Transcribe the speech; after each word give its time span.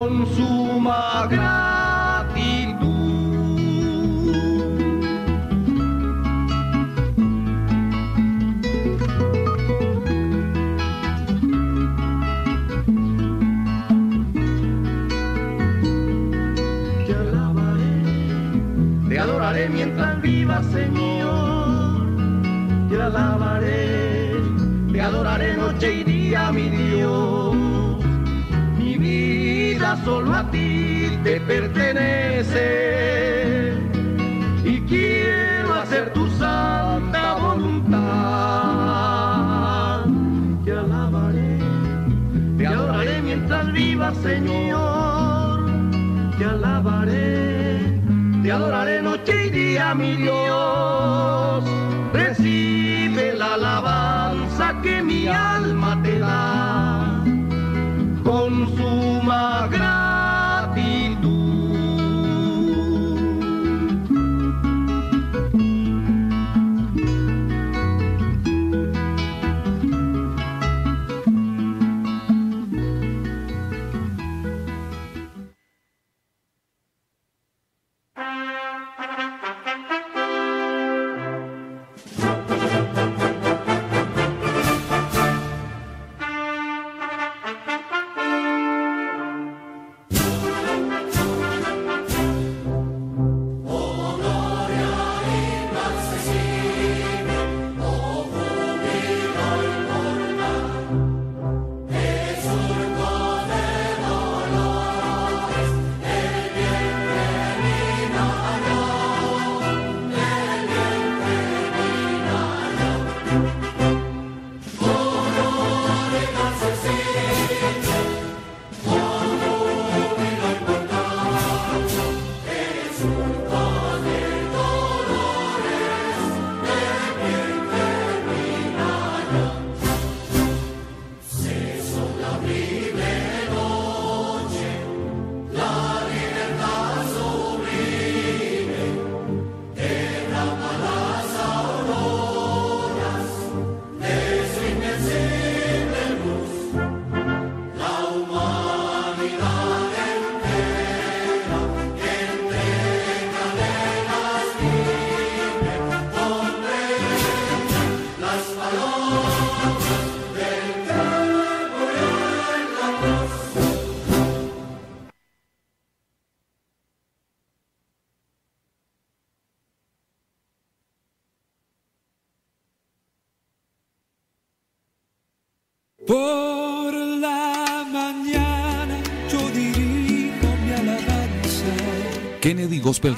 con 0.00 0.24
suma 0.36 1.26
gratitud. 1.28 1.58
Te 17.04 17.12
alabaré, 17.12 18.02
te 19.08 19.18
adoraré 19.18 19.68
mientras 19.68 20.22
viva, 20.22 20.62
Señor. 20.62 22.06
Te 22.88 23.02
alabaré, 23.02 24.32
te 24.92 25.00
adoraré 25.00 25.56
noche 25.56 25.92
y 25.92 26.04
día, 26.04 26.52
mi 26.52 26.68
Dios. 26.68 26.87
Solo 30.08 30.34
a 30.34 30.50
ti 30.50 31.18
te 31.22 31.38
pertenece 31.40 32.66
y 34.64 34.80
quiero 34.90 35.74
hacer 35.74 36.12
tu 36.14 36.26
santa 36.42 37.34
voluntad. 37.34 37.98
Te 40.64 40.72
alabaré, 40.72 41.58
te 42.56 42.66
adoraré 42.66 43.20
mientras 43.22 43.70
viva, 43.72 44.14
Señor. 44.28 45.56
Te 46.38 46.44
alabaré, 46.44 48.00
te 48.42 48.50
adoraré 48.50 49.02
noche 49.02 49.34
y 49.46 49.50
día, 49.50 49.94
mi 49.94 50.12
Dios. 50.16 51.64
Recibe 52.14 53.34
la 53.36 53.54
alabanza 53.54 54.66
que 54.82 55.02
mi 55.02 55.28
alma 55.28 56.00
te 56.02 56.18
da 56.18 57.22
con 58.24 58.50
suma 58.76 58.97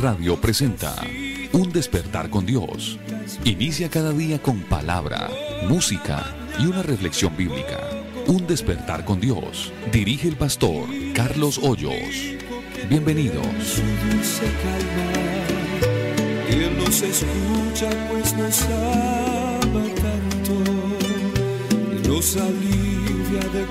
Radio 0.01 0.41
presenta 0.41 0.95
Un 1.53 1.73
despertar 1.73 2.31
con 2.31 2.47
Dios. 2.47 2.99
Inicia 3.45 3.91
cada 3.91 4.13
día 4.13 4.41
con 4.41 4.61
palabra, 4.61 5.29
música 5.69 6.35
y 6.59 6.65
una 6.65 6.83
reflexión 6.83 7.37
bíblica. 7.37 7.79
Un 8.27 8.47
despertar 8.47 9.05
con 9.05 9.21
Dios. 9.21 9.75
Dirige 9.93 10.29
el 10.29 10.37
pastor 10.37 10.89
Carlos 11.15 11.59
Hoyos. 11.63 11.93
Bienvenidos. 12.89 13.83
Él 16.49 16.79
nos 16.79 17.03
escucha 17.03 17.91
pues 18.11 18.35
nos 18.37 18.63
ama 18.63 19.85
tanto. 20.01 20.55
Nos 22.09 22.37
alivia 22.37 23.49
de 23.53 23.67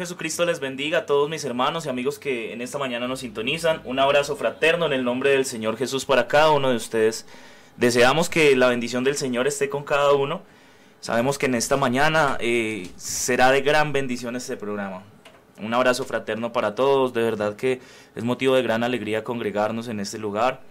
Jesucristo 0.00 0.46
les 0.46 0.60
bendiga 0.60 1.00
a 1.00 1.04
todos 1.04 1.28
mis 1.28 1.44
hermanos 1.44 1.84
y 1.84 1.90
amigos 1.90 2.18
que 2.18 2.54
en 2.54 2.62
esta 2.62 2.78
mañana 2.78 3.06
nos 3.06 3.20
sintonizan. 3.20 3.82
Un 3.84 3.98
abrazo 3.98 4.34
fraterno 4.34 4.86
en 4.86 4.94
el 4.94 5.04
nombre 5.04 5.28
del 5.28 5.44
Señor 5.44 5.76
Jesús 5.76 6.06
para 6.06 6.26
cada 6.26 6.52
uno 6.52 6.70
de 6.70 6.76
ustedes. 6.76 7.26
Deseamos 7.76 8.30
que 8.30 8.56
la 8.56 8.68
bendición 8.68 9.04
del 9.04 9.16
Señor 9.16 9.46
esté 9.46 9.68
con 9.68 9.84
cada 9.84 10.14
uno. 10.14 10.40
Sabemos 11.00 11.36
que 11.36 11.44
en 11.44 11.54
esta 11.54 11.76
mañana 11.76 12.38
eh, 12.40 12.88
será 12.96 13.50
de 13.50 13.60
gran 13.60 13.92
bendición 13.92 14.36
este 14.36 14.56
programa. 14.56 15.02
Un 15.58 15.74
abrazo 15.74 16.06
fraterno 16.06 16.50
para 16.50 16.74
todos. 16.74 17.12
De 17.12 17.20
verdad 17.22 17.54
que 17.54 17.82
es 18.16 18.24
motivo 18.24 18.54
de 18.54 18.62
gran 18.62 18.82
alegría 18.82 19.22
congregarnos 19.22 19.86
en 19.88 20.00
este 20.00 20.16
lugar 20.16 20.62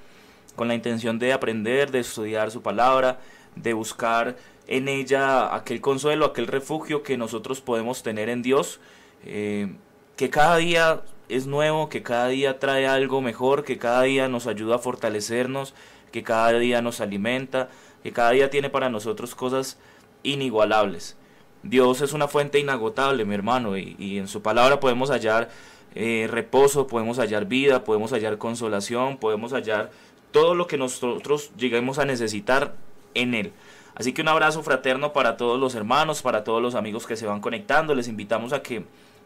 con 0.56 0.68
la 0.68 0.74
intención 0.74 1.20
de 1.20 1.34
aprender, 1.34 1.92
de 1.92 2.00
estudiar 2.00 2.50
su 2.50 2.64
palabra, 2.64 3.20
de 3.56 3.74
buscar 3.74 4.38
en 4.66 4.88
ella 4.88 5.54
aquel 5.54 5.82
consuelo, 5.82 6.26
aquel 6.26 6.48
refugio 6.48 7.04
que 7.04 7.16
nosotros 7.16 7.62
podemos 7.62 8.02
tener 8.02 8.28
en 8.30 8.42
Dios, 8.42 8.80
eh, 9.26 9.74
que 10.16 10.30
cada 10.30 10.58
día 10.58 11.02
es 11.30 11.46
nuevo, 11.46 11.90
que 11.90 12.04
cada 12.04 12.28
día 12.28 12.60
trae 12.60 12.88
algo 12.88 13.22
mejor, 13.22 13.64
que 13.64 13.78
cada 13.78 14.04
día 14.04 14.28
nos 14.28 14.48
ayuda 14.48 14.76
a 14.76 14.80
fortalecernos, 14.80 15.74
que 16.12 16.24
cada 16.24 16.58
día 16.58 16.82
nos 16.82 17.02
alimenta, 17.02 17.70
que 18.04 18.12
cada 18.12 18.32
día 18.32 18.50
tiene 18.50 18.70
para 18.70 18.90
nosotros 18.90 19.36
cosas 19.36 19.78
inigualables. 20.24 21.16
Dios 21.64 22.02
es 22.02 22.14
una 22.14 22.28
fuente 22.28 22.60
inagotable, 22.60 23.26
mi 23.26 23.36
hermano, 23.36 23.78
y, 23.78 24.18
en 24.18 24.28
su 24.28 24.42
palabra 24.42 24.80
podemos 24.80 25.10
hallar 25.10 25.50
eh, 25.94 26.28
reposo, 26.30 26.88
podemos 26.88 27.20
hallar 27.20 27.46
vida, 27.46 27.84
podemos 27.84 28.12
hallar 28.12 28.38
consolación, 28.38 29.18
podemos 29.18 29.52
hallar 29.54 29.92
todo 30.32 30.56
lo 30.56 30.68
que 30.68 30.78
nosotros 30.78 31.52
lleguemos 31.58 32.00
a 32.00 32.06
necesitar 32.06 32.76
en 33.14 33.34
Él. 33.34 33.54
Así 33.96 34.14
que 34.14 34.22
un 34.22 34.30
abrazo 34.30 34.64
fraterno 34.64 35.12
para 35.12 35.36
todos 35.36 35.60
los 35.60 35.76
hermanos, 35.76 36.22
para 36.22 36.44
todos 36.46 36.62
los 36.62 36.76
amigos 36.76 37.06
que 37.06 37.18
se 37.18 37.26
van 37.26 37.42
conectando. 37.42 37.96
Les 37.96 38.08
invitamos 38.08 38.54
a 38.54 38.62
que 38.62 38.86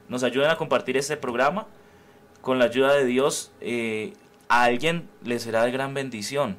nos 0.09 0.23
ayuden 0.23 0.49
a 0.49 0.57
compartir 0.57 0.97
este 0.97 1.17
programa. 1.17 1.67
Con 2.41 2.59
la 2.59 2.65
ayuda 2.65 2.93
de 2.93 3.05
Dios, 3.05 3.51
eh, 3.61 4.13
a 4.49 4.63
alguien 4.63 5.07
le 5.23 5.39
será 5.39 5.63
de 5.63 5.71
gran 5.71 5.93
bendición. 5.93 6.57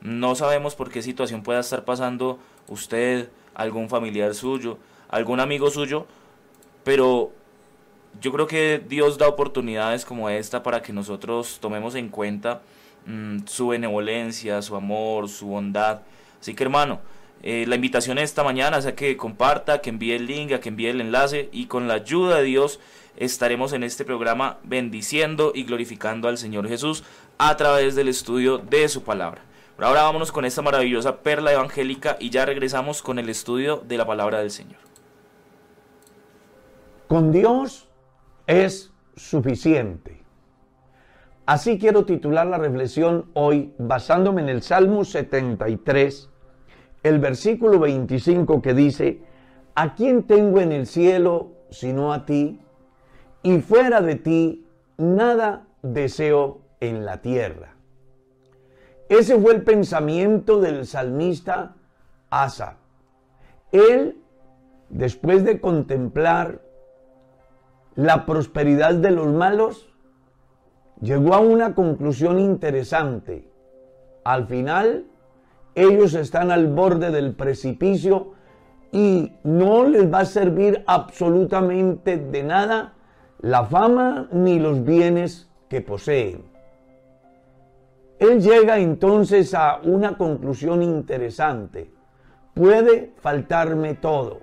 No 0.00 0.34
sabemos 0.34 0.74
por 0.74 0.90
qué 0.90 1.02
situación 1.02 1.42
pueda 1.42 1.60
estar 1.60 1.84
pasando 1.84 2.38
usted, 2.68 3.30
algún 3.54 3.88
familiar 3.88 4.34
suyo, 4.34 4.78
algún 5.08 5.40
amigo 5.40 5.70
suyo, 5.70 6.06
pero 6.84 7.32
yo 8.20 8.32
creo 8.32 8.46
que 8.46 8.82
Dios 8.88 9.18
da 9.18 9.28
oportunidades 9.28 10.04
como 10.04 10.30
esta 10.30 10.62
para 10.62 10.82
que 10.82 10.92
nosotros 10.92 11.58
tomemos 11.60 11.94
en 11.94 12.08
cuenta 12.08 12.62
mm, 13.06 13.40
su 13.46 13.68
benevolencia, 13.68 14.62
su 14.62 14.76
amor, 14.76 15.28
su 15.28 15.46
bondad. 15.48 16.02
Así 16.40 16.54
que 16.54 16.64
hermano, 16.64 17.00
eh, 17.42 17.64
la 17.68 17.76
invitación 17.76 18.18
esta 18.18 18.42
mañana 18.42 18.78
es 18.78 18.86
a 18.86 18.94
que 18.94 19.16
comparta, 19.16 19.80
que 19.80 19.90
envíe 19.90 20.12
el 20.12 20.26
link, 20.26 20.52
a 20.52 20.60
que 20.60 20.70
envíe 20.70 20.88
el 20.88 21.00
enlace 21.00 21.48
y 21.52 21.66
con 21.66 21.86
la 21.86 21.94
ayuda 21.94 22.38
de 22.38 22.44
Dios 22.44 22.80
estaremos 23.16 23.72
en 23.72 23.84
este 23.84 24.04
programa 24.04 24.58
bendiciendo 24.64 25.52
y 25.54 25.64
glorificando 25.64 26.28
al 26.28 26.38
Señor 26.38 26.68
Jesús 26.68 27.04
a 27.38 27.56
través 27.56 27.94
del 27.94 28.08
estudio 28.08 28.58
de 28.58 28.88
su 28.88 29.02
palabra. 29.02 29.42
ahora 29.78 30.02
vámonos 30.02 30.32
con 30.32 30.44
esta 30.44 30.62
maravillosa 30.62 31.18
perla 31.18 31.52
evangélica 31.52 32.16
y 32.18 32.30
ya 32.30 32.44
regresamos 32.44 33.02
con 33.02 33.18
el 33.18 33.28
estudio 33.28 33.82
de 33.86 33.96
la 33.96 34.06
palabra 34.06 34.40
del 34.40 34.50
Señor. 34.50 34.80
Con 37.06 37.30
Dios 37.32 37.88
es 38.46 38.92
suficiente. 39.16 40.22
Así 41.46 41.78
quiero 41.78 42.04
titular 42.04 42.46
la 42.46 42.58
reflexión 42.58 43.30
hoy 43.32 43.72
basándome 43.78 44.42
en 44.42 44.48
el 44.48 44.62
Salmo 44.62 45.04
73 45.04 46.28
el 47.02 47.18
versículo 47.18 47.78
25 47.78 48.60
que 48.60 48.74
dice, 48.74 49.22
¿a 49.74 49.94
quién 49.94 50.24
tengo 50.24 50.60
en 50.60 50.72
el 50.72 50.86
cielo 50.86 51.52
sino 51.70 52.12
a 52.12 52.26
ti? 52.26 52.60
Y 53.42 53.58
fuera 53.60 54.00
de 54.00 54.16
ti 54.16 54.66
nada 54.96 55.66
deseo 55.82 56.60
en 56.80 57.04
la 57.04 57.20
tierra. 57.20 57.74
Ese 59.08 59.38
fue 59.40 59.54
el 59.54 59.62
pensamiento 59.62 60.60
del 60.60 60.86
salmista 60.86 61.76
Asa. 62.30 62.76
Él, 63.72 64.20
después 64.90 65.44
de 65.44 65.60
contemplar 65.60 66.60
la 67.94 68.26
prosperidad 68.26 68.94
de 68.94 69.10
los 69.10 69.28
malos, 69.28 69.88
llegó 71.00 71.34
a 71.34 71.40
una 71.40 71.74
conclusión 71.74 72.38
interesante. 72.38 73.50
Al 74.24 74.46
final, 74.46 75.06
ellos 75.74 76.14
están 76.14 76.50
al 76.50 76.68
borde 76.68 77.10
del 77.10 77.34
precipicio 77.34 78.32
y 78.90 79.32
no 79.44 79.84
les 79.84 80.12
va 80.12 80.20
a 80.20 80.24
servir 80.24 80.82
absolutamente 80.86 82.16
de 82.16 82.42
nada 82.42 82.94
la 83.40 83.64
fama 83.64 84.28
ni 84.32 84.58
los 84.58 84.84
bienes 84.84 85.50
que 85.68 85.80
poseen. 85.80 86.42
Él 88.18 88.40
llega 88.42 88.78
entonces 88.78 89.54
a 89.54 89.80
una 89.84 90.16
conclusión 90.16 90.82
interesante. 90.82 91.92
Puede 92.54 93.12
faltarme 93.20 93.94
todo. 93.94 94.40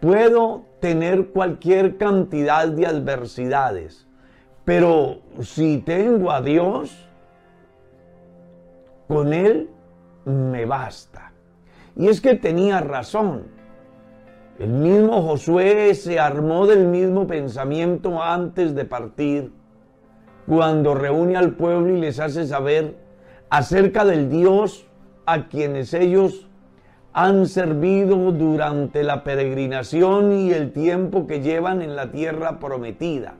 Puedo 0.00 0.64
tener 0.80 1.28
cualquier 1.28 1.98
cantidad 1.98 2.66
de 2.66 2.86
adversidades. 2.86 4.08
Pero 4.64 5.20
si 5.40 5.78
tengo 5.78 6.32
a 6.32 6.40
Dios, 6.40 7.08
con 9.06 9.32
Él 9.32 9.70
me 10.26 10.66
basta. 10.66 11.32
Y 11.96 12.08
es 12.08 12.20
que 12.20 12.34
tenía 12.34 12.80
razón. 12.80 13.44
El 14.58 14.70
mismo 14.70 15.22
Josué 15.22 15.94
se 15.94 16.18
armó 16.18 16.66
del 16.66 16.86
mismo 16.86 17.26
pensamiento 17.26 18.22
antes 18.22 18.74
de 18.74 18.84
partir, 18.84 19.52
cuando 20.46 20.94
reúne 20.94 21.36
al 21.36 21.54
pueblo 21.54 21.96
y 21.96 22.00
les 22.00 22.20
hace 22.20 22.46
saber 22.46 22.96
acerca 23.50 24.04
del 24.04 24.30
Dios 24.30 24.86
a 25.26 25.48
quienes 25.48 25.92
ellos 25.94 26.48
han 27.12 27.46
servido 27.46 28.32
durante 28.32 29.02
la 29.02 29.24
peregrinación 29.24 30.32
y 30.32 30.52
el 30.52 30.72
tiempo 30.72 31.26
que 31.26 31.40
llevan 31.40 31.82
en 31.82 31.96
la 31.96 32.10
tierra 32.10 32.58
prometida. 32.58 33.34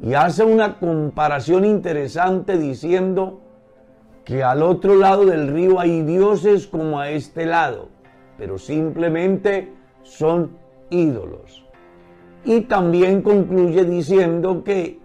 Y 0.00 0.14
hace 0.14 0.44
una 0.44 0.78
comparación 0.78 1.64
interesante 1.64 2.56
diciendo, 2.56 3.40
que 4.28 4.44
al 4.44 4.62
otro 4.62 4.94
lado 4.94 5.24
del 5.24 5.48
río 5.48 5.80
hay 5.80 6.02
dioses 6.02 6.66
como 6.66 7.00
a 7.00 7.08
este 7.08 7.46
lado, 7.46 7.88
pero 8.36 8.58
simplemente 8.58 9.72
son 10.02 10.50
ídolos. 10.90 11.64
Y 12.44 12.60
también 12.60 13.22
concluye 13.22 13.86
diciendo 13.86 14.62
que 14.64 14.98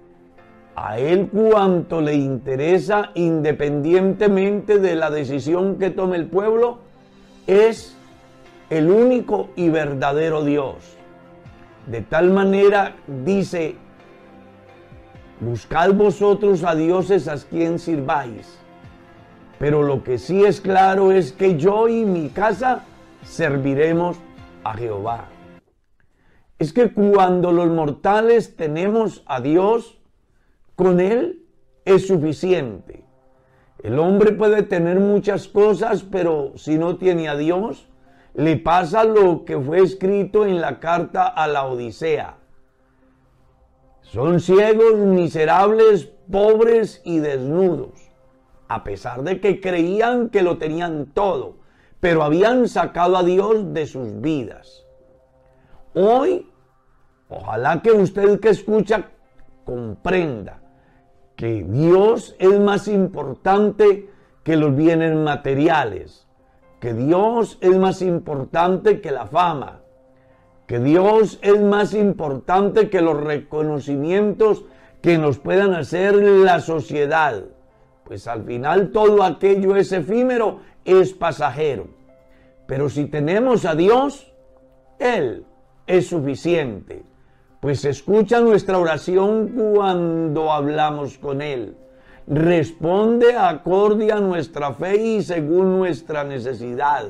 a 0.76 1.00
él 1.00 1.30
cuanto 1.30 2.02
le 2.02 2.16
interesa, 2.16 3.12
independientemente 3.16 4.78
de 4.78 4.94
la 4.96 5.10
decisión 5.10 5.78
que 5.78 5.90
tome 5.90 6.18
el 6.18 6.26
pueblo, 6.26 6.80
es 7.48 7.96
el 8.70 8.92
único 8.92 9.52
y 9.56 9.70
verdadero 9.70 10.44
Dios. 10.44 10.98
De 11.88 12.02
tal 12.02 12.30
manera 12.32 12.98
dice, 13.24 13.78
buscad 15.40 15.94
vosotros 15.94 16.66
a 16.66 16.76
dioses 16.76 17.30
a 17.30 17.38
quien 17.38 17.80
sirváis 17.80 18.63
pero 19.64 19.82
lo 19.82 20.04
que 20.04 20.18
sí 20.18 20.44
es 20.44 20.60
claro 20.60 21.14
es 21.14 21.32
que 21.32 21.56
yo 21.56 21.88
y 21.88 22.04
mi 22.04 22.28
casa 22.28 22.84
serviremos 23.24 24.18
a 24.66 24.74
Jehová. 24.74 25.30
Es 26.60 26.74
que 26.74 26.92
cuando 26.92 27.54
los 27.54 27.70
mortales 27.70 28.58
tenemos 28.58 29.24
a 29.26 29.40
Dios, 29.40 30.02
con 30.76 31.00
Él 31.00 31.46
es 31.86 32.08
suficiente. 32.08 33.06
El 33.82 34.00
hombre 34.00 34.34
puede 34.34 34.64
tener 34.64 35.00
muchas 35.00 35.48
cosas, 35.48 36.04
pero 36.04 36.52
si 36.58 36.78
no 36.78 36.98
tiene 36.98 37.30
a 37.30 37.38
Dios, 37.38 37.88
le 38.34 38.58
pasa 38.58 39.06
lo 39.06 39.46
que 39.46 39.58
fue 39.58 39.80
escrito 39.80 40.46
en 40.46 40.60
la 40.60 40.82
carta 40.82 41.26
a 41.26 41.48
la 41.48 41.68
Odisea. 41.68 42.36
Son 44.02 44.42
ciegos, 44.42 44.98
miserables, 44.98 46.12
pobres 46.30 47.02
y 47.06 47.20
desnudos 47.20 48.03
a 48.74 48.84
pesar 48.84 49.22
de 49.24 49.40
que 49.40 49.62
creían 49.62 50.30
que 50.30 50.42
lo 50.42 50.58
tenían 50.58 51.06
todo, 51.14 51.58
pero 52.00 52.24
habían 52.24 52.68
sacado 52.68 53.18
a 53.18 53.24
Dios 53.24 53.72
de 53.72 53.86
sus 53.86 54.20
vidas. 54.20 54.86
Hoy, 55.94 56.50
ojalá 57.30 57.82
que 57.84 57.92
usted 57.92 58.40
que 58.40 58.50
escucha 58.50 59.12
comprenda 59.64 60.60
que 61.36 61.64
Dios 61.64 62.36
es 62.40 62.60
más 62.60 62.88
importante 62.88 64.10
que 64.44 64.58
los 64.58 64.76
bienes 64.76 65.16
materiales, 65.16 66.28
que 66.80 66.94
Dios 66.94 67.60
es 67.62 67.78
más 67.78 68.02
importante 68.02 69.02
que 69.02 69.12
la 69.12 69.28
fama, 69.28 69.82
que 70.66 70.80
Dios 70.80 71.38
es 71.44 71.62
más 71.62 71.94
importante 71.94 72.90
que 72.90 73.02
los 73.02 73.22
reconocimientos 73.22 74.66
que 75.02 75.20
nos 75.20 75.38
puedan 75.38 75.76
hacer 75.76 76.16
la 76.16 76.60
sociedad 76.60 77.44
pues 78.06 78.28
al 78.28 78.44
final 78.44 78.92
todo 78.92 79.24
aquello 79.24 79.76
es 79.76 79.92
efímero, 79.92 80.60
es 80.86 81.14
pasajero. 81.14 81.88
Pero 82.68 82.90
si 82.90 83.06
tenemos 83.06 83.66
a 83.66 83.76
Dios, 83.76 84.32
Él 85.00 85.46
es 85.88 86.08
suficiente. 86.08 87.04
pues 87.60 87.86
escucha 87.86 88.42
nuestra 88.42 88.78
oración 88.78 89.48
cuando 89.74 90.52
hablamos 90.52 91.18
con 91.18 91.42
Él. 91.42 91.78
Responde 92.28 93.38
acorde 93.38 94.12
a 94.12 94.20
nuestra 94.20 94.74
fe 94.74 94.98
y 94.98 95.22
según 95.22 95.78
nuestra 95.78 96.26
necesidad. 96.26 97.06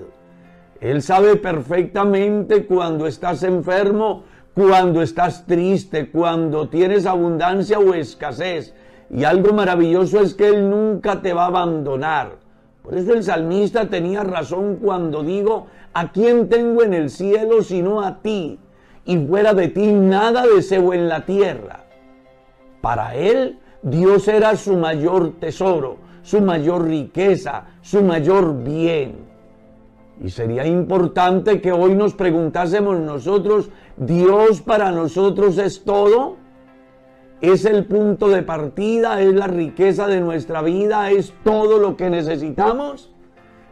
Él 0.79 1.01
sabe 1.01 1.37
perfectamente 1.37 2.67
cuando 2.67 3.07
estás 3.07 3.41
enfermo, 3.41 4.25
cuando 4.53 5.01
estás 5.01 5.45
triste, 5.47 6.11
cuando 6.11 6.69
tienes 6.69 7.07
abundancia 7.07 7.79
o 7.79 7.95
escasez. 7.95 8.75
Y 9.15 9.25
algo 9.25 9.53
maravilloso 9.53 10.21
es 10.21 10.33
que 10.33 10.47
Él 10.47 10.69
nunca 10.69 11.21
te 11.21 11.33
va 11.33 11.43
a 11.43 11.47
abandonar. 11.47 12.31
Por 12.81 12.97
eso 12.97 13.13
el 13.13 13.23
salmista 13.23 13.87
tenía 13.87 14.23
razón 14.23 14.77
cuando 14.77 15.23
digo, 15.23 15.67
¿a 15.93 16.11
quién 16.11 16.49
tengo 16.49 16.83
en 16.83 16.93
el 16.93 17.09
cielo 17.09 17.61
sino 17.61 18.01
a 18.01 18.21
ti? 18.21 18.59
Y 19.05 19.17
fuera 19.19 19.53
de 19.53 19.67
ti 19.67 19.91
nada 19.91 20.45
deseo 20.47 20.93
en 20.93 21.07
la 21.07 21.25
tierra. 21.25 21.85
Para 22.81 23.15
Él, 23.15 23.59
Dios 23.83 24.27
era 24.27 24.55
su 24.55 24.75
mayor 24.77 25.39
tesoro, 25.39 25.97
su 26.23 26.41
mayor 26.41 26.85
riqueza, 26.85 27.65
su 27.81 28.01
mayor 28.01 28.63
bien. 28.63 29.17
Y 30.21 30.29
sería 30.29 30.65
importante 30.65 31.61
que 31.61 31.71
hoy 31.71 31.93
nos 31.95 32.13
preguntásemos 32.15 32.99
nosotros, 32.99 33.69
¿Dios 33.95 34.61
para 34.61 34.91
nosotros 34.91 35.57
es 35.57 35.83
todo? 35.83 36.42
¿Es 37.43 37.65
el 37.65 37.83
punto 37.83 38.29
de 38.29 38.41
partida? 38.41 39.19
¿Es 39.21 39.33
la 39.33 39.47
riqueza 39.47 40.07
de 40.07 40.21
nuestra 40.21 40.61
vida? 40.61 41.11
¿Es 41.11 41.33
todo 41.43 41.77
lo 41.77 41.97
que 41.97 42.09
necesitamos? 42.09 43.11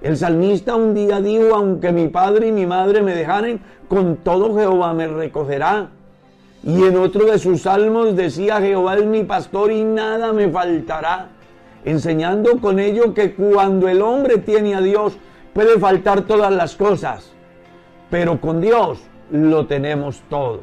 El 0.01 0.17
salmista 0.17 0.75
un 0.75 0.93
día 0.93 1.21
dijo, 1.21 1.55
aunque 1.55 1.93
mi 1.93 2.09
padre 2.09 2.47
y 2.47 2.51
mi 2.51 2.65
madre 2.65 3.01
me 3.01 3.15
dejaren, 3.15 3.61
con 3.87 4.17
todo 4.17 4.53
Jehová 4.57 4.93
me 4.93 5.07
recogerá. 5.07 5.89
Y 6.65 6.83
en 6.83 6.97
otro 6.97 7.23
de 7.23 7.39
sus 7.39 7.61
salmos 7.61 8.13
decía, 8.13 8.59
Jehová 8.59 8.97
es 8.97 9.05
mi 9.05 9.23
pastor 9.23 9.71
y 9.71 9.85
nada 9.85 10.33
me 10.33 10.49
faltará. 10.49 11.29
Enseñando 11.85 12.59
con 12.59 12.77
ello 12.77 13.13
que 13.13 13.35
cuando 13.35 13.87
el 13.87 14.01
hombre 14.01 14.39
tiene 14.39 14.75
a 14.75 14.81
Dios, 14.81 15.17
puede 15.53 15.79
faltar 15.79 16.23
todas 16.23 16.51
las 16.51 16.75
cosas, 16.75 17.31
pero 18.09 18.41
con 18.41 18.59
Dios 18.59 18.99
lo 19.31 19.65
tenemos 19.65 20.21
todo. 20.29 20.59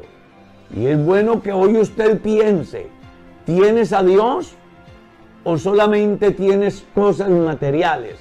Y 0.77 0.85
es 0.85 1.03
bueno 1.03 1.41
que 1.41 1.51
hoy 1.51 1.75
usted 1.75 2.19
piense, 2.19 2.98
¿tienes 3.49 3.93
a 3.93 4.03
Dios 4.03 4.53
o 5.43 5.57
solamente 5.57 6.29
tienes 6.29 6.85
cosas 6.93 7.31
materiales? 7.31 8.17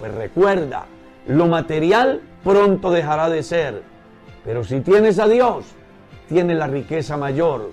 Pues 0.00 0.12
recuerda, 0.12 0.86
lo 1.28 1.46
material 1.46 2.20
pronto 2.42 2.90
dejará 2.90 3.28
de 3.28 3.44
ser, 3.44 3.84
pero 4.44 4.64
si 4.64 4.80
tienes 4.80 5.20
a 5.20 5.28
Dios, 5.28 5.66
tienes 6.28 6.56
la 6.56 6.66
riqueza 6.66 7.16
mayor, 7.16 7.70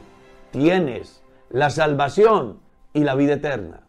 tienes 0.51 1.23
la 1.49 1.71
salvación 1.71 2.59
y 2.93 3.03
la 3.03 3.15
vida 3.15 3.33
eterna. 3.33 3.88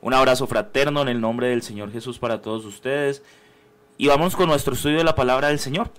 Un 0.00 0.14
abrazo 0.14 0.46
fraterno 0.46 1.02
en 1.02 1.08
el 1.08 1.20
nombre 1.20 1.48
del 1.48 1.62
Señor 1.62 1.90
Jesús 1.90 2.18
para 2.18 2.40
todos 2.40 2.64
ustedes. 2.64 3.22
Y 3.96 4.06
vamos 4.06 4.36
con 4.36 4.48
nuestro 4.48 4.74
estudio 4.74 4.98
de 4.98 5.04
la 5.04 5.16
palabra 5.16 5.48
del 5.48 5.58
Señor. 5.58 5.90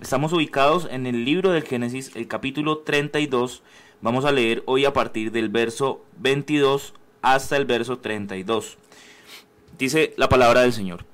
Estamos 0.00 0.34
ubicados 0.34 0.86
en 0.90 1.06
el 1.06 1.24
libro 1.24 1.52
del 1.52 1.62
Génesis, 1.62 2.14
el 2.16 2.28
capítulo 2.28 2.78
32. 2.78 3.62
Vamos 4.02 4.26
a 4.26 4.32
leer 4.32 4.62
hoy 4.66 4.84
a 4.84 4.92
partir 4.92 5.32
del 5.32 5.48
verso 5.48 6.04
22 6.18 6.92
hasta 7.22 7.56
el 7.56 7.64
verso 7.64 7.98
32. 7.98 8.76
Dice 9.78 10.12
la 10.18 10.28
palabra 10.28 10.60
del 10.60 10.74
Señor. 10.74 11.06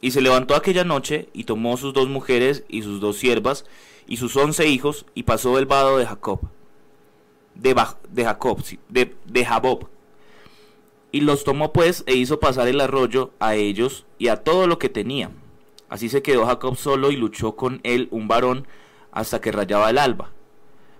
Y 0.00 0.12
se 0.12 0.22
levantó 0.22 0.54
aquella 0.54 0.84
noche 0.84 1.28
y 1.34 1.44
tomó 1.44 1.76
sus 1.76 1.92
dos 1.92 2.08
mujeres 2.08 2.64
y 2.68 2.82
sus 2.82 3.00
dos 3.00 3.18
siervas 3.18 3.66
y 4.06 4.16
sus 4.16 4.34
once 4.34 4.66
hijos 4.66 5.04
y 5.14 5.24
pasó 5.24 5.58
el 5.58 5.66
vado 5.66 5.98
de 5.98 6.06
Jacob, 6.06 6.40
de, 7.54 7.76
de 8.08 8.24
Jacob, 8.24 8.64
de, 8.88 9.14
de 9.26 9.44
Jabob. 9.44 9.91
Y 11.12 11.20
los 11.20 11.44
tomó 11.44 11.72
pues 11.72 12.02
e 12.06 12.14
hizo 12.14 12.40
pasar 12.40 12.66
el 12.68 12.80
arroyo 12.80 13.30
a 13.38 13.54
ellos 13.54 14.06
y 14.18 14.28
a 14.28 14.38
todo 14.42 14.66
lo 14.66 14.78
que 14.78 14.88
tenía. 14.88 15.30
Así 15.88 16.08
se 16.08 16.22
quedó 16.22 16.46
Jacob 16.46 16.76
solo 16.76 17.10
y 17.10 17.16
luchó 17.16 17.54
con 17.54 17.80
él 17.84 18.08
un 18.10 18.26
varón 18.26 18.66
hasta 19.12 19.40
que 19.40 19.52
rayaba 19.52 19.90
el 19.90 19.98
alba. 19.98 20.32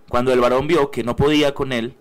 Cuando 0.09 0.33
el 0.33 0.41
varón 0.41 0.67
vio 0.67 0.91
que 0.91 1.03
no 1.03 1.17
podía 1.17 1.55
con 1.55 1.73
él, 1.73 1.95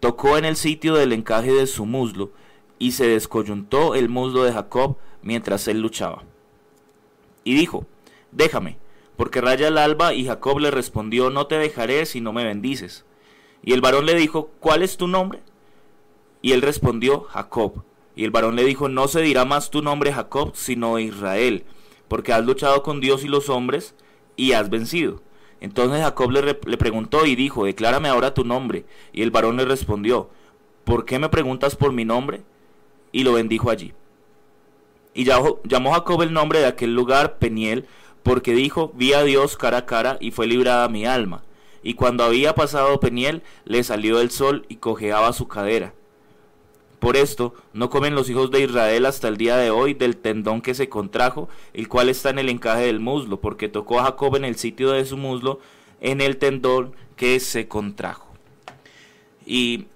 tocó 0.00 0.36
en 0.36 0.44
el 0.44 0.56
sitio 0.56 0.94
del 0.94 1.12
encaje 1.12 1.52
de 1.52 1.66
su 1.66 1.86
muslo 1.86 2.30
y 2.78 2.92
se 2.92 3.08
descoyuntó 3.08 3.94
el 3.94 4.10
muslo 4.10 4.44
de 4.44 4.52
Jacob 4.52 4.98
mientras 5.22 5.66
él 5.68 5.80
luchaba. 5.80 6.22
Y 7.44 7.54
dijo, 7.54 7.86
déjame, 8.30 8.76
porque 9.16 9.40
raya 9.40 9.68
el 9.68 9.78
alba, 9.78 10.12
y 10.12 10.26
Jacob 10.26 10.58
le 10.58 10.70
respondió, 10.70 11.30
no 11.30 11.46
te 11.46 11.56
dejaré 11.56 12.04
si 12.06 12.20
no 12.20 12.32
me 12.32 12.44
bendices. 12.44 13.04
Y 13.62 13.72
el 13.72 13.80
varón 13.80 14.04
le 14.04 14.14
dijo, 14.14 14.50
¿cuál 14.60 14.82
es 14.82 14.96
tu 14.96 15.08
nombre? 15.08 15.40
Y 16.46 16.52
él 16.52 16.62
respondió, 16.62 17.22
Jacob. 17.22 17.82
Y 18.14 18.22
el 18.22 18.30
varón 18.30 18.54
le 18.54 18.62
dijo, 18.62 18.88
no 18.88 19.08
se 19.08 19.20
dirá 19.20 19.44
más 19.44 19.68
tu 19.68 19.82
nombre 19.82 20.12
Jacob, 20.12 20.52
sino 20.54 21.00
Israel, 21.00 21.64
porque 22.06 22.32
has 22.32 22.46
luchado 22.46 22.84
con 22.84 23.00
Dios 23.00 23.24
y 23.24 23.26
los 23.26 23.48
hombres, 23.48 23.96
y 24.36 24.52
has 24.52 24.70
vencido. 24.70 25.20
Entonces 25.60 26.02
Jacob 26.02 26.30
le, 26.30 26.42
le 26.42 26.76
preguntó 26.76 27.26
y 27.26 27.34
dijo, 27.34 27.64
declárame 27.64 28.08
ahora 28.08 28.32
tu 28.32 28.44
nombre. 28.44 28.84
Y 29.12 29.22
el 29.22 29.32
varón 29.32 29.56
le 29.56 29.64
respondió, 29.64 30.30
¿por 30.84 31.04
qué 31.04 31.18
me 31.18 31.30
preguntas 31.30 31.74
por 31.74 31.92
mi 31.92 32.04
nombre? 32.04 32.42
Y 33.10 33.24
lo 33.24 33.32
bendijo 33.32 33.68
allí. 33.68 33.92
Y 35.14 35.24
llamó 35.24 35.94
Jacob 35.94 36.22
el 36.22 36.32
nombre 36.32 36.60
de 36.60 36.66
aquel 36.66 36.94
lugar 36.94 37.38
Peniel, 37.38 37.86
porque 38.22 38.54
dijo, 38.54 38.92
vi 38.94 39.14
a 39.14 39.24
Dios 39.24 39.56
cara 39.56 39.78
a 39.78 39.86
cara 39.86 40.16
y 40.20 40.30
fue 40.30 40.46
librada 40.46 40.88
mi 40.88 41.06
alma. 41.06 41.42
Y 41.82 41.94
cuando 41.94 42.22
había 42.22 42.54
pasado 42.54 43.00
Peniel, 43.00 43.42
le 43.64 43.82
salió 43.82 44.20
el 44.20 44.30
sol 44.30 44.64
y 44.68 44.76
cojeaba 44.76 45.32
su 45.32 45.48
cadera. 45.48 45.92
Por 46.98 47.16
esto 47.16 47.54
no 47.72 47.90
comen 47.90 48.14
los 48.14 48.30
hijos 48.30 48.50
de 48.50 48.62
Israel 48.62 49.06
hasta 49.06 49.28
el 49.28 49.36
día 49.36 49.56
de 49.56 49.70
hoy 49.70 49.94
del 49.94 50.16
tendón 50.16 50.62
que 50.62 50.74
se 50.74 50.88
contrajo, 50.88 51.48
el 51.74 51.88
cual 51.88 52.08
está 52.08 52.30
en 52.30 52.38
el 52.38 52.48
encaje 52.48 52.86
del 52.86 53.00
muslo, 53.00 53.40
porque 53.40 53.68
tocó 53.68 54.00
a 54.00 54.04
Jacob 54.04 54.36
en 54.36 54.44
el 54.44 54.56
sitio 54.56 54.92
de 54.92 55.04
su 55.04 55.16
muslo, 55.16 55.60
en 56.00 56.20
el 56.20 56.38
tendón 56.38 56.94
que 57.16 57.38
se 57.40 57.68
contrajo. 57.68 58.26
Y 59.44 59.86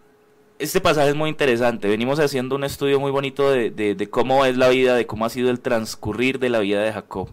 este 0.61 0.81
pasaje 0.81 1.09
es 1.09 1.17
muy 1.17 1.31
interesante. 1.31 1.89
Venimos 1.89 2.21
haciendo 2.21 2.55
un 2.55 2.65
estudio 2.65 3.01
muy 3.01 3.11
bonito 3.11 3.51
de, 3.51 4.09
cómo 4.11 4.45
es 4.45 4.57
la 4.57 4.69
vida, 4.69 4.95
de 4.95 5.07
cómo 5.07 5.25
ha 5.25 5.31
sido 5.31 5.51
el 5.51 5.61
transcurrir 5.61 6.39
de 6.39 6.51
la 6.51 6.61
vida 6.61 6.83
de 6.83 6.93
Jacob. 6.93 7.31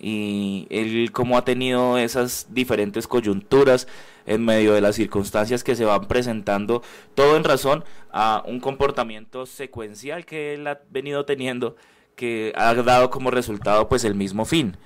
Y 0.00 0.66
él 0.70 1.10
cómo 1.12 1.38
ha 1.38 1.44
tenido 1.44 1.98
esas 1.98 2.48
diferentes 2.50 3.06
coyunturas 3.06 3.88
en 4.28 4.44
medio 4.44 4.74
de 4.74 4.80
las 4.80 4.96
circunstancias 4.96 5.64
que 5.64 5.74
se 5.74 5.84
van 5.84 6.06
presentando, 6.06 6.82
todo 7.14 7.36
en 7.36 7.44
razón 7.44 7.84
a 8.12 8.42
un 8.46 8.60
comportamiento 8.60 9.46
secuencial 9.46 10.24
que 10.24 10.54
él 10.54 10.66
ha 10.66 10.80
venido 10.90 11.24
teniendo, 11.24 11.76
que 12.14 12.52
ha 12.56 12.74
dado 12.74 13.10
como 13.10 13.30
resultado 13.30 13.88
pues 13.88 14.04
el 14.04 14.14
mismo 14.14 14.44
fin. 14.44 14.76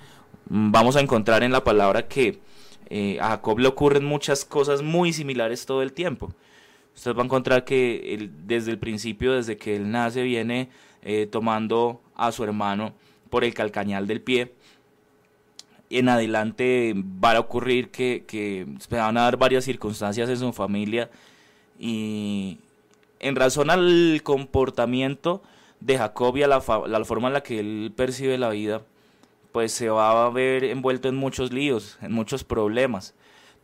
Vamos 0.45 0.95
a 0.95 1.01
encontrar 1.01 1.43
en 1.43 1.51
la 1.51 1.63
palabra 1.63 2.07
que 2.07 2.39
eh, 2.89 3.17
a 3.21 3.29
Jacob 3.29 3.59
le 3.59 3.67
ocurren 3.67 4.03
muchas 4.03 4.45
cosas 4.45 4.81
muy 4.81 5.13
similares 5.13 5.65
todo 5.65 5.81
el 5.81 5.93
tiempo 5.93 6.33
usted 6.95 7.15
va 7.15 7.21
a 7.21 7.25
encontrar 7.25 7.65
que 7.65 8.29
desde 8.45 8.71
el 8.71 8.79
principio, 8.79 9.33
desde 9.33 9.57
que 9.57 9.75
él 9.75 9.91
nace, 9.91 10.23
viene 10.23 10.69
eh, 11.01 11.27
tomando 11.29 12.01
a 12.15 12.31
su 12.31 12.43
hermano 12.43 12.93
por 13.29 13.43
el 13.43 13.53
calcañal 13.53 14.07
del 14.07 14.21
pie. 14.21 14.53
En 15.99 16.09
adelante 16.09 16.93
va 16.95 17.31
a 17.33 17.39
ocurrir 17.39 17.89
que, 17.89 18.25
que 18.27 18.65
se 18.79 18.95
van 18.95 19.17
a 19.17 19.23
dar 19.23 19.37
varias 19.37 19.65
circunstancias 19.65 20.29
en 20.29 20.37
su 20.37 20.51
familia 20.53 21.09
y 21.79 22.59
en 23.19 23.35
razón 23.35 23.69
al 23.69 24.21
comportamiento 24.23 25.41
de 25.79 25.97
Jacob 25.97 26.37
y 26.37 26.43
a 26.43 26.47
la, 26.47 26.63
la 26.87 27.05
forma 27.05 27.27
en 27.27 27.33
la 27.33 27.43
que 27.43 27.59
él 27.59 27.93
percibe 27.95 28.37
la 28.37 28.49
vida, 28.49 28.81
pues 29.51 29.71
se 29.71 29.89
va 29.89 30.25
a 30.25 30.29
ver 30.29 30.63
envuelto 30.63 31.09
en 31.09 31.15
muchos 31.15 31.51
líos, 31.53 31.97
en 32.01 32.11
muchos 32.11 32.43
problemas. 32.43 33.13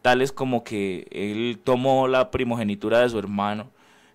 tales 0.02 0.32
como 0.32 0.64
que 0.64 1.08
él 1.12 1.60
tomó 1.64 2.08
la 2.08 2.32
primogenitura 2.32 3.00
de 3.00 3.10
su 3.10 3.20
hermano, 3.20 3.70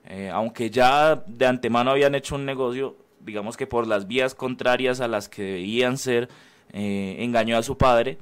eh, 0.07 0.31
aunque 0.33 0.71
ya 0.71 1.17
de 1.27 1.47
antemano 1.47 1.91
habían 1.91 2.15
hecho 2.15 2.37
un 2.37 2.45
negocio, 2.45 2.97
digamos 3.21 3.57
que 3.57 3.67
por 3.67 3.87
las 3.87 4.07
vías 4.07 4.35
contrarias 4.35 5.01
a 5.01 5.09
las 5.09 5.29
que 5.29 5.43
debían 5.43 5.99
ser, 5.99 6.29
eh, 6.73 7.17
engañó 7.21 7.57
a 7.57 7.63
su 7.63 7.77
padre 7.77 8.19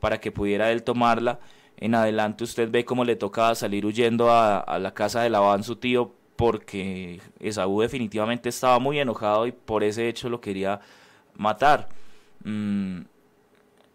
para 0.00 0.20
que 0.20 0.32
pudiera 0.32 0.70
él 0.72 0.82
tomarla. 0.82 1.40
En 1.76 1.94
adelante 1.94 2.44
usted 2.44 2.70
ve 2.70 2.84
cómo 2.84 3.04
le 3.04 3.16
tocaba 3.16 3.54
salir 3.54 3.86
huyendo 3.86 4.30
a, 4.30 4.78
la 4.78 4.94
casa 4.94 5.22
de 5.22 5.30
Labán, 5.30 5.64
su 5.64 5.76
tío, 5.76 6.12
porque 6.36 7.20
Esaú 7.40 7.80
definitivamente 7.80 8.48
estaba 8.48 8.78
muy 8.78 8.98
enojado 8.98 9.46
y 9.46 9.52
por 9.52 9.84
ese 9.84 10.08
hecho 10.08 10.28
lo 10.28 10.40
quería 10.40 10.80
matar. 11.34 11.88
Mm, 12.44 13.02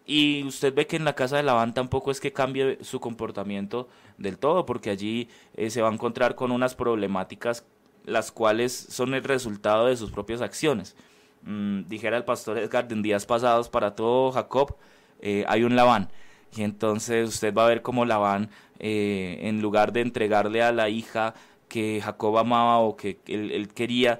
y 0.06 0.42
usted 0.44 0.74
ve 0.74 0.86
que 0.86 0.96
en 0.96 1.04
la 1.04 1.14
casa 1.14 1.36
de 1.36 1.42
Labán 1.42 1.74
tampoco 1.74 2.10
es 2.10 2.20
que 2.20 2.32
cambie 2.32 2.78
su 2.82 3.00
comportamiento 3.00 3.88
del 4.16 4.38
todo, 4.38 4.64
porque 4.64 4.90
allí 4.90 5.28
eh, 5.54 5.70
se 5.70 5.82
va 5.82 5.90
a 5.90 5.92
encontrar 5.92 6.34
con 6.34 6.50
unas 6.50 6.74
problemáticas 6.74 7.66
las 8.08 8.32
cuales 8.32 8.72
son 8.72 9.14
el 9.14 9.22
resultado 9.22 9.86
de 9.86 9.96
sus 9.96 10.10
propias 10.10 10.40
acciones. 10.40 10.96
Mm, 11.48 11.88
dijera 11.88 12.18
el 12.18 12.24
pastor 12.24 12.58
Edgar 12.58 12.88
en 12.90 13.00
días 13.00 13.24
pasados, 13.24 13.70
para 13.70 13.94
todo 13.94 14.32
Jacob 14.32 14.76
eh, 15.22 15.46
hay 15.48 15.64
un 15.64 15.76
Labán. 15.76 16.10
Y 16.54 16.62
entonces 16.62 17.26
usted 17.26 17.54
va 17.54 17.64
a 17.64 17.68
ver 17.68 17.80
cómo 17.80 18.04
Labán, 18.04 18.50
eh, 18.78 19.38
en 19.42 19.62
lugar 19.62 19.92
de 19.94 20.02
entregarle 20.02 20.62
a 20.62 20.72
la 20.72 20.90
hija 20.90 21.32
que 21.68 22.02
Jacob 22.04 22.36
amaba 22.36 22.80
o 22.80 22.96
que 22.96 23.18
él 23.26 23.68
quería, 23.74 24.18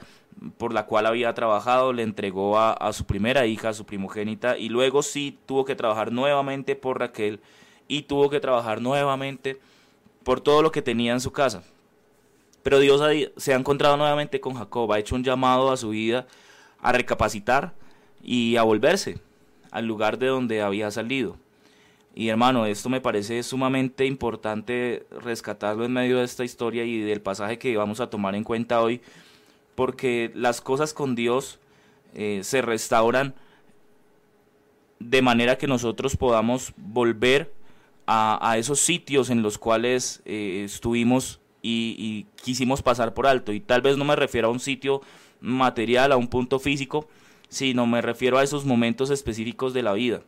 por 0.56 0.72
la 0.72 0.86
cual 0.86 1.04
había 1.04 1.34
trabajado, 1.34 1.92
le 1.92 2.02
entregó 2.02 2.58
a, 2.58 2.92
su 2.94 3.04
primera 3.04 3.44
hija, 3.44 3.70
a 3.70 3.74
su 3.74 3.84
primogénita, 3.84 4.56
y 4.56 4.70
luego 4.70 5.02
sí 5.02 5.38
tuvo 5.44 5.66
que 5.66 5.74
trabajar 5.74 6.12
nuevamente 6.12 6.76
por 6.76 6.98
Raquel 6.98 7.40
y 7.88 8.02
tuvo 8.02 8.30
que 8.30 8.40
trabajar 8.40 8.80
nuevamente 8.80 9.60
por 10.24 10.40
todo 10.40 10.62
lo 10.62 10.72
que 10.72 10.80
tenía 10.82 11.12
en 11.12 11.20
su 11.20 11.32
casa. 11.32 11.62
Pero 12.62 12.78
Dios 12.78 13.02
se 13.36 13.52
ha 13.52 13.56
encontrado 13.56 13.96
nuevamente 13.98 14.40
con 14.40 14.54
Jacob, 14.54 14.92
ha 14.92 14.98
hecho 14.98 15.14
un 15.14 15.24
llamado 15.24 15.70
a 15.70 15.76
su 15.76 15.90
vida 15.90 16.26
a 16.80 16.92
recapacitar 16.92 17.74
y 18.22 18.56
a 18.56 18.62
volverse 18.62 19.18
al 19.70 19.86
lugar 19.86 20.18
de 20.18 20.26
donde 20.26 20.62
había 20.62 20.90
salido. 20.90 21.36
Y 22.14 22.28
hermano, 22.30 22.66
esto 22.66 22.88
me 22.88 23.00
parece 23.00 23.42
sumamente 23.42 24.04
importante 24.04 25.06
rescatarlo 25.22 25.84
en 25.84 25.92
medio 25.92 26.18
de 26.18 26.24
esta 26.24 26.44
historia 26.44 26.84
y 26.84 26.98
del 27.00 27.20
pasaje 27.20 27.58
que 27.58 27.76
vamos 27.76 28.00
a 28.00 28.10
tomar 28.10 28.34
en 28.34 28.44
cuenta 28.44 28.82
hoy, 28.82 29.00
porque 29.74 30.32
las 30.34 30.60
cosas 30.60 30.92
con 30.92 31.14
Dios 31.14 31.60
eh, 32.14 32.40
se 32.42 32.62
restauran 32.62 33.34
de 34.98 35.22
manera 35.22 35.58
que 35.58 35.68
nosotros 35.68 36.16
podamos 36.16 36.72
volver 36.76 37.52
a, 38.10 38.56
esos 38.56 38.80
sitios 38.80 39.28
en 39.28 39.42
los 39.42 39.58
cuales 39.58 40.22
eh, 40.24 40.62
estuvimos 40.64 41.40
y, 41.62 42.26
quisimos 42.42 42.82
pasar 42.82 43.12
por 43.12 43.26
alto. 43.26 43.52
Y 43.52 43.60
tal 43.60 43.82
vez 43.82 43.98
no 43.98 44.04
me 44.04 44.16
refiero 44.16 44.48
a 44.48 44.50
un 44.50 44.60
sitio 44.60 45.02
material, 45.40 46.12
a 46.12 46.16
un 46.16 46.28
punto 46.28 46.58
físico, 46.58 47.08
sino 47.48 47.86
me 47.86 48.02
refiero 48.02 48.38
a 48.38 48.42
esos 48.42 48.64
momentos 48.64 49.10
específicos 49.10 49.72
de 49.74 49.82
la 49.82 49.92
vida. 49.92 50.20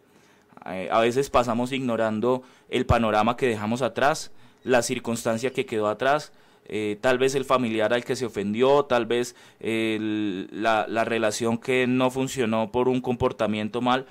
Eh, 0.67 0.88
a 0.90 1.00
veces 1.00 1.31
pasamos 1.31 1.73
ignorando 1.73 2.43
el 2.69 2.87
panorama 2.87 3.37
que 3.37 3.47
dejamos 3.47 3.83
atrás, 3.83 4.31
la 4.62 4.83
circunstancia 4.83 5.52
que 5.52 5.67
quedó 5.67 5.88
atrás, 5.88 6.33
eh, 6.67 6.99
tal 7.00 7.19
vez 7.19 7.35
el 7.35 7.45
familiar 7.45 7.93
al 7.93 8.05
que 8.05 8.14
se 8.14 8.26
ofendió, 8.26 8.85
tal 8.85 9.07
vez 9.07 9.35
la, 9.59 10.87
la 10.88 11.05
relación 11.05 11.59
que 11.59 11.87
no 11.87 12.11
funcionó 12.11 12.71
por 12.71 12.88
un 12.88 13.00
comportamiento 13.00 13.81
mal. 13.81 14.07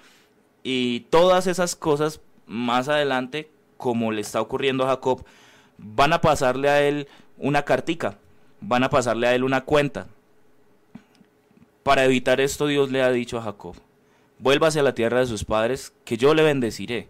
Y 0.63 1.01
todas 1.09 1.47
esas 1.47 1.75
cosas 1.75 2.19
más 2.47 2.89
adelante, 2.89 3.49
como 3.77 4.11
le 4.11 4.21
está 4.21 4.41
ocurriendo 4.41 4.83
a 4.83 4.89
Jacob, 4.89 5.23
van 5.77 6.13
a 6.13 6.21
pasarle 6.21 6.69
a 6.69 6.81
él 6.81 7.07
una 7.37 7.63
cartica, 7.63 8.17
van 8.59 8.83
a 8.83 8.89
pasarle 8.89 9.27
a 9.27 9.35
él 9.35 9.43
una 9.43 9.61
cuenta. 9.61 10.07
Para 11.83 12.05
evitar 12.05 12.41
esto 12.41 12.67
Dios 12.67 12.91
le 12.91 13.01
ha 13.01 13.11
dicho 13.11 13.37
a 13.37 13.41
Jacob, 13.41 13.75
vuélvase 14.37 14.79
a 14.79 14.83
la 14.83 14.93
tierra 14.93 15.19
de 15.19 15.25
sus 15.25 15.45
padres, 15.45 15.93
que 16.05 16.17
yo 16.17 16.33
le 16.33 16.43
bendeciré, 16.43 17.07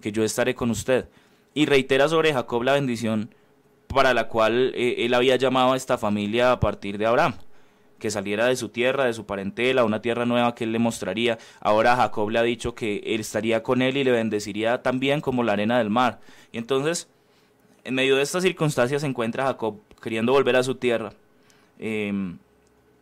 que 0.00 0.12
yo 0.12 0.24
estaré 0.24 0.54
con 0.54 0.70
usted. 0.70 1.08
Y 1.54 1.66
reitera 1.66 2.08
sobre 2.08 2.32
Jacob 2.32 2.62
la 2.62 2.74
bendición 2.74 3.34
para 3.92 4.14
la 4.14 4.28
cual 4.28 4.72
eh, 4.74 5.04
él 5.04 5.14
había 5.14 5.36
llamado 5.36 5.72
a 5.72 5.76
esta 5.76 5.98
familia 5.98 6.52
a 6.52 6.60
partir 6.60 6.98
de 6.98 7.06
Abraham, 7.06 7.34
que 7.98 8.10
saliera 8.10 8.46
de 8.46 8.56
su 8.56 8.68
tierra, 8.70 9.04
de 9.04 9.12
su 9.12 9.26
parentela, 9.26 9.84
una 9.84 10.02
tierra 10.02 10.26
nueva 10.26 10.54
que 10.54 10.64
él 10.64 10.72
le 10.72 10.78
mostraría. 10.78 11.38
Ahora 11.60 11.96
Jacob 11.96 12.30
le 12.30 12.38
ha 12.38 12.42
dicho 12.42 12.74
que 12.74 13.02
él 13.04 13.20
estaría 13.20 13.62
con 13.62 13.82
él 13.82 13.96
y 13.96 14.04
le 14.04 14.10
bendeciría 14.10 14.82
también 14.82 15.20
como 15.20 15.42
la 15.42 15.52
arena 15.52 15.78
del 15.78 15.90
mar. 15.90 16.20
Y 16.52 16.58
entonces, 16.58 17.08
en 17.84 17.94
medio 17.94 18.16
de 18.16 18.22
estas 18.22 18.42
circunstancias 18.42 19.02
se 19.02 19.06
encuentra 19.06 19.44
Jacob 19.44 19.76
queriendo 20.00 20.32
volver 20.32 20.56
a 20.56 20.62
su 20.62 20.74
tierra, 20.74 21.12
em, 21.78 22.38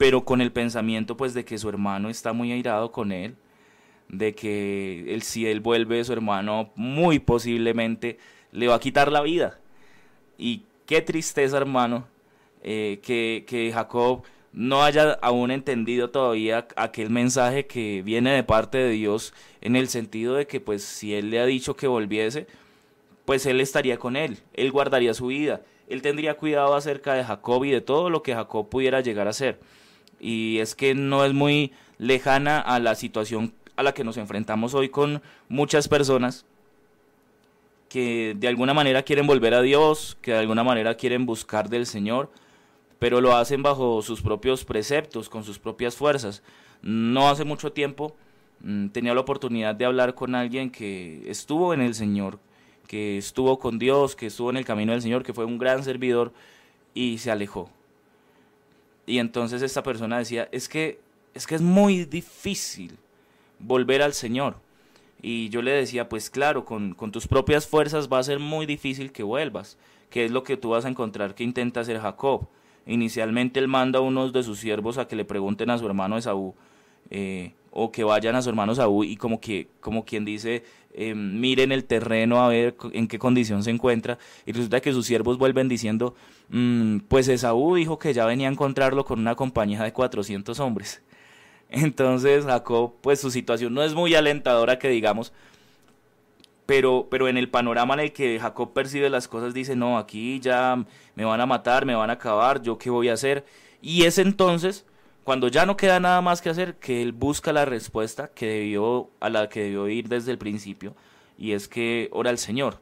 pero 0.00 0.24
con 0.24 0.40
el 0.40 0.50
pensamiento 0.50 1.16
pues 1.16 1.34
de 1.34 1.44
que 1.44 1.58
su 1.58 1.68
hermano 1.68 2.08
está 2.08 2.32
muy 2.32 2.50
airado 2.50 2.90
con 2.90 3.12
él, 3.12 3.36
de 4.08 4.34
que 4.34 5.04
él, 5.14 5.22
si 5.22 5.46
él 5.46 5.60
vuelve, 5.60 6.02
su 6.02 6.12
hermano 6.12 6.72
muy 6.74 7.20
posiblemente 7.20 8.18
le 8.50 8.66
va 8.66 8.76
a 8.76 8.80
quitar 8.80 9.12
la 9.12 9.20
vida. 9.20 9.60
Y 10.36 10.62
Qué 10.90 11.00
tristeza, 11.02 11.56
hermano, 11.56 12.08
eh, 12.64 12.98
que, 13.00 13.70
Jacob 13.72 14.24
no 14.52 14.82
haya 14.82 15.12
aún 15.22 15.52
entendido 15.52 16.10
todavía 16.10 16.66
aquel 16.74 17.10
mensaje 17.10 17.66
que 17.66 18.02
viene 18.02 18.32
de 18.32 18.42
parte 18.42 18.78
de 18.78 18.90
Dios 18.90 19.32
en 19.60 19.76
el 19.76 19.86
sentido 19.86 20.34
de 20.34 20.48
que 20.48 20.58
pues 20.58 20.82
si 20.82 21.14
él 21.14 21.30
le 21.30 21.38
ha 21.38 21.46
dicho 21.46 21.76
que 21.76 21.86
volviese, 21.86 22.48
pues 23.24 23.46
él 23.46 23.60
estaría 23.60 23.98
con 24.00 24.16
él, 24.16 24.38
él 24.52 24.72
guardaría 24.72 25.14
su 25.14 25.28
vida, 25.28 25.60
él 25.86 26.02
tendría 26.02 26.36
cuidado 26.36 26.74
acerca 26.74 27.14
de 27.14 27.22
Jacob 27.22 27.64
y 27.64 27.70
de 27.70 27.82
todo 27.82 28.10
lo 28.10 28.24
que 28.24 28.34
Jacob 28.34 28.68
pudiera 28.68 29.00
llegar 29.00 29.28
a 29.28 29.32
ser. 29.32 29.60
Y 30.20 30.58
es 30.58 30.74
que 30.74 30.94
no 30.94 31.24
es 31.24 31.32
muy 31.32 31.72
lejana 31.98 32.60
a 32.60 32.78
la 32.78 32.94
situación 32.94 33.54
a 33.76 33.82
la 33.82 33.94
que 33.94 34.04
nos 34.04 34.18
enfrentamos 34.18 34.74
hoy 34.74 34.90
con 34.90 35.22
muchas 35.48 35.88
personas 35.88 36.44
que 37.88 38.36
de 38.38 38.46
alguna 38.46 38.72
manera 38.72 39.02
quieren 39.02 39.26
volver 39.26 39.52
a 39.52 39.62
Dios, 39.62 40.16
que 40.22 40.32
de 40.32 40.38
alguna 40.38 40.62
manera 40.62 40.94
quieren 40.94 41.26
buscar 41.26 41.68
del 41.68 41.86
Señor, 41.86 42.30
pero 42.98 43.20
lo 43.20 43.34
hacen 43.34 43.62
bajo 43.62 44.00
sus 44.02 44.22
propios 44.22 44.64
preceptos, 44.64 45.28
con 45.28 45.42
sus 45.42 45.58
propias 45.58 45.96
fuerzas. 45.96 46.42
No 46.82 47.28
hace 47.28 47.44
mucho 47.44 47.72
tiempo 47.72 48.14
mm, 48.60 48.88
tenía 48.88 49.12
la 49.12 49.22
oportunidad 49.22 49.74
de 49.74 49.86
hablar 49.86 50.14
con 50.14 50.34
alguien 50.34 50.70
que 50.70 51.22
estuvo 51.28 51.74
en 51.74 51.80
el 51.80 51.94
Señor, 51.94 52.38
que 52.86 53.18
estuvo 53.18 53.58
con 53.58 53.78
Dios, 53.78 54.14
que 54.14 54.26
estuvo 54.26 54.50
en 54.50 54.58
el 54.58 54.64
camino 54.64 54.92
del 54.92 55.02
Señor, 55.02 55.24
que 55.24 55.34
fue 55.34 55.44
un 55.44 55.58
gran 55.58 55.82
servidor 55.82 56.32
y 56.94 57.18
se 57.18 57.30
alejó. 57.30 57.70
Y 59.10 59.18
entonces 59.18 59.60
esta 59.60 59.82
persona 59.82 60.18
decía, 60.18 60.48
es 60.52 60.68
que 60.68 61.00
es 61.34 61.46
que 61.46 61.56
es 61.56 61.62
muy 61.62 62.04
difícil 62.04 62.96
volver 63.58 64.02
al 64.02 64.14
Señor. 64.14 64.56
Y 65.20 65.48
yo 65.48 65.62
le 65.62 65.72
decía, 65.72 66.08
pues 66.08 66.30
claro, 66.30 66.64
con, 66.64 66.94
tus 66.94 67.26
propias 67.26 67.66
fuerzas 67.66 68.08
va 68.10 68.20
a 68.20 68.22
ser 68.22 68.38
muy 68.38 68.66
difícil 68.66 69.10
que 69.10 69.24
vuelvas, 69.24 69.76
que 70.10 70.24
es 70.24 70.30
lo 70.30 70.44
que 70.44 70.56
tú 70.56 70.70
vas 70.70 70.84
a 70.84 70.88
encontrar 70.88 71.34
que 71.34 71.44
intenta 71.44 71.80
hacer 71.80 71.98
Jacob. 71.98 72.46
Inicialmente 72.86 73.58
él 73.58 73.66
manda 73.66 73.98
a 73.98 74.02
unos 74.02 74.32
de 74.32 74.44
sus 74.44 74.60
siervos 74.60 74.96
a 74.96 75.08
que 75.08 75.16
le 75.16 75.24
pregunten 75.24 75.70
a 75.70 75.78
su 75.78 75.86
hermano 75.86 76.16
Esaú, 76.16 76.54
eh, 77.10 77.54
o 77.70 77.92
que 77.92 78.04
vayan 78.04 78.34
a 78.34 78.42
su 78.42 78.48
hermano 78.48 78.72
Esaú 78.72 79.04
y 79.04 79.16
como, 79.16 79.40
que, 79.40 79.68
como 79.80 80.04
quien 80.04 80.24
dice, 80.24 80.64
eh, 80.92 81.14
miren 81.14 81.72
el 81.72 81.84
terreno 81.84 82.42
a 82.42 82.48
ver 82.48 82.76
en 82.92 83.06
qué 83.06 83.18
condición 83.18 83.62
se 83.62 83.70
encuentra. 83.70 84.18
Y 84.44 84.52
resulta 84.52 84.80
que 84.80 84.92
sus 84.92 85.06
siervos 85.06 85.38
vuelven 85.38 85.68
diciendo, 85.68 86.14
mm, 86.48 86.98
pues 87.08 87.28
Esaú 87.28 87.76
dijo 87.76 87.98
que 87.98 88.12
ya 88.12 88.26
venía 88.26 88.48
a 88.48 88.52
encontrarlo 88.52 89.04
con 89.04 89.20
una 89.20 89.34
compañía 89.36 89.82
de 89.82 89.92
400 89.92 90.58
hombres. 90.60 91.02
Entonces 91.70 92.44
Jacob, 92.44 92.94
pues 93.00 93.20
su 93.20 93.30
situación 93.30 93.74
no 93.74 93.82
es 93.82 93.94
muy 93.94 94.14
alentadora 94.14 94.78
que 94.78 94.88
digamos, 94.88 95.32
pero, 96.66 97.08
pero 97.10 97.28
en 97.28 97.36
el 97.36 97.48
panorama 97.48 97.94
en 97.94 98.00
el 98.00 98.12
que 98.12 98.38
Jacob 98.38 98.72
percibe 98.72 99.10
las 99.10 99.26
cosas 99.26 99.54
dice, 99.54 99.74
no, 99.74 99.98
aquí 99.98 100.38
ya 100.40 100.84
me 101.16 101.24
van 101.24 101.40
a 101.40 101.46
matar, 101.46 101.84
me 101.84 101.96
van 101.96 102.10
a 102.10 102.14
acabar, 102.14 102.62
yo 102.62 102.78
qué 102.78 102.90
voy 102.90 103.08
a 103.08 103.14
hacer. 103.14 103.44
Y 103.82 104.04
es 104.04 104.18
entonces, 104.18 104.86
cuando 105.30 105.46
ya 105.46 105.64
no 105.64 105.76
queda 105.76 106.00
nada 106.00 106.20
más 106.20 106.42
que 106.42 106.50
hacer, 106.50 106.74
que 106.74 107.02
él 107.02 107.12
busca 107.12 107.52
la 107.52 107.64
respuesta 107.64 108.28
que 108.28 108.46
debió, 108.46 109.10
a 109.20 109.30
la 109.30 109.48
que 109.48 109.62
debió 109.62 109.88
ir 109.88 110.08
desde 110.08 110.32
el 110.32 110.38
principio, 110.38 110.94
y 111.38 111.52
es 111.52 111.68
que 111.68 112.08
ora 112.12 112.30
al 112.30 112.38
Señor. 112.38 112.80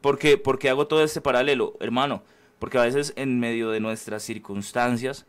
¿Por 0.00 0.18
qué? 0.18 0.38
Porque 0.38 0.70
hago 0.70 0.86
todo 0.86 1.04
este 1.04 1.20
paralelo, 1.20 1.74
hermano? 1.80 2.22
Porque 2.58 2.78
a 2.78 2.82
veces 2.82 3.12
en 3.16 3.40
medio 3.40 3.70
de 3.70 3.80
nuestras 3.80 4.22
circunstancias, 4.22 5.26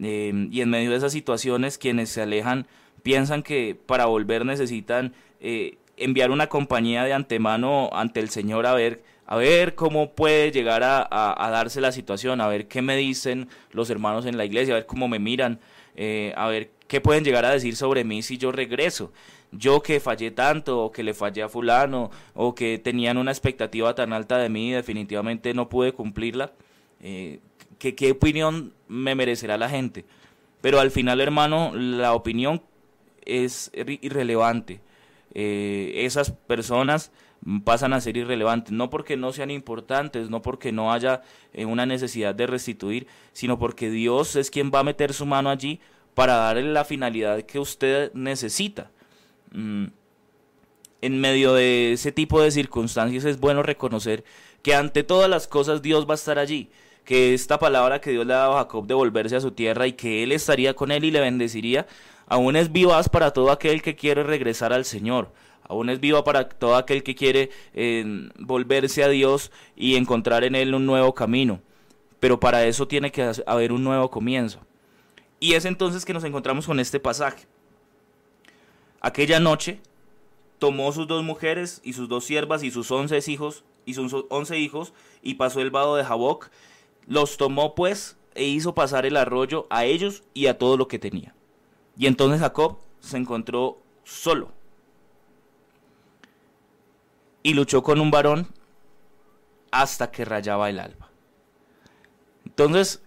Em, 0.00 0.48
y 0.52 0.60
en 0.60 0.70
medio 0.70 0.90
de 0.90 0.96
esas 0.96 1.12
situaciones, 1.12 1.78
quienes 1.78 2.10
se 2.10 2.22
alejan 2.22 2.66
piensan 3.02 3.42
que 3.42 3.78
para 3.86 4.06
volver 4.06 4.44
necesitan 4.44 5.12
eh, 5.40 5.78
enviar 5.96 6.30
una 6.30 6.48
compañía 6.48 7.04
de 7.04 7.12
antemano 7.12 7.90
ante 7.92 8.20
el 8.20 8.30
Señor 8.30 8.66
a 8.66 8.74
ver, 8.74 9.04
a 9.26 9.36
ver 9.36 9.74
cómo 9.74 10.12
puede 10.12 10.50
llegar 10.50 10.82
a, 10.84 11.48
darse 11.50 11.80
la 11.80 11.92
situación, 11.92 12.40
a 12.40 12.48
ver 12.48 12.68
qué 12.68 12.82
me 12.82 12.96
dicen 12.96 13.48
los 13.70 13.90
hermanos 13.90 14.26
en 14.26 14.36
la 14.36 14.44
iglesia, 14.44 14.74
a 14.74 14.78
ver 14.78 14.86
cómo 14.86 15.08
me 15.08 15.18
miran, 15.18 15.60
eh, 15.96 16.32
a 16.36 16.48
ver 16.48 16.70
¿Qué 16.86 17.00
pueden 17.00 17.24
llegar 17.24 17.44
a 17.44 17.50
decir 17.50 17.76
sobre 17.76 18.04
mí 18.04 18.22
si 18.22 18.36
yo 18.36 18.52
regreso? 18.52 19.10
Yo 19.52 19.82
que 19.82 20.00
fallé 20.00 20.30
tanto, 20.30 20.80
o 20.80 20.92
que 20.92 21.02
le 21.02 21.14
fallé 21.14 21.42
a 21.42 21.48
fulano, 21.48 22.10
o 22.34 22.54
que 22.54 22.78
tenían 22.78 23.16
una 23.16 23.30
expectativa 23.30 23.94
tan 23.94 24.12
alta 24.12 24.38
de 24.38 24.48
mí 24.48 24.70
y 24.70 24.72
definitivamente 24.72 25.54
no 25.54 25.68
pude 25.68 25.92
cumplirla. 25.92 26.52
Eh, 27.00 27.40
¿qué, 27.78 28.10
opinión 28.10 28.74
me 28.88 29.14
merecerá 29.14 29.56
la 29.56 29.68
gente? 29.68 30.04
Pero 30.60 30.80
al 30.80 30.90
final, 30.90 31.20
hermano, 31.20 31.72
la 31.74 32.14
opinión 32.14 32.62
es 33.24 33.70
irrelevante. 33.74 34.80
Eh, 35.34 35.92
esas 36.04 36.30
personas 36.30 37.10
pasan 37.64 37.92
a 37.92 38.00
ser 38.00 38.16
irrelevantes, 38.16 38.72
no 38.72 38.88
porque 38.88 39.16
no 39.16 39.32
sean 39.32 39.50
importantes, 39.50 40.30
no 40.30 40.40
porque 40.40 40.72
no 40.72 40.92
haya 40.92 41.22
eh, 41.52 41.66
una 41.66 41.84
necesidad 41.84 42.34
de 42.34 42.46
restituir, 42.46 43.06
sino 43.32 43.58
porque 43.58 43.90
Dios 43.90 44.36
es 44.36 44.50
quien 44.50 44.70
va 44.74 44.80
a 44.80 44.84
meter 44.84 45.12
su 45.12 45.26
mano 45.26 45.50
allí 45.50 45.80
para 46.14 46.36
darle 46.36 46.72
la 46.72 46.84
finalidad 46.84 47.42
que 47.42 47.58
usted 47.58 48.12
necesita. 48.14 48.90
Mm. 49.52 49.86
En 51.02 51.20
medio 51.20 51.52
de 51.52 51.92
ese 51.92 52.12
tipo 52.12 52.40
de 52.40 52.50
circunstancias 52.50 53.26
es 53.26 53.38
bueno 53.38 53.62
reconocer 53.62 54.24
que 54.62 54.74
ante 54.74 55.02
todas 55.02 55.28
las 55.28 55.46
cosas 55.46 55.82
Dios 55.82 56.08
va 56.08 56.12
a 56.12 56.14
estar 56.14 56.38
allí, 56.38 56.70
que 57.04 57.34
esta 57.34 57.58
palabra 57.58 58.00
que 58.00 58.10
Dios 58.10 58.24
le 58.24 58.32
ha 58.32 58.38
dado 58.38 58.56
a 58.56 58.62
Jacob 58.62 58.86
de 58.86 58.94
volverse 58.94 59.36
a 59.36 59.40
su 59.42 59.50
tierra 59.50 59.86
y 59.86 59.92
que 59.92 60.22
él 60.22 60.32
estaría 60.32 60.72
con 60.72 60.90
él 60.90 61.04
y 61.04 61.10
le 61.10 61.20
bendeciría, 61.20 61.86
aún 62.26 62.56
es 62.56 62.72
vivaz 62.72 63.08
para 63.08 63.32
todo 63.32 63.50
aquel 63.50 63.82
que 63.82 63.96
quiere 63.96 64.22
regresar 64.22 64.72
al 64.72 64.84
Señor. 64.84 65.32
Aún 65.66 65.88
es 65.88 65.98
viva 65.98 66.24
para 66.24 66.48
todo 66.48 66.76
aquel 66.76 67.02
que 67.02 67.14
quiere 67.14 67.50
eh, 67.72 68.04
volverse 68.38 69.02
a 69.02 69.08
Dios 69.08 69.50
y 69.76 69.96
encontrar 69.96 70.44
en 70.44 70.54
Él 70.54 70.74
un 70.74 70.84
nuevo 70.84 71.14
camino. 71.14 71.60
Pero 72.20 72.38
para 72.38 72.66
eso 72.66 72.86
tiene 72.86 73.10
que 73.10 73.32
haber 73.46 73.72
un 73.72 73.82
nuevo 73.82 74.10
comienzo. 74.10 74.60
Y 75.40 75.54
es 75.54 75.64
entonces 75.64 76.04
que 76.04 76.14
nos 76.14 76.24
encontramos 76.24 76.66
con 76.66 76.80
este 76.80 77.00
pasaje. 77.00 77.46
Aquella 79.00 79.40
noche 79.40 79.80
tomó 80.58 80.92
sus 80.92 81.06
dos 81.06 81.22
mujeres 81.22 81.80
y 81.84 81.92
sus 81.92 82.08
dos 82.08 82.24
siervas 82.24 82.62
y 82.62 82.70
sus 82.70 82.90
once 82.90 83.18
hijos 83.26 83.64
y 83.84 83.94
sus 83.94 84.14
once 84.30 84.58
hijos 84.58 84.92
y 85.22 85.34
pasó 85.34 85.60
el 85.60 85.70
vado 85.70 85.96
de 85.96 86.04
Jaboc. 86.04 86.50
Los 87.06 87.36
tomó 87.36 87.74
pues 87.74 88.16
e 88.34 88.44
hizo 88.44 88.74
pasar 88.74 89.06
el 89.06 89.16
arroyo 89.16 89.66
a 89.70 89.84
ellos 89.84 90.22
y 90.32 90.46
a 90.46 90.58
todo 90.58 90.76
lo 90.76 90.88
que 90.88 90.98
tenía. 90.98 91.34
Y 91.96 92.06
entonces 92.06 92.40
Jacob 92.40 92.78
se 93.00 93.16
encontró 93.16 93.78
solo 94.04 94.52
y 97.42 97.54
luchó 97.54 97.82
con 97.82 98.00
un 98.00 98.10
varón 98.10 98.48
hasta 99.70 100.10
que 100.10 100.24
rayaba 100.24 100.70
el 100.70 100.80
alba. 100.80 101.10
Entonces, 102.44 103.02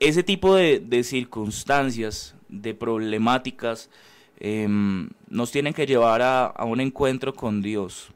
ese 0.00 0.22
tipo 0.22 0.54
de, 0.54 1.04
circunstancias, 1.04 2.34
de 2.48 2.74
problemáticas, 2.74 3.90
em, 4.38 5.10
nos 5.28 5.50
tienen 5.52 5.74
que 5.74 5.86
llevar 5.86 6.22
a, 6.22 6.46
a 6.46 6.64
un 6.64 6.80
encuentro 6.80 7.34
con 7.34 7.62
Dios. 7.62 8.08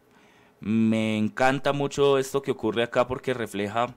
Me 0.60 1.18
encanta 1.18 1.72
mucho 1.72 2.18
esto 2.18 2.42
que 2.42 2.50
ocurre 2.52 2.82
acá 2.82 3.06
porque 3.06 3.34
refleja 3.34 3.94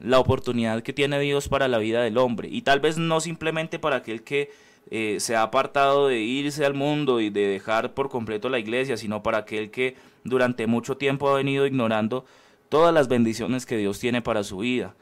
la 0.00 0.18
oportunidad 0.18 0.82
que 0.82 0.92
tiene 0.92 1.18
Dios 1.20 1.48
para 1.48 1.68
la 1.68 1.78
vida 1.78 2.02
del 2.02 2.18
hombre. 2.18 2.48
Y 2.50 2.62
tal 2.62 2.80
vez 2.80 2.98
no 2.98 3.20
simplemente 3.20 3.78
para 3.78 3.96
aquel 3.96 4.22
que 4.22 4.50
eh, 4.90 5.16
se 5.20 5.36
ha 5.36 5.42
apartado 5.42 6.08
de 6.08 6.20
irse 6.20 6.64
al 6.64 6.74
mundo 6.74 7.20
y 7.20 7.30
de 7.30 7.46
dejar 7.46 7.94
por 7.94 8.08
completo 8.08 8.48
la 8.48 8.58
iglesia, 8.58 8.96
sino 8.96 9.22
para 9.22 9.38
aquel 9.38 9.70
que 9.70 9.96
durante 10.24 10.66
mucho 10.66 10.96
tiempo 10.96 11.28
ha 11.28 11.36
venido 11.36 11.66
ignorando 11.66 12.24
todas 12.68 12.94
las 12.94 13.08
bendiciones 13.08 13.66
que 13.66 13.76
Dios 13.76 13.98
tiene 13.98 14.22
para 14.22 14.44
su 14.44 14.58
vida. 14.58 14.94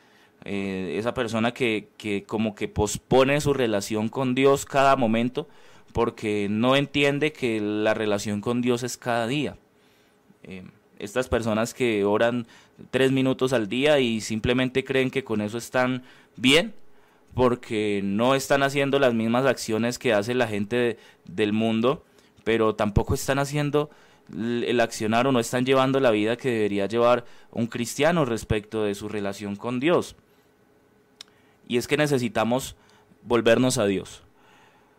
Eh, 0.44 0.96
esa 0.98 1.14
persona 1.14 1.52
que, 1.52 1.88
que 1.96 2.24
como 2.24 2.54
que 2.54 2.68
pospone 2.68 3.40
su 3.40 3.52
relación 3.52 4.08
con 4.08 4.34
Dios 4.34 4.64
cada 4.64 4.96
momento 4.96 5.48
porque 5.92 6.48
no 6.50 6.76
entiende 6.76 7.32
que 7.32 7.60
la 7.60 7.94
relación 7.94 8.40
con 8.40 8.60
Dios 8.60 8.82
es 8.82 8.96
cada 8.96 9.26
día. 9.26 9.56
Eh, 10.42 10.62
estas 10.98 11.28
personas 11.28 11.74
que 11.74 12.04
oran 12.04 12.46
tres 12.90 13.12
minutos 13.12 13.52
al 13.52 13.68
día 13.68 13.98
y 14.00 14.20
simplemente 14.20 14.84
creen 14.84 15.10
que 15.10 15.24
con 15.24 15.40
eso 15.40 15.58
están 15.58 16.02
bien, 16.36 16.74
porque 17.34 18.00
no 18.02 18.34
están 18.34 18.62
haciendo 18.62 18.98
las 18.98 19.14
mismas 19.14 19.44
acciones 19.44 19.98
que 19.98 20.12
hace 20.12 20.34
la 20.34 20.48
gente 20.48 20.98
del 21.24 21.52
mundo, 21.52 22.04
pero 22.44 22.74
tampoco 22.74 23.14
están 23.14 23.38
haciendo 23.38 23.90
el 24.32 24.80
accionar 24.80 25.26
o 25.26 25.32
no 25.32 25.40
están 25.40 25.64
llevando 25.64 26.00
la 26.00 26.10
vida 26.10 26.36
que 26.36 26.50
debería 26.50 26.86
llevar 26.86 27.24
un 27.52 27.66
cristiano 27.66 28.24
respecto 28.24 28.84
de 28.84 28.94
su 28.94 29.08
relación 29.08 29.56
con 29.56 29.80
Dios. 29.80 30.16
Y 31.68 31.76
es 31.76 31.86
que 31.86 31.96
necesitamos 31.96 32.76
volvernos 33.22 33.78
a 33.78 33.86
Dios. 33.86 34.22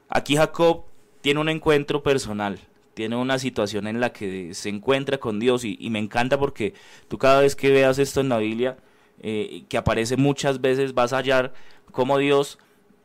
Aquí 0.09 0.35
Jacob 0.35 0.83
tiene 1.21 1.39
un 1.39 1.49
encuentro 1.49 2.03
personal, 2.03 2.59
tiene 2.97 3.15
una 3.15 3.37
situación 3.37 3.85
en 3.85 3.99
la 3.99 4.11
que 4.11 4.55
se 4.55 4.69
encuentra 4.69 5.19
con 5.19 5.39
Dios 5.39 5.63
y, 5.63 5.77
me 5.91 5.99
encanta 5.99 6.39
porque 6.39 6.73
tú 7.07 7.19
cada 7.19 7.41
vez 7.41 7.55
que 7.55 7.69
veas 7.69 7.99
esto 7.99 8.21
en 8.21 8.29
la 8.29 8.39
Biblia, 8.39 8.75
eh, 9.21 9.65
que 9.69 9.77
aparece 9.77 10.17
muchas 10.17 10.61
veces, 10.61 10.95
vas 10.95 11.13
a 11.13 11.17
hallar 11.17 11.53
cómo 11.91 12.17
Dios 12.17 12.57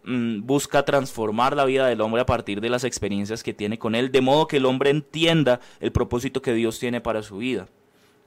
mm, 0.05 0.47
busca 0.47 0.87
transformar 0.87 1.55
la 1.55 1.67
vida 1.67 1.87
del 1.89 2.01
hombre 2.01 2.23
a 2.23 2.27
partir 2.27 2.63
de 2.63 2.71
las 2.71 2.85
experiencias 2.85 3.43
que 3.43 3.53
tiene 3.53 3.79
con 3.79 3.95
él, 3.95 4.11
de 4.11 4.23
modo 4.23 4.47
que 4.47 4.57
el 4.57 4.65
hombre 4.65 4.89
entienda 4.89 5.61
el 5.79 5.93
propósito 5.93 6.41
que 6.41 6.55
Dios 6.55 6.79
tiene 6.79 7.03
para 7.03 7.23
su 7.23 7.37
vida. 7.37 7.69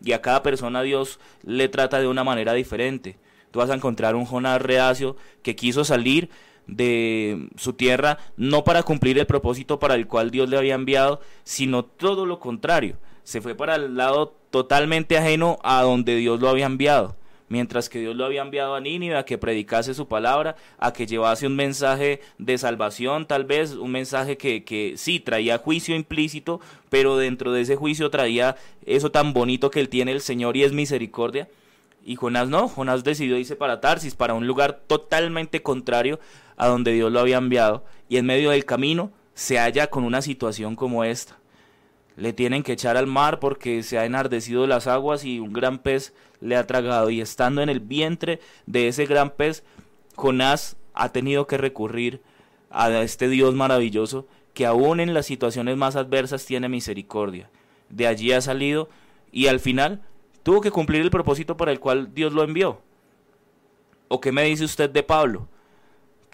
Y 0.04 0.12
a 0.12 0.21
cada 0.21 0.43
persona 0.43 0.84
Dios 0.84 1.19
le 1.41 1.67
trata 1.67 1.99
de 1.99 2.08
una 2.08 2.23
manera 2.23 2.54
diferente. 2.54 3.17
Tú 3.49 3.58
vas 3.58 3.71
a 3.71 3.75
encontrar 3.75 4.15
un 4.15 4.25
Jonás 4.25 4.62
reacio 4.62 5.17
que 5.41 5.56
quiso 5.56 5.84
salir 5.84 6.30
de 6.67 7.49
su 7.58 7.73
tierra 7.73 8.17
no 8.38 8.63
para 8.63 8.84
cumplir 8.84 9.17
el 9.17 9.25
propósito 9.25 9.80
para 9.80 9.95
el 9.95 10.08
cual 10.08 10.32
Dios 10.32 10.49
le 10.49 10.58
había 10.58 10.75
enviado, 10.75 11.19
sino 11.43 11.86
todo 11.86 12.25
lo 12.25 12.39
contrario. 12.39 12.97
Se 13.23 13.41
fue 13.41 13.56
para 13.56 13.75
el 13.75 13.95
lado 13.95 14.36
totalmente 14.49 15.17
ajeno 15.17 15.58
a 15.63 15.82
donde 15.82 16.15
Dios 16.15 16.39
lo 16.39 16.49
había 16.49 16.65
enviado 16.65 17.15
mientras 17.47 17.89
que 17.89 17.99
Dios 17.99 18.15
lo 18.15 18.25
había 18.25 18.41
enviado 18.41 18.75
a 18.75 18.80
Nínive 18.80 19.17
a 19.17 19.25
que 19.25 19.38
predicase 19.38 19.93
su 19.93 20.08
palabra, 20.08 20.56
a 20.80 20.93
que 20.93 21.06
llevase 21.06 21.47
un 21.47 21.56
mensaje 21.56 22.21
de 22.38 22.58
salvación, 22.58 23.25
tal 23.25 23.45
vez 23.45 23.73
un 23.73 23.91
mensaje 23.91 24.38
que, 24.38 24.63
que 24.63 24.95
sí 24.97 25.19
traía 25.19 25.60
juicio 25.60 25.95
implícito, 25.95 26.60
pero 26.89 27.17
dentro 27.17 27.51
de 27.51 27.62
ese 27.62 27.75
juicio 27.75 28.10
traía 28.10 28.56
eso 28.86 29.12
tan 29.12 29.34
bonito 29.34 29.69
que 29.69 29.80
él 29.80 29.89
tiene 29.89 30.12
el 30.12 30.21
Señor 30.21 30.58
y 30.58 30.63
es 30.63 30.73
misericordia. 30.73 31.47
Y 32.04 32.17
Jonás 32.17 32.49
no, 32.49 32.67
Jonás 32.67 33.04
decidió 33.04 33.38
irse 33.38 33.56
para 33.56 33.82
Tarsis, 33.82 34.13
para 34.13 34.36
un 34.36 34.45
lugar 34.45 34.82
totalmente 34.86 35.63
contrario 35.63 36.19
a 36.58 36.68
donde 36.68 36.94
Dios 36.94 37.12
lo 37.12 37.20
había 37.20 37.38
enviado, 37.38 37.84
y 38.10 38.18
en 38.18 38.26
medio 38.26 38.52
del 38.52 38.65
camino 38.65 39.12
se 39.34 39.58
halla 39.58 39.88
con 39.88 40.04
una 40.04 40.22
situación 40.22 40.76
como 40.76 41.04
esta 41.04 41.38
le 42.18 42.34
tienen 42.34 42.63
que 42.63 42.74
echar 42.74 42.98
al 42.98 43.08
mar 43.08 43.39
porque 43.39 43.84
se 43.84 43.98
ha 43.98 44.06
enardecido 44.06 44.68
las 44.68 44.88
aguas 44.88 45.26
y 45.26 45.39
un 45.39 45.54
gran 45.54 45.80
pez 45.80 46.13
le 46.39 46.56
ha 46.56 46.65
tragado. 46.65 47.10
Y 47.10 47.22
estando 47.22 47.62
en 47.62 47.70
el 47.70 47.80
vientre 47.80 48.39
de 48.65 48.88
ese 48.88 49.06
gran 49.06 49.32
pez, 49.32 49.63
Jonás 50.15 50.78
ha 50.94 51.10
tenido 51.10 51.48
que 51.48 51.58
recurrir 51.58 52.22
a 52.70 52.89
este 53.02 53.28
Dios 53.28 53.54
maravilloso 53.54 54.28
que 54.54 54.65
aún 54.65 55.00
en 55.00 55.13
las 55.13 55.26
situaciones 55.26 55.76
más 55.76 55.96
adversas 55.96 56.46
tiene 56.46 56.70
misericordia. 56.70 57.50
De 57.89 58.08
allí 58.08 58.32
ha 58.32 58.41
salido 58.41 58.89
y 59.32 59.48
al 59.48 59.60
final 59.60 60.02
tuvo 60.44 60.62
que 60.62 60.72
cumplir 60.72 61.02
el 61.02 61.12
propósito 61.12 61.58
para 61.58 61.72
el 61.72 61.82
cual 61.82 62.13
Dios 62.13 62.32
lo 62.32 62.44
envió. 62.44 62.82
¿O 64.08 64.22
qué 64.22 64.32
me 64.32 64.44
dice 64.44 64.63
usted 64.63 64.89
de 64.89 65.04
Pablo? 65.04 65.50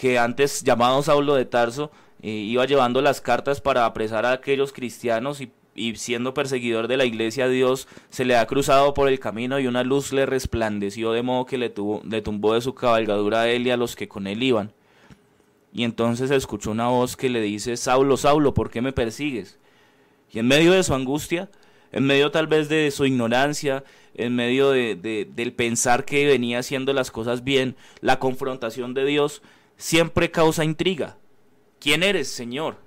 Que 0.01 0.17
antes 0.17 0.63
llamado 0.63 1.03
Saulo 1.03 1.35
de 1.35 1.45
Tarso 1.45 1.91
eh, 2.23 2.29
iba 2.29 2.65
llevando 2.65 3.03
las 3.03 3.21
cartas 3.21 3.61
para 3.61 3.85
apresar 3.85 4.25
a 4.25 4.31
aquellos 4.31 4.73
cristianos 4.73 5.41
y 5.41 5.51
y 5.73 5.95
siendo 5.95 6.33
perseguidor 6.33 6.87
de 6.87 6.97
la 6.97 7.05
iglesia, 7.05 7.47
Dios 7.47 7.87
se 8.09 8.25
le 8.25 8.35
ha 8.35 8.45
cruzado 8.45 8.93
por 8.93 9.07
el 9.07 9.19
camino 9.19 9.59
y 9.59 9.67
una 9.67 9.83
luz 9.83 10.11
le 10.11 10.25
resplandeció 10.25 11.13
de 11.13 11.21
modo 11.21 11.45
que 11.45 11.57
le, 11.57 11.69
tuvo, 11.69 12.01
le 12.03 12.21
tumbó 12.21 12.53
de 12.53 12.61
su 12.61 12.73
cabalgadura 12.73 13.41
a 13.41 13.49
él 13.49 13.65
y 13.65 13.71
a 13.71 13.77
los 13.77 13.95
que 13.95 14.09
con 14.09 14.27
él 14.27 14.43
iban. 14.43 14.73
Y 15.73 15.83
entonces 15.85 16.29
escuchó 16.29 16.71
una 16.71 16.89
voz 16.89 17.15
que 17.15 17.29
le 17.29 17.39
dice, 17.41 17.77
Saulo, 17.77 18.17
Saulo, 18.17 18.53
¿por 18.53 18.69
qué 18.69 18.81
me 18.81 18.91
persigues? 18.91 19.59
Y 20.29 20.39
en 20.39 20.47
medio 20.47 20.73
de 20.73 20.83
su 20.83 20.93
angustia, 20.93 21.49
en 21.93 22.05
medio 22.05 22.31
tal 22.31 22.47
vez 22.47 22.67
de 22.67 22.91
su 22.91 23.05
ignorancia, 23.05 23.85
en 24.13 24.35
medio 24.35 24.71
de, 24.71 24.95
del 25.33 25.53
pensar 25.53 26.03
que 26.03 26.25
venía 26.25 26.59
haciendo 26.59 26.91
las 26.91 27.11
cosas 27.11 27.45
bien, 27.45 27.77
la 28.01 28.19
confrontación 28.19 28.93
de 28.93 29.05
Dios 29.05 29.41
siempre 29.81 30.29
causa 30.29 30.63
intriga. 30.63 31.17
¿Quién 31.79 32.03
eres, 32.03 32.29
Señor? 32.29 32.77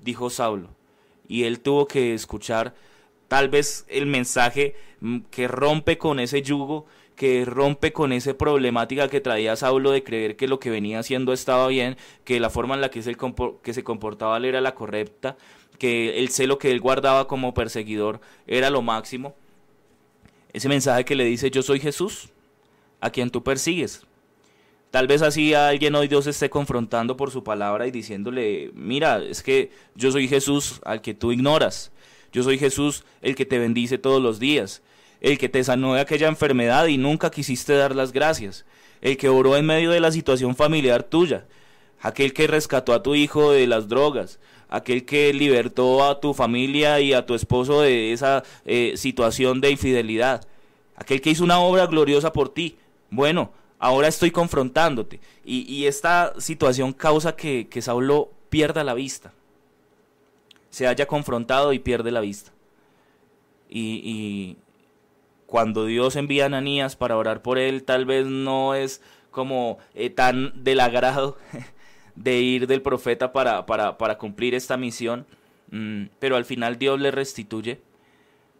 dijo 0.00 0.28
Saulo 0.28 0.68
y 1.26 1.44
él 1.44 1.60
tuvo 1.60 1.88
que 1.88 2.12
escuchar 2.12 2.74
tal 3.28 3.48
vez 3.48 3.86
el 3.88 4.04
mensaje 4.04 4.76
mm, 5.00 5.20
que 5.30 5.48
rompe 5.48 5.96
con 5.96 6.20
ese 6.20 6.42
yugo, 6.42 6.84
que 7.16 7.46
rompe 7.46 7.94
con 7.94 8.12
esa 8.12 8.34
problemática 8.34 9.08
que 9.08 9.22
traía 9.22 9.56
Saulo 9.56 9.90
de 9.90 10.04
creer 10.04 10.36
que 10.36 10.46
lo 10.46 10.60
que 10.60 10.68
venía 10.68 10.98
haciendo 10.98 11.32
estaba 11.32 11.66
bien, 11.68 11.96
que 12.24 12.38
la 12.38 12.50
forma 12.50 12.74
en 12.74 12.82
la 12.82 12.90
que 12.90 13.02
se, 13.02 13.14
comportaba 13.82 14.36
él 14.36 14.44
era 14.44 14.60
la 14.60 14.74
correcta, 14.74 15.38
que 15.78 16.18
el 16.18 16.28
celo 16.28 16.58
que 16.58 16.70
él 16.70 16.80
guardaba 16.80 17.26
como 17.26 17.54
perseguidor 17.54 18.20
era 18.46 18.68
lo 18.68 18.82
máximo. 18.82 19.34
Ese 20.52 20.68
mensaje 20.68 21.06
que 21.06 21.14
le 21.14 21.24
dice 21.24 21.50
yo 21.50 21.62
soy 21.62 21.80
Jesús, 21.80 22.28
a 23.00 23.08
quien 23.08 23.30
tú 23.30 23.42
persigues. 23.42 24.06
Tal 24.94 25.08
vez 25.08 25.22
así 25.22 25.54
alguien 25.54 25.96
hoy 25.96 26.06
Dios 26.06 26.28
esté 26.28 26.48
confrontando 26.48 27.16
por 27.16 27.32
su 27.32 27.42
palabra 27.42 27.88
y 27.88 27.90
diciéndole, 27.90 28.70
mira, 28.74 29.20
es 29.24 29.42
que 29.42 29.72
yo 29.96 30.12
soy 30.12 30.28
Jesús 30.28 30.80
al 30.84 31.00
que 31.00 31.14
tú 31.14 31.32
ignoras. 31.32 31.90
Yo 32.32 32.44
soy 32.44 32.58
Jesús 32.58 33.02
el 33.20 33.34
que 33.34 33.44
te 33.44 33.58
bendice 33.58 33.98
todos 33.98 34.22
los 34.22 34.38
días, 34.38 34.82
el 35.20 35.36
que 35.36 35.48
te 35.48 35.64
sanó 35.64 35.94
de 35.94 36.00
aquella 36.00 36.28
enfermedad 36.28 36.86
y 36.86 36.96
nunca 36.96 37.32
quisiste 37.32 37.72
dar 37.72 37.96
las 37.96 38.12
gracias, 38.12 38.66
el 39.00 39.16
que 39.16 39.28
oró 39.28 39.56
en 39.56 39.66
medio 39.66 39.90
de 39.90 39.98
la 39.98 40.12
situación 40.12 40.54
familiar 40.54 41.02
tuya, 41.02 41.44
aquel 42.00 42.32
que 42.32 42.46
rescató 42.46 42.92
a 42.92 43.02
tu 43.02 43.16
hijo 43.16 43.50
de 43.50 43.66
las 43.66 43.88
drogas, 43.88 44.38
aquel 44.68 45.04
que 45.04 45.32
libertó 45.32 46.04
a 46.04 46.20
tu 46.20 46.34
familia 46.34 47.00
y 47.00 47.14
a 47.14 47.26
tu 47.26 47.34
esposo 47.34 47.80
de 47.80 48.12
esa 48.12 48.44
eh, 48.64 48.92
situación 48.94 49.60
de 49.60 49.72
infidelidad, 49.72 50.46
aquel 50.94 51.20
que 51.20 51.30
hizo 51.30 51.42
una 51.42 51.58
obra 51.58 51.86
gloriosa 51.86 52.32
por 52.32 52.54
ti. 52.54 52.76
Bueno, 53.10 53.50
ahora 53.84 54.08
estoy 54.08 54.30
confrontándote. 54.30 55.20
Y, 55.44 55.84
esta 55.84 56.32
situación 56.38 56.94
causa 56.94 57.36
que, 57.36 57.68
Saulo 57.82 58.30
pierda 58.48 58.82
la 58.82 58.94
vista. 58.94 59.32
Se 60.70 60.86
haya 60.86 61.06
confrontado 61.06 61.74
y 61.74 61.78
pierde 61.78 62.10
la 62.10 62.20
vista. 62.20 62.50
Y, 63.68 64.56
cuando 65.46 65.84
Dios 65.84 66.16
envía 66.16 66.44
a 66.44 66.46
Ananías 66.46 66.96
para 66.96 67.18
orar 67.18 67.42
por 67.42 67.58
él, 67.58 67.84
tal 67.84 68.06
vez 68.06 68.26
no 68.26 68.74
es 68.74 69.02
como 69.30 69.78
eh, 69.94 70.10
tan 70.10 70.64
del 70.64 70.80
agrado 70.80 71.36
de 72.16 72.40
ir 72.40 72.66
del 72.66 72.80
profeta 72.80 73.32
para, 73.32 73.66
para, 73.66 74.18
cumplir 74.18 74.54
esta 74.54 74.78
misión. 74.78 75.26
Mm, 75.70 76.06
pero 76.18 76.36
al 76.36 76.46
final 76.46 76.78
Dios 76.78 76.98
le 76.98 77.10
restituye. 77.10 77.82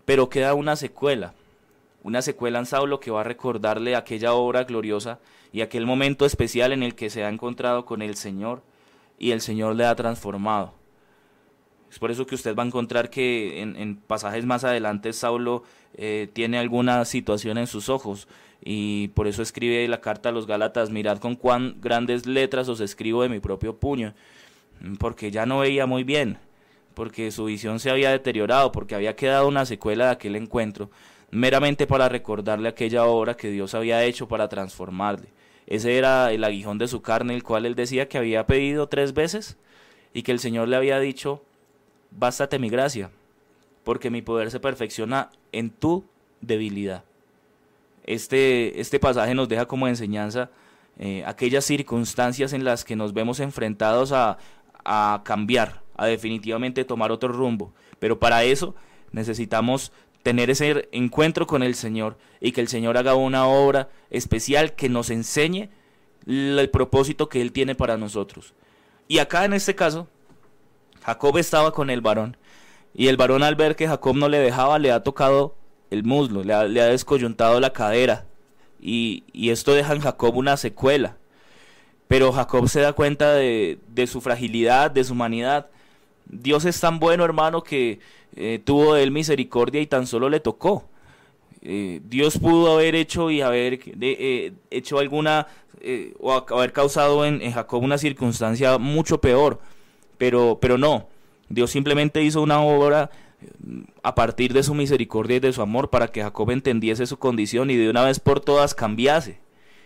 Pero 0.04 0.28
queda 0.28 0.52
una 0.52 0.76
secuela 0.76 1.32
una 2.04 2.20
secuela 2.22 2.58
en 2.58 2.66
Saulo 2.66 3.00
que 3.00 3.10
va 3.10 3.22
a 3.22 3.24
recordarle 3.24 3.96
aquella 3.96 4.34
obra 4.34 4.64
gloriosa 4.64 5.18
y 5.52 5.62
aquel 5.62 5.86
momento 5.86 6.26
especial 6.26 6.72
en 6.72 6.82
el 6.82 6.94
que 6.94 7.10
se 7.10 7.24
ha 7.24 7.30
encontrado 7.30 7.86
con 7.86 8.02
el 8.02 8.14
Señor 8.14 8.62
y 9.18 9.30
el 9.32 9.40
Señor 9.40 9.74
le 9.74 9.86
ha 9.86 9.94
transformado. 9.96 10.74
Es 11.90 11.98
por 11.98 12.10
eso 12.10 12.26
que 12.26 12.34
usted 12.34 12.54
va 12.54 12.62
a 12.62 12.66
encontrar 12.66 13.08
que 13.08 13.62
en, 13.62 13.96
pasajes 13.96 14.44
más 14.44 14.64
adelante 14.64 15.12
Saulo 15.14 15.62
eh, 15.94 16.28
tiene 16.32 16.58
alguna 16.58 17.04
situación 17.06 17.56
en 17.56 17.66
sus 17.66 17.88
ojos 17.88 18.28
y 18.62 19.08
por 19.08 19.26
eso 19.26 19.40
escribe 19.40 19.88
la 19.88 20.02
carta 20.02 20.28
a 20.28 20.32
los 20.32 20.46
Gálatas, 20.46 20.90
mirad 20.90 21.18
con 21.18 21.36
cuán 21.36 21.76
grandes 21.80 22.26
letras 22.26 22.68
os 22.68 22.80
escribo 22.80 23.22
de 23.22 23.30
mi 23.30 23.40
propio 23.40 23.76
puño, 23.76 24.12
porque 24.98 25.30
ya 25.30 25.46
no 25.46 25.60
veía 25.60 25.86
muy 25.86 26.04
bien, 26.04 26.36
porque 26.92 27.30
su 27.30 27.46
visión 27.46 27.80
se 27.80 27.90
había 27.90 28.10
deteriorado, 28.10 28.72
porque 28.72 28.94
había 28.94 29.16
quedado 29.16 29.48
una 29.48 29.64
secuela 29.64 30.06
de 30.06 30.12
aquel 30.12 30.36
encuentro 30.36 30.90
meramente 31.34 31.88
para 31.88 32.08
recordarle 32.08 32.68
aquella 32.68 33.06
obra 33.06 33.36
que 33.36 33.50
Dios 33.50 33.74
había 33.74 34.04
hecho 34.04 34.28
para 34.28 34.48
transformarle. 34.48 35.28
Ese 35.66 35.98
era 35.98 36.30
el 36.32 36.44
aguijón 36.44 36.78
de 36.78 36.86
su 36.86 37.02
carne, 37.02 37.34
el 37.34 37.42
cual 37.42 37.66
él 37.66 37.74
decía 37.74 38.08
que 38.08 38.18
había 38.18 38.46
pedido 38.46 38.88
tres 38.88 39.14
veces 39.14 39.56
y 40.12 40.22
que 40.22 40.30
el 40.30 40.38
Señor 40.38 40.68
le 40.68 40.76
había 40.76 41.00
dicho, 41.00 41.42
bástate 42.12 42.60
mi 42.60 42.70
gracia, 42.70 43.10
porque 43.82 44.10
mi 44.10 44.22
poder 44.22 44.50
se 44.52 44.60
perfecciona 44.60 45.30
en 45.50 45.70
tu 45.70 46.04
debilidad. 46.40 47.02
Este, 48.04 48.80
este 48.80 49.00
pasaje 49.00 49.34
nos 49.34 49.48
deja 49.48 49.66
como 49.66 49.88
enseñanza 49.88 50.50
eh, 50.98 51.24
aquellas 51.26 51.64
circunstancias 51.64 52.52
en 52.52 52.62
las 52.62 52.84
que 52.84 52.94
nos 52.94 53.12
vemos 53.12 53.40
enfrentados 53.40 54.12
a, 54.12 54.38
a 54.84 55.22
cambiar, 55.24 55.82
a 55.96 56.06
definitivamente 56.06 56.84
tomar 56.84 57.10
otro 57.10 57.30
rumbo. 57.30 57.72
Pero 57.98 58.20
para 58.20 58.44
eso 58.44 58.76
necesitamos 59.10 59.90
tener 60.24 60.48
ese 60.48 60.88
encuentro 60.90 61.46
con 61.46 61.62
el 61.62 61.74
Señor 61.74 62.16
y 62.40 62.52
que 62.52 62.62
el 62.62 62.68
Señor 62.68 62.96
haga 62.96 63.14
una 63.14 63.46
obra 63.46 63.90
especial 64.08 64.72
que 64.72 64.88
nos 64.88 65.10
enseñe 65.10 65.68
el 66.26 66.70
propósito 66.70 67.28
que 67.28 67.42
Él 67.42 67.52
tiene 67.52 67.74
para 67.74 67.98
nosotros. 67.98 68.54
Y 69.06 69.18
acá 69.18 69.44
en 69.44 69.52
este 69.52 69.74
caso, 69.74 70.08
Jacob 71.04 71.36
estaba 71.36 71.72
con 71.72 71.90
el 71.90 72.00
varón 72.00 72.38
y 72.94 73.08
el 73.08 73.18
varón 73.18 73.42
al 73.42 73.54
ver 73.54 73.76
que 73.76 73.86
Jacob 73.86 74.16
no 74.16 74.30
le 74.30 74.38
dejaba 74.38 74.78
le 74.78 74.92
ha 74.92 75.02
tocado 75.02 75.56
el 75.90 76.04
muslo, 76.04 76.42
le 76.42 76.54
ha, 76.54 76.64
descoyuntado 76.64 77.60
la 77.60 77.74
cadera 77.74 78.24
y, 78.80 79.24
esto 79.50 79.74
deja 79.74 79.92
en 79.92 80.00
Jacob 80.00 80.34
una 80.36 80.56
secuela. 80.56 81.18
Pero 82.08 82.32
Jacob 82.32 82.66
se 82.70 82.80
da 82.80 82.94
cuenta 82.94 83.34
de, 83.34 83.78
de 83.88 84.06
su 84.06 84.22
fragilidad, 84.22 84.90
de 84.90 85.04
su 85.04 85.12
humanidad. 85.12 85.68
Dios 86.24 86.64
es 86.64 86.80
tan 86.80 86.98
bueno, 86.98 87.24
hermano, 87.24 87.62
que 87.62 88.00
eh, 88.36 88.60
tuvo 88.62 88.94
de 88.94 89.02
él 89.02 89.10
misericordia 89.10 89.80
y 89.80 89.86
tan 89.86 90.06
solo 90.06 90.28
le 90.28 90.40
tocó. 90.40 90.84
Eh, 91.62 92.00
Dios 92.04 92.38
pudo 92.38 92.72
haber 92.74 92.94
hecho 92.94 93.30
y 93.30 93.40
haber 93.40 93.80
eh, 94.00 94.52
hecho 94.70 94.98
alguna 94.98 95.46
o 96.18 96.32
haber 96.32 96.72
causado 96.72 97.26
en, 97.26 97.40
Jacob 97.52 97.82
una 97.82 97.98
circunstancia 97.98 98.78
mucho 98.78 99.20
peor, 99.20 99.60
pero, 100.16 100.58
pero 100.60 100.78
no. 100.78 101.08
Dios 101.50 101.70
simplemente 101.70 102.22
hizo 102.22 102.40
una 102.40 102.62
obra 102.62 103.10
a 104.02 104.14
partir 104.14 104.54
de 104.54 104.62
su 104.62 104.74
misericordia 104.74 105.36
y 105.36 105.40
de 105.40 105.52
su 105.52 105.60
amor 105.60 105.90
para 105.90 106.08
que 106.08 106.22
Jacob 106.22 106.50
entendiese 106.50 107.06
su 107.06 107.18
condición 107.18 107.70
y 107.70 107.76
de 107.76 107.90
una 107.90 108.02
vez 108.02 108.18
por 108.18 108.40
todas 108.40 108.74
cambiase. 108.74 109.38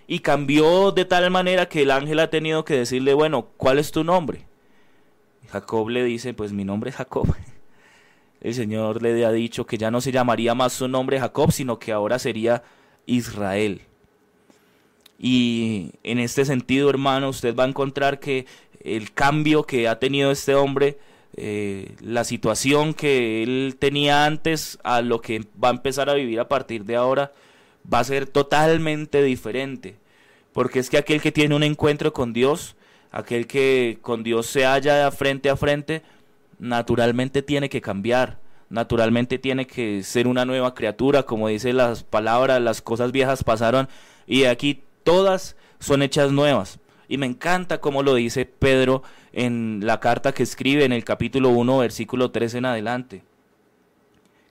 Y 0.06 0.20
cambió 0.20 0.92
de 0.92 1.04
tal 1.04 1.30
manera 1.30 1.68
que 1.68 1.82
el 1.82 1.90
ángel 1.90 2.20
ha 2.20 2.30
tenido 2.30 2.64
que 2.64 2.74
decirle, 2.74 3.12
bueno, 3.12 3.48
¿cuál 3.56 3.78
es 3.78 3.90
tu 3.90 4.04
nombre? 4.04 4.46
Jacob 5.50 5.88
le 5.88 6.04
dice, 6.04 6.32
pues 6.32 6.52
mi 6.52 6.64
nombre 6.64 6.90
es 6.90 6.96
Jacob. 6.96 7.34
El 8.40 8.54
Señor 8.54 9.02
le 9.02 9.24
ha 9.24 9.32
dicho 9.32 9.66
que 9.66 9.78
ya 9.78 9.90
no 9.90 10.00
se 10.00 10.12
llamaría 10.12 10.54
más 10.54 10.72
su 10.72 10.88
nombre 10.88 11.20
Jacob, 11.20 11.52
sino 11.52 11.78
que 11.78 11.92
ahora 11.92 12.18
sería 12.18 12.62
Israel. 13.06 13.82
Y 15.18 15.92
en 16.04 16.20
este 16.20 16.44
sentido, 16.44 16.88
hermano, 16.90 17.28
usted 17.28 17.56
va 17.56 17.64
a 17.64 17.68
encontrar 17.68 18.20
que 18.20 18.46
el 18.80 19.12
cambio 19.12 19.64
que 19.64 19.88
ha 19.88 19.98
tenido 19.98 20.30
este 20.30 20.54
hombre, 20.54 20.98
eh, 21.36 21.96
la 22.00 22.22
situación 22.22 22.94
que 22.94 23.42
él 23.42 23.76
tenía 23.78 24.26
antes 24.26 24.78
a 24.84 25.02
lo 25.02 25.20
que 25.20 25.44
va 25.62 25.68
a 25.68 25.72
empezar 25.72 26.08
a 26.08 26.14
vivir 26.14 26.38
a 26.38 26.48
partir 26.48 26.84
de 26.84 26.94
ahora, 26.94 27.32
va 27.92 27.98
a 27.98 28.04
ser 28.04 28.26
totalmente 28.26 29.22
diferente. 29.22 29.96
Porque 30.52 30.78
es 30.78 30.88
que 30.88 30.98
aquel 30.98 31.20
que 31.20 31.32
tiene 31.32 31.56
un 31.56 31.64
encuentro 31.64 32.12
con 32.12 32.32
Dios, 32.32 32.76
aquel 33.10 33.48
que 33.48 33.98
con 34.02 34.22
Dios 34.22 34.46
se 34.46 34.64
halla 34.64 35.10
frente 35.10 35.50
a 35.50 35.56
frente, 35.56 36.02
naturalmente 36.58 37.42
tiene 37.42 37.68
que 37.68 37.80
cambiar, 37.80 38.38
naturalmente 38.68 39.38
tiene 39.38 39.66
que 39.66 40.02
ser 40.02 40.26
una 40.26 40.44
nueva 40.44 40.74
criatura, 40.74 41.22
como 41.22 41.48
dice 41.48 41.72
las 41.72 42.04
palabras, 42.04 42.60
las 42.60 42.82
cosas 42.82 43.12
viejas 43.12 43.44
pasaron 43.44 43.88
y 44.26 44.44
aquí 44.44 44.82
todas 45.04 45.56
son 45.78 46.02
hechas 46.02 46.32
nuevas. 46.32 46.78
Y 47.08 47.16
me 47.16 47.26
encanta 47.26 47.80
como 47.80 48.02
lo 48.02 48.14
dice 48.14 48.44
Pedro 48.44 49.02
en 49.32 49.80
la 49.84 50.00
carta 50.00 50.32
que 50.32 50.42
escribe 50.42 50.84
en 50.84 50.92
el 50.92 51.04
capítulo 51.04 51.48
1, 51.50 51.78
versículo 51.78 52.30
3 52.30 52.54
en 52.54 52.64
adelante. 52.66 53.22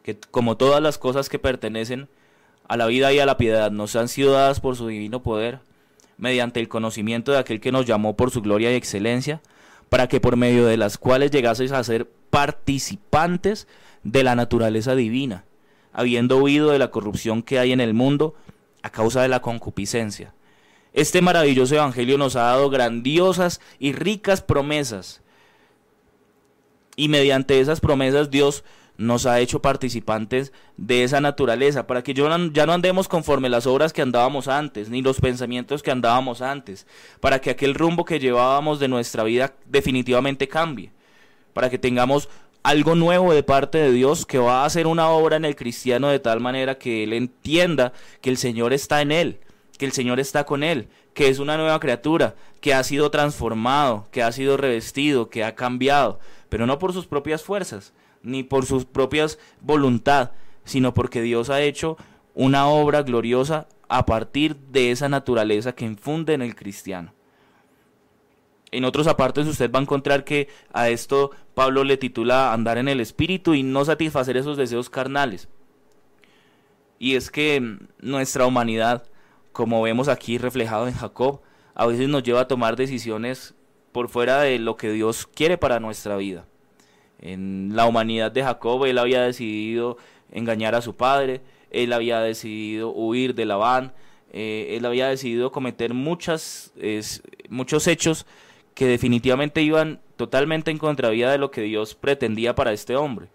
Que 0.01 0.17
como 0.31 0.57
todas 0.57 0.81
las 0.81 0.97
cosas 0.97 1.29
que 1.29 1.37
pertenecen 1.37 2.07
a 2.67 2.77
la 2.77 2.87
vida 2.87 3.13
y 3.13 3.19
a 3.19 3.25
la 3.25 3.37
piedad 3.37 3.71
nos 3.71 3.95
han 3.95 4.07
sido 4.07 4.31
dadas 4.31 4.59
por 4.59 4.75
su 4.75 4.87
divino 4.87 5.21
poder, 5.21 5.59
mediante 6.17 6.59
el 6.59 6.67
conocimiento 6.67 7.31
de 7.31 7.37
aquel 7.37 7.61
que 7.61 7.71
nos 7.71 7.85
llamó 7.85 8.15
por 8.15 8.31
su 8.31 8.41
gloria 8.41 8.71
y 8.71 8.75
excelencia, 8.75 9.41
para 9.89 10.07
que 10.07 10.19
por 10.19 10.35
medio 10.35 10.65
de 10.65 10.77
las 10.77 10.97
cuales 10.97 11.31
llegaseis 11.31 11.71
a 11.71 11.83
ser 11.83 12.09
participantes 12.29 13.67
de 14.03 14.23
la 14.23 14.35
naturaleza 14.35 14.95
divina, 14.95 15.45
habiendo 15.93 16.37
huido 16.37 16.71
de 16.71 16.79
la 16.79 16.91
corrupción 16.91 17.43
que 17.43 17.59
hay 17.59 17.71
en 17.71 17.81
el 17.81 17.93
mundo 17.93 18.35
a 18.83 18.89
causa 18.89 19.21
de 19.21 19.27
la 19.27 19.41
concupiscencia. 19.41 20.33
Este 20.93 21.21
maravilloso 21.21 21.75
Evangelio 21.75 22.17
nos 22.17 22.35
ha 22.35 22.43
dado 22.43 22.69
grandiosas 22.69 23.61
y 23.79 23.93
ricas 23.93 24.41
promesas. 24.41 25.21
Y 26.95 27.09
mediante 27.09 27.59
esas 27.59 27.79
promesas 27.79 28.31
Dios 28.31 28.63
nos 28.97 29.25
ha 29.25 29.39
hecho 29.39 29.61
participantes 29.61 30.51
de 30.75 31.03
esa 31.03 31.21
naturaleza, 31.21 31.87
para 31.87 32.03
que 32.03 32.13
ya 32.13 32.65
no 32.65 32.73
andemos 32.73 33.07
conforme 33.07 33.49
las 33.49 33.67
obras 33.67 33.93
que 33.93 34.01
andábamos 34.01 34.47
antes, 34.47 34.89
ni 34.89 35.01
los 35.01 35.19
pensamientos 35.19 35.83
que 35.83 35.91
andábamos 35.91 36.41
antes, 36.41 36.87
para 37.19 37.39
que 37.39 37.51
aquel 37.51 37.75
rumbo 37.75 38.05
que 38.05 38.19
llevábamos 38.19 38.79
de 38.79 38.87
nuestra 38.87 39.23
vida 39.23 39.53
definitivamente 39.65 40.47
cambie, 40.47 40.91
para 41.53 41.69
que 41.69 41.77
tengamos 41.77 42.27
algo 42.63 42.95
nuevo 42.95 43.33
de 43.33 43.43
parte 43.43 43.77
de 43.77 43.91
Dios 43.91 44.25
que 44.25 44.39
va 44.39 44.63
a 44.63 44.65
hacer 44.65 44.87
una 44.87 45.09
obra 45.09 45.37
en 45.37 45.45
el 45.45 45.55
cristiano 45.55 46.09
de 46.09 46.19
tal 46.19 46.41
manera 46.41 46.77
que 46.77 47.03
él 47.03 47.13
entienda 47.13 47.93
que 48.19 48.29
el 48.29 48.37
Señor 48.37 48.73
está 48.73 49.01
en 49.01 49.11
él, 49.11 49.39
que 49.77 49.85
el 49.85 49.91
Señor 49.91 50.19
está 50.19 50.45
con 50.45 50.63
él, 50.63 50.89
que 51.13 51.29
es 51.29 51.39
una 51.39 51.55
nueva 51.55 51.79
criatura, 51.79 52.35
que 52.61 52.73
ha 52.73 52.83
sido 52.83 53.11
transformado, 53.11 54.07
que 54.11 54.23
ha 54.23 54.31
sido 54.31 54.57
revestido, 54.57 55.29
que 55.29 55.43
ha 55.43 55.55
cambiado, 55.55 56.19
pero 56.49 56.65
no 56.65 56.79
por 56.79 56.93
sus 56.93 57.07
propias 57.07 57.43
fuerzas, 57.43 57.93
ni 58.27 58.43
por 58.43 58.65
su 58.65 58.85
propia 58.85 59.25
voluntad, 59.61 60.31
sino 60.63 60.93
porque 60.93 61.21
Dios 61.21 61.49
ha 61.49 61.61
hecho 61.61 61.97
una 62.35 62.67
obra 62.67 63.01
gloriosa 63.01 63.67
a 63.89 64.05
partir 64.05 64.57
de 64.57 64.91
esa 64.91 65.09
naturaleza 65.09 65.73
que 65.73 65.85
infunde 65.85 66.33
en 66.33 66.41
el 66.41 66.55
cristiano. 66.55 67.13
En 68.71 68.83
otros 68.83 69.07
apartes 69.07 69.47
usted 69.47 69.71
va 69.71 69.79
a 69.79 69.81
encontrar 69.81 70.25
que 70.25 70.49
a 70.73 70.89
esto 70.89 71.31
Pablo 71.53 71.85
le 71.85 71.95
titula 71.95 72.51
andar 72.51 72.77
en 72.77 72.89
el 72.89 72.99
espíritu 72.99 73.53
y 73.53 73.63
no 73.63 73.85
satisfacer 73.85 74.35
esos 74.35 74.57
deseos 74.57 74.89
carnales. 74.89 75.47
Y 76.99 77.15
es 77.15 77.31
que 77.31 77.77
nuestra 77.99 78.45
humanidad, 78.45 79.03
como 79.53 79.81
vemos 79.81 80.09
aquí 80.09 80.37
reflejado 80.37 80.87
en 80.87 80.95
Jacob, 80.95 81.41
a 81.75 81.85
veces 81.85 82.09
nos 82.09 82.23
lleva 82.23 82.41
a 82.41 82.47
tomar 82.47 82.75
decisiones 82.75 83.55
por 83.93 84.09
fuera 84.09 84.41
de 84.41 84.59
lo 84.59 84.75
que 84.75 84.91
Dios 84.91 85.27
quiere 85.27 85.57
para 85.57 85.79
nuestra 85.79 86.17
vida. 86.17 86.45
En 87.19 87.71
la 87.75 87.85
humanidad 87.85 88.31
de 88.31 88.43
Jacob, 88.43 88.85
él 88.85 88.97
había 88.97 89.21
decidido 89.21 89.97
engañar 90.31 90.75
a 90.75 90.81
su 90.81 90.95
padre, 90.95 91.41
él 91.71 91.93
había 91.93 92.19
decidido 92.19 92.91
huir 92.91 93.33
de 93.35 93.45
Labán, 93.45 93.93
eh, 94.33 94.75
él 94.77 94.85
había 94.85 95.07
decidido 95.07 95.51
cometer 95.51 95.93
muchas, 95.93 96.73
muchos 97.49 97.87
hechos 97.87 98.25
que 98.73 98.87
definitivamente 98.87 99.61
iban 99.61 99.99
totalmente 100.15 100.69
en 100.69 100.77
contravía 100.77 101.31
de 101.31 101.37
lo 101.37 101.49
que 101.49 101.61
Dios 101.61 101.95
pretendía 101.95 102.53
para 102.55 102.73
este 102.73 102.95
hombre 102.95 103.29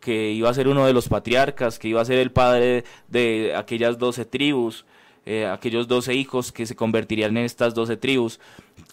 que 0.00 0.30
iba 0.32 0.48
a 0.48 0.54
ser 0.54 0.68
uno 0.68 0.86
de 0.86 0.92
los 0.92 1.08
patriarcas, 1.08 1.78
que 1.78 1.88
iba 1.88 2.00
a 2.00 2.04
ser 2.04 2.18
el 2.18 2.30
padre 2.30 2.84
de 3.08 3.54
aquellas 3.56 3.98
doce 3.98 4.24
tribus, 4.24 4.84
eh, 5.26 5.46
aquellos 5.46 5.88
doce 5.88 6.14
hijos 6.14 6.52
que 6.52 6.66
se 6.66 6.76
convertirían 6.76 7.36
en 7.36 7.44
estas 7.44 7.74
doce 7.74 7.96
tribus, 7.96 8.40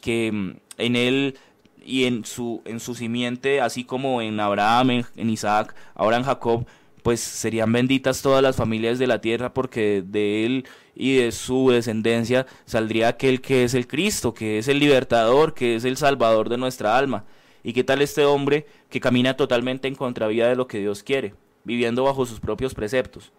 que 0.01 0.31
mm, 0.31 0.51
en 0.77 0.95
él 0.95 1.38
y 1.85 2.05
en 2.05 2.25
su, 2.25 2.61
en 2.65 2.79
su 2.79 2.95
simiente, 2.95 3.61
así 3.61 3.83
como 3.83 4.21
en 4.21 4.39
Abraham, 4.39 5.03
en, 5.15 5.29
Isaac, 5.29 5.75
ahora 5.93 6.17
en 6.17 6.23
Jacob, 6.23 6.65
pues 7.03 7.19
serían 7.19 7.71
benditas 7.71 8.21
todas 8.23 8.41
las 8.41 8.55
familias 8.55 8.97
de 8.97 9.07
la 9.07 9.21
tierra 9.21 9.53
porque 9.53 10.03
de 10.05 10.45
él 10.45 10.65
y 10.95 11.17
de 11.17 11.31
su 11.31 11.69
descendencia 11.69 12.47
saldría 12.65 13.09
aquel 13.09 13.41
que 13.41 13.63
es 13.63 13.75
el 13.75 13.87
Cristo, 13.87 14.33
que 14.33 14.57
es 14.57 14.67
el 14.67 14.79
libertador, 14.79 15.53
que 15.53 15.75
es 15.75 15.85
el 15.85 15.97
salvador 15.97 16.49
de 16.49 16.57
nuestra 16.57 16.97
alma. 16.97 17.25
¿Y 17.63 17.73
qué 17.73 17.83
tal 17.83 18.01
este 18.01 18.25
hombre 18.25 18.65
que 18.89 18.99
camina 18.99 19.37
totalmente 19.37 19.87
en 19.87 19.95
contravía 19.95 20.47
de 20.47 20.55
lo 20.55 20.67
que 20.67 20.79
Dios 20.79 21.03
quiere, 21.03 21.35
viviendo 21.63 22.03
bajo 22.03 22.25
sus 22.25 22.39
propios 22.39 22.73
preceptos? 22.73 23.31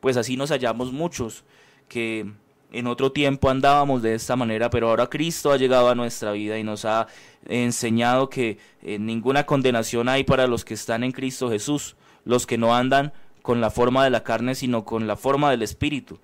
Pues 0.00 0.16
así 0.16 0.36
nos 0.36 0.50
hallamos 0.50 0.92
muchos 0.92 1.44
que 1.88 2.32
en 2.74 2.86
otro 2.86 3.12
tiempo 3.12 3.48
andábamos 3.48 4.02
de 4.02 4.14
esta 4.14 4.36
manera, 4.36 4.70
pero 4.70 4.88
ahora 4.88 5.08
Cristo 5.08 5.52
ha 5.52 5.56
llegado 5.56 5.88
a 5.88 5.94
nuestra 5.94 6.32
vida 6.32 6.58
y 6.58 6.64
nos 6.64 6.84
ha 6.84 7.06
enseñado 7.46 8.28
que 8.28 8.58
eh, 8.82 8.98
ninguna 8.98 9.46
condenación 9.46 10.08
hay 10.08 10.24
para 10.24 10.46
los 10.46 10.64
que 10.64 10.74
están 10.74 11.04
en 11.04 11.12
Cristo 11.12 11.50
Jesús, 11.50 11.96
los 12.24 12.46
que 12.46 12.58
no 12.58 12.74
andan 12.74 13.12
con 13.42 13.60
la 13.60 13.70
forma 13.70 14.04
de 14.04 14.10
la 14.10 14.24
carne, 14.24 14.54
sino 14.54 14.84
con 14.84 15.06
la 15.06 15.16
forma 15.16 15.50
del 15.50 15.62
Espíritu. 15.62 16.18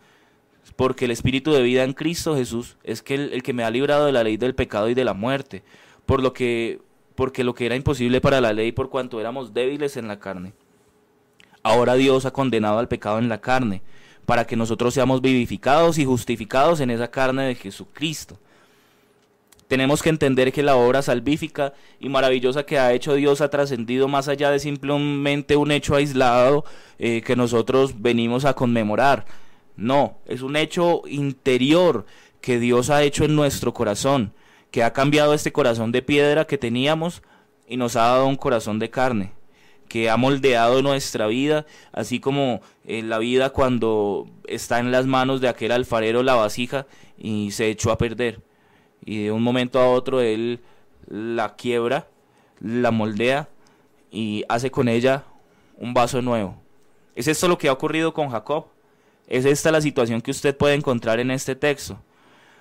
Porque 0.76 1.04
el 1.04 1.10
Espíritu 1.10 1.52
de 1.52 1.62
vida 1.62 1.84
en 1.84 1.92
Cristo 1.92 2.36
Jesús 2.36 2.76
es 2.84 3.02
que 3.02 3.14
el, 3.14 3.32
el 3.32 3.42
que 3.42 3.52
me 3.52 3.64
ha 3.64 3.70
librado 3.70 4.06
de 4.06 4.12
la 4.12 4.24
ley 4.24 4.36
del 4.36 4.54
pecado 4.54 4.88
y 4.88 4.94
de 4.94 5.04
la 5.04 5.14
muerte. 5.14 5.62
Por 6.06 6.22
lo 6.22 6.32
que 6.32 6.80
porque 7.14 7.44
lo 7.44 7.54
que 7.54 7.66
era 7.66 7.76
imposible 7.76 8.22
para 8.22 8.40
la 8.40 8.54
ley 8.54 8.72
por 8.72 8.88
cuanto 8.88 9.20
éramos 9.20 9.52
débiles 9.52 9.98
en 9.98 10.08
la 10.08 10.18
carne. 10.18 10.54
Ahora 11.62 11.94
Dios 11.94 12.24
ha 12.24 12.30
condenado 12.30 12.78
al 12.78 12.88
pecado 12.88 13.18
en 13.18 13.28
la 13.28 13.42
carne, 13.42 13.82
para 14.26 14.46
que 14.46 14.56
nosotros 14.56 14.94
seamos 14.94 15.20
vivificados 15.20 15.98
y 15.98 16.04
justificados 16.04 16.80
en 16.80 16.90
esa 16.90 17.10
carne 17.10 17.44
de 17.44 17.54
Jesucristo. 17.54 18.38
Tenemos 19.68 20.02
que 20.02 20.08
entender 20.08 20.52
que 20.52 20.64
la 20.64 20.74
obra 20.74 21.00
salvífica 21.00 21.74
y 22.00 22.08
maravillosa 22.08 22.64
que 22.64 22.78
ha 22.78 22.92
hecho 22.92 23.14
Dios 23.14 23.40
ha 23.40 23.50
trascendido 23.50 24.08
más 24.08 24.26
allá 24.26 24.50
de 24.50 24.58
simplemente 24.58 25.56
un 25.56 25.70
hecho 25.70 25.94
aislado 25.94 26.64
eh, 26.98 27.22
que 27.22 27.36
nosotros 27.36 28.02
venimos 28.02 28.44
a 28.44 28.54
conmemorar. 28.54 29.26
No, 29.76 30.18
es 30.26 30.42
un 30.42 30.56
hecho 30.56 31.02
interior 31.06 32.04
que 32.40 32.58
Dios 32.58 32.90
ha 32.90 33.02
hecho 33.04 33.24
en 33.24 33.36
nuestro 33.36 33.72
corazón 33.72 34.32
que 34.70 34.84
ha 34.84 34.92
cambiado 34.92 35.34
este 35.34 35.52
corazón 35.52 35.92
de 35.92 36.02
piedra 36.02 36.46
que 36.46 36.58
teníamos 36.58 37.22
y 37.66 37.76
nos 37.76 37.96
ha 37.96 38.02
dado 38.02 38.26
un 38.26 38.36
corazón 38.36 38.78
de 38.78 38.90
carne, 38.90 39.32
que 39.90 40.08
ha 40.08 40.16
moldeado 40.16 40.82
nuestra 40.82 41.26
vida, 41.26 41.66
así 41.90 42.20
como 42.20 42.60
en 42.86 43.08
la 43.08 43.18
vida 43.18 43.50
cuando 43.50 44.28
está 44.46 44.78
en 44.78 44.92
las 44.92 45.06
manos 45.06 45.40
de 45.40 45.48
aquel 45.48 45.72
alfarero 45.72 46.22
la 46.22 46.36
vasija 46.36 46.86
y 47.18 47.50
se 47.50 47.68
echó 47.68 47.90
a 47.90 47.98
perder. 47.98 48.40
Y 49.04 49.24
de 49.24 49.32
un 49.32 49.42
momento 49.42 49.80
a 49.80 49.90
otro 49.90 50.20
él 50.20 50.60
la 51.08 51.56
quiebra, 51.56 52.06
la 52.60 52.92
moldea 52.92 53.48
y 54.12 54.44
hace 54.48 54.70
con 54.70 54.88
ella 54.88 55.24
un 55.76 55.92
vaso 55.92 56.22
nuevo. 56.22 56.54
¿Es 57.16 57.26
esto 57.26 57.48
lo 57.48 57.58
que 57.58 57.68
ha 57.68 57.72
ocurrido 57.72 58.14
con 58.14 58.30
Jacob? 58.30 58.66
¿Es 59.26 59.44
esta 59.44 59.72
la 59.72 59.80
situación 59.80 60.20
que 60.20 60.30
usted 60.30 60.56
puede 60.56 60.74
encontrar 60.74 61.18
en 61.18 61.32
este 61.32 61.56
texto? 61.56 61.98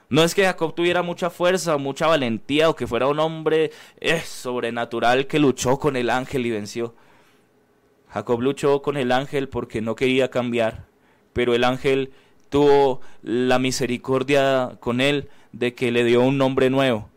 No 0.09 0.23
es 0.23 0.33
que 0.33 0.45
Jacob 0.45 0.73
tuviera 0.73 1.03
mucha 1.03 1.29
fuerza 1.29 1.75
o 1.75 1.79
mucha 1.79 2.07
valentía 2.07 2.71
o 2.71 2.75
que 2.75 2.87
fuera 2.87 3.05
un 3.05 3.19
hombre 3.19 3.69
eh, 3.99 4.19
sobrenatural 4.21 5.27
que 5.27 5.37
luchó 5.37 5.77
con 5.77 5.95
el 5.95 6.09
ángel 6.09 6.47
y 6.47 6.49
venció. 6.49 6.95
Jacob 8.09 8.41
luchó 8.41 8.81
con 8.81 8.97
el 8.97 9.11
ángel 9.11 9.49
porque 9.49 9.81
no 9.81 9.95
quería 9.95 10.29
cambiar, 10.29 10.85
pero 11.33 11.53
el 11.53 11.63
ángel 11.63 12.11
tuvo 12.49 13.01
la 13.21 13.59
misericordia 13.59 14.77
con 14.79 15.01
él 15.01 15.29
de 15.51 15.75
que 15.75 15.91
le 15.91 16.03
dio 16.03 16.21
un 16.21 16.37
nombre 16.37 16.69
nuevo. 16.69 17.09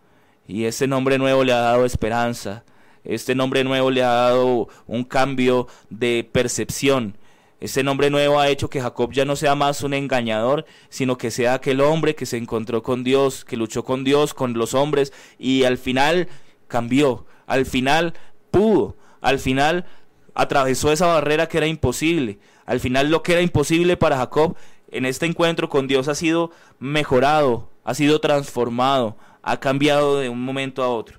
Y 0.46 0.64
ese 0.64 0.86
nombre 0.86 1.18
nuevo 1.18 1.44
le 1.44 1.52
ha 1.52 1.60
dado 1.60 1.84
esperanza. 1.84 2.64
Este 3.04 3.34
nombre 3.34 3.64
nuevo 3.64 3.90
le 3.90 4.02
ha 4.02 4.12
dado 4.12 4.68
un 4.86 5.04
cambio 5.04 5.66
de 5.90 6.28
percepción 6.30 7.16
ese 7.62 7.84
nombre 7.84 8.10
nuevo 8.10 8.40
ha 8.40 8.48
hecho 8.48 8.68
que 8.68 8.80
Jacob 8.80 9.12
ya 9.12 9.24
no 9.24 9.36
sea 9.36 9.54
más 9.54 9.84
un 9.84 9.94
engañador, 9.94 10.66
sino 10.88 11.16
que 11.16 11.30
sea 11.30 11.54
aquel 11.54 11.80
hombre 11.80 12.16
que 12.16 12.26
se 12.26 12.36
encontró 12.36 12.82
con 12.82 13.04
Dios, 13.04 13.44
que 13.44 13.56
luchó 13.56 13.84
con 13.84 14.02
Dios, 14.02 14.34
con 14.34 14.54
los 14.54 14.74
hombres, 14.74 15.12
y 15.38 15.62
al 15.62 15.78
final 15.78 16.26
cambió, 16.66 17.24
al 17.46 17.64
final 17.64 18.14
pudo, 18.50 18.96
al 19.20 19.38
final 19.38 19.86
atravesó 20.34 20.92
esa 20.92 21.06
barrera 21.06 21.48
que 21.48 21.58
era 21.58 21.66
imposible. 21.66 22.38
Al 22.66 22.80
final 22.80 23.10
lo 23.10 23.22
que 23.22 23.32
era 23.32 23.42
imposible 23.42 23.96
para 23.96 24.16
Jacob 24.16 24.56
en 24.90 25.06
este 25.06 25.26
encuentro 25.26 25.68
con 25.68 25.88
Dios 25.88 26.08
ha 26.08 26.14
sido 26.14 26.50
mejorado, 26.78 27.68
ha 27.84 27.94
sido 27.94 28.20
transformado, 28.20 29.16
ha 29.42 29.58
cambiado 29.58 30.18
de 30.18 30.28
un 30.28 30.42
momento 30.42 30.82
a 30.82 30.88
otro. 30.88 31.18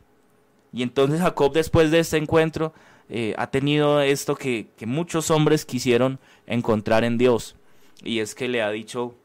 Y 0.72 0.84
entonces 0.84 1.22
Jacob 1.22 1.54
después 1.54 1.92
de 1.92 2.00
este 2.00 2.18
encuentro 2.18 2.74
eh, 3.10 3.34
ha 3.38 3.48
tenido 3.48 4.02
esto 4.02 4.36
que, 4.36 4.68
que 4.78 4.86
muchos 4.86 5.30
hombres 5.32 5.66
quisieron 5.66 6.20
encontrar 6.48 7.04
en 7.04 7.18
Dios. 7.18 7.56
Y 8.04 8.20
es 8.20 8.36
que 8.36 8.48
le 8.48 8.62
ha 8.62 8.70
dicho, 8.70 9.16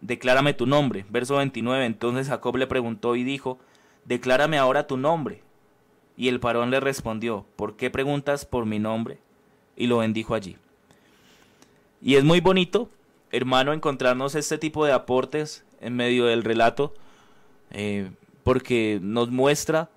declárame 0.00 0.54
tu 0.54 0.66
nombre. 0.66 1.04
Verso 1.08 1.36
29, 1.36 1.84
entonces 1.84 2.28
Jacob 2.28 2.56
le 2.56 2.66
preguntó 2.66 3.16
y 3.16 3.24
dijo, 3.24 3.58
declárame 4.04 4.58
ahora 4.58 4.86
tu 4.86 4.96
nombre. 4.96 5.42
Y 6.18 6.26
el 6.26 6.40
parón 6.40 6.72
le 6.72 6.80
respondió, 6.80 7.46
¿por 7.54 7.76
qué 7.76 7.90
preguntas 7.90 8.44
por 8.44 8.66
mi 8.66 8.80
nombre? 8.80 9.18
Y 9.76 9.86
lo 9.86 9.98
bendijo 9.98 10.34
allí. 10.34 10.56
Y 12.02 12.16
es 12.16 12.24
muy 12.24 12.40
bonito, 12.40 12.90
hermano, 13.30 13.72
encontrarnos 13.72 14.34
este 14.34 14.58
tipo 14.58 14.84
de 14.84 14.92
aportes 14.92 15.64
en 15.80 15.94
medio 15.94 16.26
del 16.26 16.42
relato, 16.42 16.92
eh, 17.70 18.10
porque 18.42 18.98
nos 19.00 19.30
muestra 19.30 19.90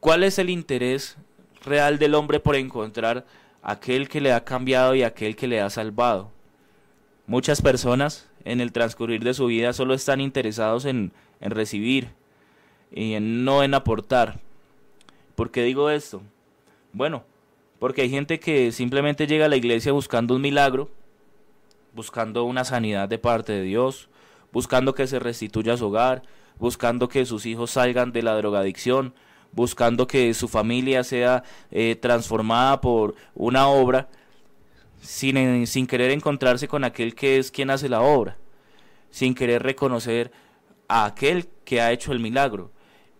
cuál 0.00 0.24
es 0.24 0.38
el 0.38 0.48
interés 0.48 1.18
real 1.62 1.98
del 1.98 2.14
hombre 2.14 2.40
por 2.40 2.56
encontrar 2.56 3.26
aquel 3.62 4.08
que 4.08 4.22
le 4.22 4.32
ha 4.32 4.46
cambiado 4.46 4.94
y 4.94 5.02
aquel 5.02 5.36
que 5.36 5.46
le 5.46 5.60
ha 5.60 5.68
salvado. 5.68 6.30
Muchas 7.26 7.60
personas 7.60 8.30
en 8.46 8.62
el 8.62 8.72
transcurrir 8.72 9.24
de 9.24 9.34
su 9.34 9.44
vida 9.44 9.74
solo 9.74 9.92
están 9.92 10.22
interesados 10.22 10.86
en, 10.86 11.12
en 11.42 11.50
recibir 11.50 12.08
y 12.90 13.12
en 13.12 13.44
no 13.44 13.62
en 13.62 13.74
aportar. 13.74 14.40
¿Por 15.40 15.50
qué 15.50 15.62
digo 15.64 15.88
esto? 15.88 16.20
Bueno, 16.92 17.24
porque 17.78 18.02
hay 18.02 18.10
gente 18.10 18.38
que 18.38 18.72
simplemente 18.72 19.26
llega 19.26 19.46
a 19.46 19.48
la 19.48 19.56
iglesia 19.56 19.90
buscando 19.90 20.34
un 20.34 20.42
milagro, 20.42 20.90
buscando 21.94 22.44
una 22.44 22.62
sanidad 22.62 23.08
de 23.08 23.16
parte 23.16 23.54
de 23.54 23.62
Dios, 23.62 24.10
buscando 24.52 24.94
que 24.94 25.06
se 25.06 25.18
restituya 25.18 25.78
su 25.78 25.86
hogar, 25.86 26.24
buscando 26.58 27.08
que 27.08 27.24
sus 27.24 27.46
hijos 27.46 27.70
salgan 27.70 28.12
de 28.12 28.22
la 28.22 28.36
drogadicción, 28.36 29.14
buscando 29.52 30.06
que 30.06 30.34
su 30.34 30.46
familia 30.46 31.04
sea 31.04 31.42
eh, 31.70 31.96
transformada 31.96 32.82
por 32.82 33.14
una 33.34 33.66
obra, 33.66 34.10
sin, 35.00 35.66
sin 35.66 35.86
querer 35.86 36.10
encontrarse 36.10 36.68
con 36.68 36.84
aquel 36.84 37.14
que 37.14 37.38
es 37.38 37.50
quien 37.50 37.70
hace 37.70 37.88
la 37.88 38.02
obra, 38.02 38.36
sin 39.10 39.34
querer 39.34 39.62
reconocer 39.62 40.32
a 40.86 41.06
aquel 41.06 41.48
que 41.64 41.80
ha 41.80 41.92
hecho 41.92 42.12
el 42.12 42.20
milagro. 42.20 42.70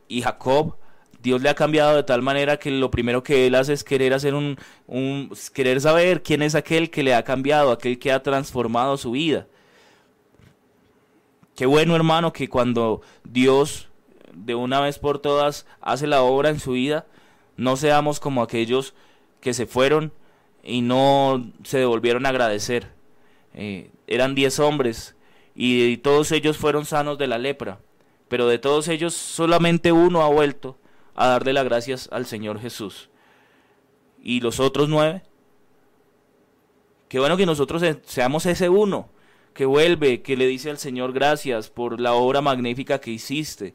Y 0.07 0.21
Jacob, 0.21 0.77
Dios 1.23 1.43
le 1.43 1.49
ha 1.51 1.55
cambiado 1.55 1.97
de 1.97 2.03
tal 2.03 2.23
manera 2.23 2.59
que 2.59 2.71
lo 2.71 2.91
primero 2.91 3.23
que 3.23 3.47
él 3.47 3.55
hace 3.55 3.73
es 3.73 3.85
querer 3.85 4.15
hacer 4.15 4.35
un, 4.35 4.57
un 4.87 5.31
querer 5.53 5.81
saber 5.81 6.23
quién 6.23 6.43
es 6.43 6.55
aquel 6.55 6.91
que 6.91 7.03
le 7.03 7.15
ha 7.15 7.25
cambiado, 7.25 7.73
aquel 7.73 7.99
que 7.99 8.13
ha 8.13 8.23
transformado 8.23 8.97
su 8.97 9.11
vida. 9.13 9.47
Qué 11.57 11.67
bueno, 11.67 11.95
hermano, 11.95 12.33
que 12.33 12.49
cuando 12.49 13.03
Dios 13.25 13.89
de 14.33 14.55
una 14.55 14.81
vez 14.81 14.99
por 14.99 15.19
todas 15.19 15.67
hace 15.81 16.07
la 16.07 16.23
obra 16.23 16.49
en 16.49 16.59
su 16.61 16.73
vida, 16.73 17.07
no 17.57 17.77
seamos 17.77 18.21
como 18.21 18.43
aquellos 18.43 18.95
que 19.41 19.53
se 19.53 19.67
fueron 19.67 20.13
y 20.63 20.81
no 20.81 21.51
se 21.65 21.79
devolvieron 21.79 22.25
a 22.25 22.31
agradecer. 22.31 22.89
Eh, 23.53 23.91
eran 24.07 24.35
diez 24.35 24.59
hombres 24.59 25.17
y 25.55 25.99
todos 25.99 26.33
ellos 26.33 26.57
fueron 26.57 26.87
sanos 26.87 27.19
de 27.19 27.27
la 27.27 27.37
lepra, 27.37 27.81
pero 28.29 28.47
de 28.47 28.59
todos 28.59 28.89
ellos 28.89 29.13
solamente 29.15 29.93
uno 29.93 30.23
ha 30.23 30.29
vuelto 30.29 30.79
a 31.15 31.29
darle 31.29 31.53
las 31.53 31.65
gracias 31.65 32.09
al 32.13 32.27
Señor 32.27 32.61
Jesús. 32.61 33.11
¿Y 34.23 34.41
los 34.41 34.61
otros 34.61 34.89
nueve? 34.89 35.23
Qué 37.09 37.19
bueno 37.19 37.37
que 37.37 37.47
nosotros 37.47 37.83
seamos 38.05 38.47
ese 38.47 38.69
uno, 38.69 39.09
que 39.53 39.65
vuelve, 39.67 40.23
que 40.23 40.37
le 40.37 40.47
dice 40.47 40.71
al 40.71 40.79
Señor 40.79 41.13
gracias 41.13 41.69
por 41.69 42.01
la 42.01 42.15
obra 42.15 42.41
magnífica 42.41 43.01
que 43.01 43.11
hiciste. 43.11 43.75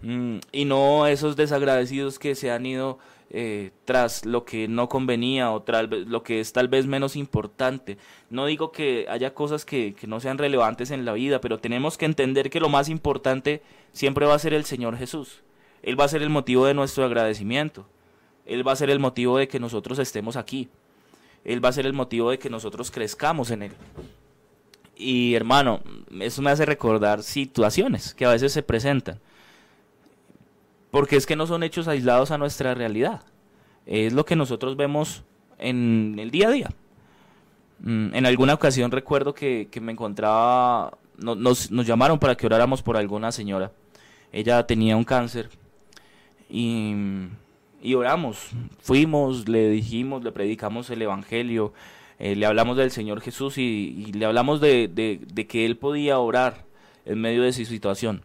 Mm, 0.00 0.38
y 0.50 0.64
no 0.64 1.06
esos 1.06 1.36
desagradecidos 1.36 2.18
que 2.18 2.34
se 2.34 2.50
han 2.50 2.64
ido 2.64 2.98
eh, 3.30 3.70
tras 3.84 4.24
lo 4.24 4.44
que 4.44 4.66
no 4.68 4.88
convenía 4.88 5.50
o 5.50 5.62
tras 5.62 5.88
lo 5.90 6.22
que 6.22 6.40
es 6.40 6.52
tal 6.52 6.68
vez 6.68 6.86
menos 6.86 7.16
importante. 7.16 7.98
No 8.30 8.46
digo 8.46 8.72
que 8.72 9.06
haya 9.08 9.34
cosas 9.34 9.64
que, 9.64 9.94
que 9.94 10.06
no 10.06 10.20
sean 10.20 10.38
relevantes 10.38 10.90
en 10.90 11.04
la 11.04 11.12
vida, 11.12 11.40
pero 11.42 11.58
tenemos 11.58 11.98
que 11.98 12.06
entender 12.06 12.48
que 12.48 12.60
lo 12.60 12.70
más 12.70 12.88
importante 12.88 13.62
siempre 13.92 14.24
va 14.24 14.34
a 14.34 14.38
ser 14.38 14.54
el 14.54 14.64
Señor 14.64 14.96
Jesús. 14.96 15.43
Él 15.84 16.00
va 16.00 16.06
a 16.06 16.08
ser 16.08 16.22
el 16.22 16.30
motivo 16.30 16.64
de 16.64 16.72
nuestro 16.72 17.04
agradecimiento. 17.04 17.86
Él 18.46 18.66
va 18.66 18.72
a 18.72 18.76
ser 18.76 18.88
el 18.88 18.98
motivo 18.98 19.36
de 19.36 19.48
que 19.48 19.60
nosotros 19.60 19.98
estemos 19.98 20.36
aquí. 20.36 20.70
Él 21.44 21.62
va 21.62 21.68
a 21.68 21.72
ser 21.72 21.84
el 21.84 21.92
motivo 21.92 22.30
de 22.30 22.38
que 22.38 22.48
nosotros 22.48 22.90
crezcamos 22.90 23.50
en 23.50 23.64
Él. 23.64 23.72
Y 24.96 25.34
hermano, 25.34 25.82
eso 26.20 26.40
me 26.40 26.50
hace 26.50 26.64
recordar 26.64 27.22
situaciones 27.22 28.14
que 28.14 28.24
a 28.24 28.30
veces 28.30 28.52
se 28.52 28.62
presentan. 28.62 29.20
Porque 30.90 31.16
es 31.16 31.26
que 31.26 31.36
no 31.36 31.46
son 31.46 31.62
hechos 31.62 31.86
aislados 31.86 32.30
a 32.30 32.38
nuestra 32.38 32.74
realidad. 32.74 33.20
Es 33.84 34.14
lo 34.14 34.24
que 34.24 34.36
nosotros 34.36 34.76
vemos 34.76 35.22
en 35.58 36.16
el 36.18 36.30
día 36.30 36.48
a 36.48 36.52
día. 36.52 36.70
Mm, 37.80 38.14
en 38.14 38.24
alguna 38.24 38.54
ocasión 38.54 38.90
recuerdo 38.90 39.34
que, 39.34 39.68
me 39.82 39.92
encontraba, 39.92 40.96
nos, 41.18 41.70
nos 41.70 41.86
llamaron 41.86 42.18
para 42.18 42.36
que 42.36 42.46
oráramos 42.46 42.82
por 42.82 42.96
alguna 42.96 43.32
señora. 43.32 43.70
Ella 44.32 44.66
tenía 44.66 44.96
un 44.96 45.04
cáncer 45.04 45.50
y 46.54 47.28
y 47.84 47.94
oramos. 47.94 48.48
Fuimos, 48.80 49.46
le 49.46 49.68
dijimos, 49.68 50.24
le 50.24 50.32
predicamos 50.32 50.88
el 50.88 51.02
Evangelio, 51.02 51.74
eh, 52.18 52.34
le 52.34 52.46
hablamos 52.46 52.78
del 52.78 52.90
Señor 52.90 53.20
Jesús 53.20 53.58
y, 53.58 54.10
le 54.14 54.24
hablamos 54.24 54.62
de, 54.62 54.88
de, 54.88 55.46
que 55.46 55.66
Él 55.66 55.76
podía 55.76 56.18
orar 56.18 56.64
en 57.04 57.20
medio 57.20 57.42
de 57.42 57.52
su 57.52 57.66
situación. 57.66 58.22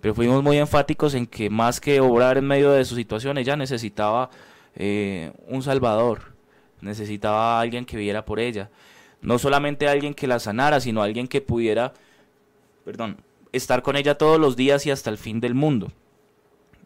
Pero 0.00 0.12
fuimos 0.12 0.42
muy 0.42 0.58
enfáticos 0.58 1.14
en 1.14 1.28
que 1.28 1.50
más 1.50 1.80
que 1.80 2.00
obrar 2.00 2.36
en 2.36 2.46
medio 2.46 2.72
de 2.72 2.84
su 2.84 2.96
situación, 2.96 3.38
ella 3.38 3.54
necesitaba 3.54 4.28
eh, 4.74 5.30
un 5.46 5.62
Salvador, 5.62 6.32
necesitaba 6.80 7.58
a 7.58 7.60
alguien 7.60 7.84
que 7.84 7.96
viera 7.96 8.24
por 8.24 8.40
ella. 8.40 8.70
No 9.22 9.38
solamente 9.38 9.86
alguien 9.86 10.14
que 10.14 10.26
la 10.26 10.40
sanara, 10.40 10.80
sino 10.80 11.00
alguien 11.00 11.28
que 11.28 11.40
pudiera, 11.40 11.92
perdón, 12.84 13.18
estar 13.52 13.82
con 13.82 13.94
ella 13.94 14.18
todos 14.18 14.40
los 14.40 14.56
días 14.56 14.84
y 14.86 14.90
hasta 14.90 15.10
el 15.10 15.18
fin 15.18 15.38
del 15.38 15.54
mundo, 15.54 15.92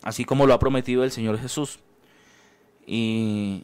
así 0.05 0.25
como 0.25 0.47
lo 0.47 0.53
ha 0.55 0.59
prometido 0.59 1.03
el 1.03 1.11
Señor 1.11 1.39
Jesús. 1.39 1.81
Y 2.87 3.63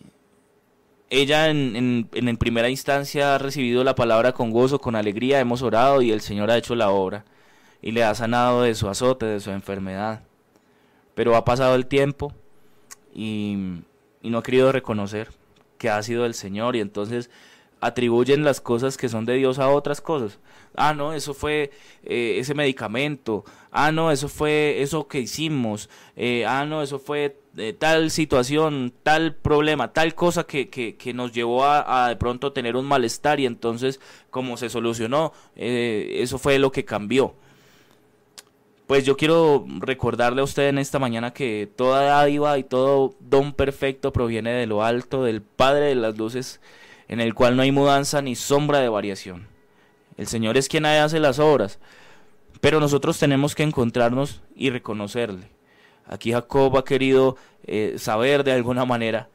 ella 1.10 1.48
en, 1.48 2.08
en, 2.12 2.36
primera 2.38 2.70
instancia 2.70 3.34
ha 3.34 3.38
recibido 3.38 3.84
la 3.84 3.94
palabra 3.94 4.32
con 4.32 4.50
gozo, 4.50 4.80
con 4.80 4.96
alegría, 4.96 5.38
hemos 5.38 5.60
orado 5.62 6.00
y 6.00 6.10
el 6.10 6.22
Señor 6.22 6.50
ha 6.50 6.56
hecho 6.56 6.74
la 6.74 6.90
obra 6.90 7.26
y 7.82 7.92
le 7.92 8.04
ha 8.04 8.14
sanado 8.14 8.62
de 8.62 8.74
su 8.74 8.88
azote, 8.88 9.26
de 9.26 9.40
su 9.40 9.50
enfermedad. 9.50 10.22
Pero 11.14 11.36
ha 11.36 11.44
pasado 11.44 11.74
el 11.74 11.86
tiempo 11.86 12.32
y, 13.14 13.82
y 14.22 14.30
no 14.30 14.38
ha 14.38 14.42
querido 14.42 14.72
reconocer 14.72 15.28
que 15.76 15.90
ha 15.90 16.02
sido 16.02 16.24
el 16.24 16.32
Señor 16.32 16.74
y 16.74 16.80
entonces 16.80 17.30
atribuyen 17.80 18.44
las 18.44 18.60
cosas 18.60 18.96
que 18.96 19.08
son 19.08 19.24
de 19.24 19.34
Dios 19.34 19.58
a 19.58 19.68
otras 19.68 20.00
cosas. 20.00 20.38
Ah, 20.76 20.94
no, 20.94 21.12
eso 21.12 21.34
fue 21.34 21.70
eh, 22.04 22.36
ese 22.38 22.54
medicamento. 22.54 23.44
Ah, 23.72 23.90
no, 23.90 24.10
eso 24.10 24.28
fue 24.28 24.82
eso 24.82 25.08
que 25.08 25.20
hicimos. 25.20 25.88
Eh, 26.16 26.44
ah, 26.46 26.64
no, 26.64 26.82
eso 26.82 26.98
fue 26.98 27.40
eh, 27.56 27.72
tal 27.72 28.10
situación, 28.10 28.92
tal 29.02 29.34
problema, 29.34 29.92
tal 29.92 30.14
cosa 30.14 30.44
que, 30.44 30.68
que, 30.68 30.96
que 30.96 31.12
nos 31.12 31.32
llevó 31.32 31.64
a, 31.64 32.04
a, 32.04 32.08
de 32.08 32.16
pronto 32.16 32.52
tener 32.52 32.76
un 32.76 32.86
malestar 32.86 33.40
y 33.40 33.46
entonces 33.46 34.00
como 34.30 34.56
se 34.56 34.68
solucionó, 34.70 35.32
eso 35.56 36.38
fue 36.38 36.58
lo 36.58 36.70
que 36.70 36.84
cambió. 36.84 37.34
Pues 38.86 39.04
yo 39.04 39.16
quiero 39.16 39.64
recordarle 39.78 40.40
a 40.40 40.44
usted 40.44 40.68
en 40.68 40.78
esta 40.78 40.98
mañana 40.98 41.32
que 41.32 41.68
toda 41.76 42.02
dádiva 42.02 42.58
y 42.58 42.64
todo 42.64 43.14
don 43.20 43.52
perfecto 43.52 44.12
proviene 44.12 44.50
de 44.50 44.66
lo 44.66 44.82
alto, 44.82 45.22
del 45.22 45.42
Padre 45.42 45.86
de 45.86 45.94
las 45.94 46.18
Luces, 46.18 46.60
en 47.10 47.18
el 47.18 47.34
cual 47.34 47.56
no 47.56 47.62
hay 47.62 47.72
mudanza 47.72 48.22
ni 48.22 48.36
sombra 48.36 48.78
de 48.78 48.88
variación. 48.88 49.48
El 50.16 50.28
Señor 50.28 50.56
es 50.56 50.68
quien 50.68 50.86
hace 50.86 51.18
las 51.18 51.40
obras, 51.40 51.80
pero 52.60 52.78
nosotros 52.78 53.18
tenemos 53.18 53.56
que 53.56 53.64
encontrarnos 53.64 54.42
y 54.54 54.70
reconocerle. 54.70 55.48
Aquí 56.06 56.30
Jacob 56.30 56.78
ha 56.78 56.84
querido 56.84 57.36
eh, 57.64 57.96
saber 57.98 58.44
de 58.44 58.52
alguna 58.52 58.84
manera 58.84 59.28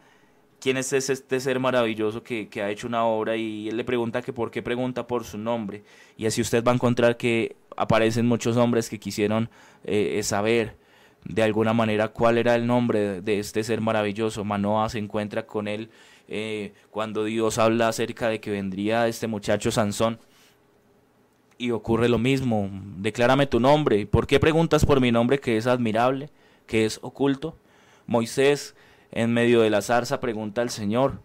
quién 0.62 0.78
es 0.78 0.94
este 0.94 1.40
ser 1.42 1.60
maravilloso 1.60 2.24
que, 2.24 2.48
ha 2.64 2.70
hecho 2.70 2.88
una 2.88 3.04
obra 3.04 3.36
y 3.36 3.68
él 3.68 3.76
le 3.76 3.84
pregunta 3.84 4.22
que 4.22 4.32
por 4.32 4.52
qué 4.52 4.64
pregunta 4.64 5.06
por 5.06 5.26
su 5.26 5.38
nombre. 5.38 5.84
Y 6.16 6.28
así 6.28 6.40
usted 6.40 6.64
va 6.64 6.72
a 6.72 6.76
encontrar 6.76 7.18
que 7.18 7.58
aparecen 7.76 8.26
muchos 8.26 8.56
hombres 8.56 8.90
que 8.90 9.02
quisieron 9.02 9.50
eh, 9.84 10.24
saber 10.24 10.78
de 11.26 11.44
alguna 11.44 11.74
manera 11.74 12.08
cuál 12.08 12.38
era 12.38 12.56
el 12.56 12.66
nombre 12.66 13.20
de 13.20 13.40
este 13.40 13.66
ser 13.66 13.82
maravilloso. 13.82 14.46
Manoa 14.46 14.88
se 14.88 15.00
encuentra 15.00 15.46
con 15.46 15.68
él 15.68 15.90
eh, 16.28 16.74
cuando 16.92 17.24
Dios 17.24 17.58
habla 17.58 17.88
acerca 17.88 18.30
de 18.30 18.40
que 18.40 18.52
vendría 18.52 19.08
este 19.08 19.28
muchacho 19.28 19.72
Sansón. 19.72 20.20
Y 21.58 21.72
ocurre 21.72 22.10
lo 22.10 22.18
mismo, 22.18 22.70
declárame 22.98 23.48
tu 23.48 23.60
nombre. 23.60 24.06
¿Por 24.06 24.28
qué 24.28 24.40
preguntas 24.40 24.86
por 24.86 25.00
mi 25.00 25.12
nombre 25.12 25.40
que 25.40 25.56
es 25.56 25.68
admirable, 25.68 26.30
que 26.68 26.86
es 26.86 27.00
oculto? 27.02 27.58
Moisés, 28.08 28.76
en 29.12 29.34
medio 29.34 29.62
de 29.62 29.70
la 29.70 29.82
zarza, 29.82 30.20
pregunta 30.20 30.62
al 30.62 30.70
Señor, 30.70 31.22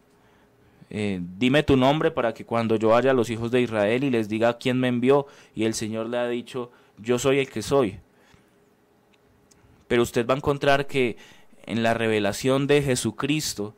eh, 0.89 1.21
dime 1.39 1.63
tu 1.63 1.77
nombre 1.77 2.11
para 2.11 2.35
que 2.35 2.45
cuando 2.45 2.77
yo 2.77 2.89
vaya 2.89 3.13
a 3.13 3.15
los 3.15 3.31
hijos 3.31 3.51
de 3.51 3.61
Israel 3.61 4.03
y 4.03 4.11
les 4.11 4.29
diga 4.29 4.59
quién 4.59 4.79
me 4.79 4.89
envió, 4.89 5.27
y 5.55 5.65
el 5.65 5.75
Señor 5.75 6.09
le 6.09 6.19
ha 6.19 6.29
dicho, 6.29 6.71
yo 6.99 7.19
soy 7.19 7.39
el 7.39 7.49
que 7.49 7.63
soy. 7.63 7.99
Pero 9.89 10.03
usted 10.03 10.27
va 10.27 10.35
a 10.35 10.37
encontrar 10.37 10.87
que 10.87 11.17
en 11.65 11.83
la 11.83 11.95
revelación 11.95 12.67
de 12.67 12.83
Jesucristo, 12.83 13.75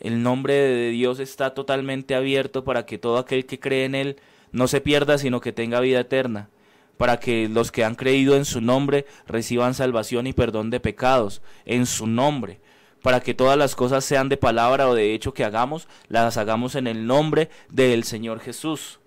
el 0.00 0.22
nombre 0.22 0.54
de 0.54 0.90
Dios 0.90 1.20
está 1.20 1.54
totalmente 1.54 2.14
abierto 2.14 2.64
para 2.64 2.86
que 2.86 2.98
todo 2.98 3.18
aquel 3.18 3.44
que 3.44 3.60
cree 3.60 3.84
en 3.84 3.94
Él 3.94 4.16
no 4.50 4.66
se 4.66 4.80
pierda, 4.80 5.18
sino 5.18 5.40
que 5.40 5.52
tenga 5.52 5.80
vida 5.80 6.00
eterna, 6.00 6.48
para 6.96 7.20
que 7.20 7.48
los 7.48 7.70
que 7.70 7.84
han 7.84 7.94
creído 7.94 8.34
en 8.34 8.46
su 8.46 8.62
nombre 8.62 9.06
reciban 9.26 9.74
salvación 9.74 10.26
y 10.26 10.32
perdón 10.32 10.70
de 10.70 10.80
pecados, 10.80 11.42
en 11.66 11.84
su 11.86 12.06
nombre, 12.06 12.60
para 13.02 13.20
que 13.20 13.34
todas 13.34 13.58
las 13.58 13.76
cosas 13.76 14.04
sean 14.04 14.28
de 14.30 14.38
palabra 14.38 14.88
o 14.88 14.94
de 14.94 15.14
hecho 15.14 15.34
que 15.34 15.44
hagamos, 15.44 15.86
las 16.08 16.38
hagamos 16.38 16.74
en 16.74 16.86
el 16.86 17.06
nombre 17.06 17.50
del 17.68 18.04
Señor 18.04 18.40
Jesús. 18.40 19.00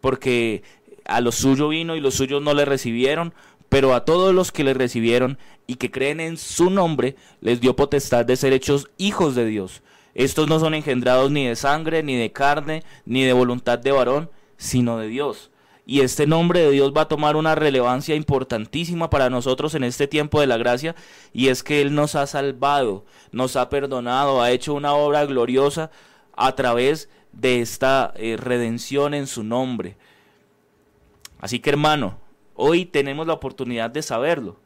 Porque 0.00 0.62
a 1.04 1.20
lo 1.20 1.32
suyo 1.32 1.68
vino 1.68 1.96
y 1.96 2.00
los 2.00 2.14
suyos 2.14 2.40
no 2.42 2.54
le 2.54 2.64
recibieron, 2.64 3.34
pero 3.68 3.94
a 3.94 4.04
todos 4.04 4.34
los 4.34 4.52
que 4.52 4.64
le 4.64 4.74
recibieron 4.74 5.38
y 5.66 5.76
que 5.76 5.90
creen 5.90 6.20
en 6.20 6.36
su 6.36 6.70
nombre, 6.70 7.16
les 7.40 7.60
dio 7.60 7.74
potestad 7.74 8.24
de 8.24 8.36
ser 8.36 8.52
hechos 8.52 8.90
hijos 8.98 9.34
de 9.34 9.46
Dios 9.46 9.82
estos 10.14 10.48
no 10.48 10.60
son 10.60 10.74
engendrados 10.74 11.30
ni 11.30 11.46
de 11.46 11.56
sangre, 11.56 12.02
ni 12.02 12.16
de 12.16 12.32
carne, 12.32 12.82
ni 13.04 13.24
de 13.24 13.32
voluntad 13.32 13.78
de 13.78 13.92
varón, 13.92 14.30
sino 14.56 14.98
de 14.98 15.08
Dios. 15.08 15.50
Y 15.86 16.00
este 16.00 16.26
nombre 16.26 16.60
de 16.60 16.70
Dios 16.70 16.92
va 16.96 17.02
a 17.02 17.08
tomar 17.08 17.36
una 17.36 17.54
relevancia 17.54 18.14
importantísima 18.14 19.10
para 19.10 19.28
nosotros 19.28 19.74
en 19.74 19.84
este 19.84 20.06
tiempo 20.06 20.40
de 20.40 20.46
la 20.46 20.56
gracia, 20.56 20.94
y 21.32 21.48
es 21.48 21.62
que 21.62 21.82
Él 21.82 21.94
nos 21.94 22.14
ha 22.14 22.26
salvado, 22.26 23.04
nos 23.32 23.56
ha 23.56 23.68
perdonado, 23.68 24.40
ha 24.40 24.50
hecho 24.50 24.72
una 24.72 24.94
obra 24.94 25.26
gloriosa 25.26 25.90
a 26.36 26.54
través 26.54 27.10
de 27.32 27.60
esta 27.60 28.14
eh, 28.16 28.36
redención 28.38 29.14
en 29.14 29.26
su 29.26 29.42
nombre. 29.42 29.96
Así 31.38 31.58
que 31.58 31.70
hermano, 31.70 32.18
hoy 32.54 32.86
tenemos 32.86 33.26
la 33.26 33.34
oportunidad 33.34 33.90
de 33.90 34.02
saberlo. 34.02 34.56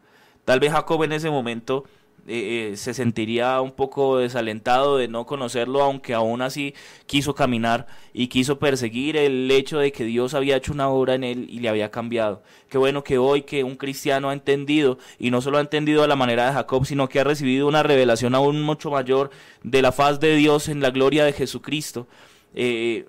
Tal 0.44 0.60
vez 0.60 0.72
Jacob 0.72 1.02
en 1.02 1.12
ese 1.12 1.30
momento 1.30 1.84
eh, 2.28 2.76
se 2.76 2.94
sentiría 2.94 3.60
un 3.60 3.72
poco 3.72 4.18
desalentado 4.18 4.98
de 4.98 5.08
no 5.08 5.26
conocerlo, 5.26 5.82
aunque 5.82 6.14
aún 6.14 6.42
así 6.42 6.74
quiso 7.06 7.34
caminar 7.34 7.86
y 8.12 8.28
quiso 8.28 8.58
perseguir 8.58 9.16
el 9.16 9.50
hecho 9.50 9.78
de 9.78 9.92
que 9.92 10.04
Dios 10.04 10.34
había 10.34 10.56
hecho 10.56 10.72
una 10.72 10.88
obra 10.88 11.14
en 11.14 11.24
él 11.24 11.46
y 11.50 11.60
le 11.60 11.68
había 11.68 11.90
cambiado. 11.90 12.42
Qué 12.68 12.78
bueno 12.78 13.02
que 13.02 13.18
hoy 13.18 13.42
que 13.42 13.64
un 13.64 13.76
cristiano 13.76 14.30
ha 14.30 14.32
entendido, 14.32 14.98
y 15.18 15.30
no 15.30 15.40
solo 15.40 15.58
ha 15.58 15.62
entendido 15.62 16.02
a 16.02 16.06
la 16.06 16.16
manera 16.16 16.46
de 16.46 16.52
Jacob, 16.52 16.84
sino 16.84 17.08
que 17.08 17.20
ha 17.20 17.24
recibido 17.24 17.66
una 17.66 17.82
revelación 17.82 18.34
aún 18.34 18.62
mucho 18.62 18.90
mayor 18.90 19.30
de 19.62 19.82
la 19.82 19.92
faz 19.92 20.20
de 20.20 20.36
Dios 20.36 20.68
en 20.68 20.80
la 20.80 20.90
gloria 20.90 21.24
de 21.24 21.32
Jesucristo, 21.32 22.06
eh, 22.54 23.06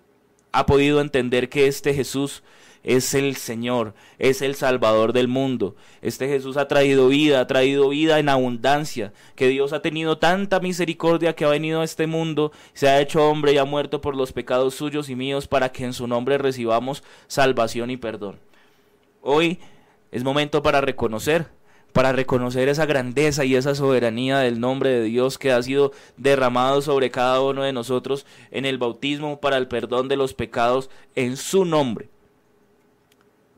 ha 0.52 0.66
podido 0.66 1.02
entender 1.02 1.50
que 1.50 1.68
este 1.68 1.94
Jesús 1.94 2.44
es 2.90 3.14
el 3.14 3.36
Señor, 3.36 3.94
es 4.18 4.42
el 4.42 4.56
Salvador 4.56 5.14
del 5.14 5.28
mundo. 5.28 5.76
Este 6.02 6.28
Jesús 6.28 6.58
ha 6.58 6.68
traído 6.68 7.10
vida, 7.10 7.40
ha 7.40 7.46
traído 7.46 7.90
vida 7.90 8.18
en 8.18 8.30
abundancia, 8.30 9.14
que 9.36 9.48
Dios 9.48 9.74
ha 9.74 9.84
tenido 9.84 10.18
tanta 10.18 10.60
misericordia 10.60 11.36
que 11.36 11.46
ha 11.46 11.50
venido 11.50 11.82
a 11.82 11.84
este 11.84 12.08
mundo, 12.08 12.52
se 12.74 12.90
ha 12.90 13.00
hecho 13.00 13.30
hombre 13.30 13.54
y 13.54 13.60
ha 13.60 13.64
muerto 13.64 14.02
por 14.02 14.16
los 14.16 14.34
pecados 14.34 14.74
suyos 14.74 15.08
y 15.10 15.16
míos 15.16 15.48
para 15.48 15.72
que 15.72 15.86
en 15.86 15.94
su 15.94 16.08
nombre 16.08 16.40
recibamos 16.40 17.04
salvación 17.28 17.92
y 17.92 17.98
perdón. 17.98 18.40
Hoy 19.22 19.60
es 20.12 20.24
momento 20.24 20.64
para 20.64 20.82
reconocer 20.82 21.48
para 21.94 22.12
reconocer 22.12 22.70
esa 22.70 22.86
grandeza 22.86 23.46
y 23.46 23.56
esa 23.56 23.74
soberanía 23.74 24.40
del 24.40 24.60
nombre 24.60 24.90
de 24.92 25.04
Dios 25.04 25.38
que 25.38 25.52
ha 25.52 25.62
sido 25.62 25.92
derramado 26.18 26.84
sobre 26.84 27.10
cada 27.10 27.42
uno 27.42 27.64
de 27.64 27.74
nosotros 27.74 28.28
en 28.52 28.66
el 28.66 28.78
bautismo 28.78 29.40
para 29.40 29.58
el 29.58 29.68
perdón 29.68 30.08
de 30.08 30.16
los 30.16 30.36
pecados 30.36 30.90
en 31.16 31.36
su 31.36 31.66
nombre. 31.66 32.10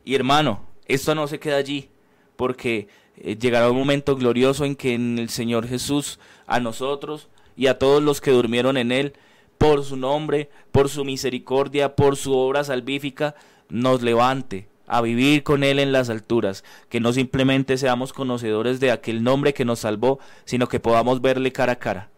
Y 0.04 0.14
hermano, 0.14 0.66
esto 0.86 1.14
no 1.14 1.26
se 1.26 1.38
queda 1.38 1.56
allí, 1.56 1.88
porque 2.36 2.88
eh, 3.16 3.36
llegará 3.36 3.70
un 3.70 3.78
momento 3.78 4.16
glorioso 4.16 4.64
en 4.64 4.76
que 4.76 4.94
en 4.94 5.18
el 5.18 5.28
Señor 5.28 5.66
Jesús 5.66 6.18
a 6.46 6.60
nosotros 6.60 7.28
y 7.56 7.66
a 7.66 7.78
todos 7.78 8.02
los 8.02 8.20
que 8.20 8.30
durmieron 8.30 8.76
en 8.76 8.92
Él, 8.92 9.14
por 9.58 9.84
su 9.84 9.96
nombre, 9.96 10.50
por 10.72 10.88
su 10.88 11.04
misericordia, 11.04 11.94
por 11.94 12.16
su 12.16 12.34
obra 12.36 12.64
salvífica, 12.64 13.36
nos 13.68 14.02
levante 14.02 14.68
a 14.86 15.00
vivir 15.00 15.44
con 15.44 15.62
Él 15.62 15.78
en 15.78 15.92
las 15.92 16.10
alturas, 16.10 16.64
que 16.88 17.00
no 17.00 17.12
simplemente 17.12 17.78
seamos 17.78 18.12
conocedores 18.12 18.80
de 18.80 18.90
aquel 18.90 19.22
nombre 19.22 19.54
que 19.54 19.64
nos 19.64 19.80
salvó, 19.80 20.18
sino 20.44 20.68
que 20.68 20.80
podamos 20.80 21.22
verle 21.22 21.52
cara 21.52 21.74
a 21.74 21.78
cara, 21.78 22.10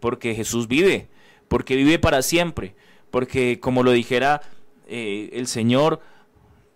porque 0.00 0.34
Jesús 0.34 0.68
vive, 0.68 1.08
porque 1.48 1.76
vive 1.76 1.98
para 1.98 2.22
siempre, 2.22 2.76
porque 3.10 3.58
como 3.60 3.82
lo 3.82 3.90
dijera 3.90 4.40
eh, 4.86 5.30
el 5.32 5.46
Señor, 5.46 6.00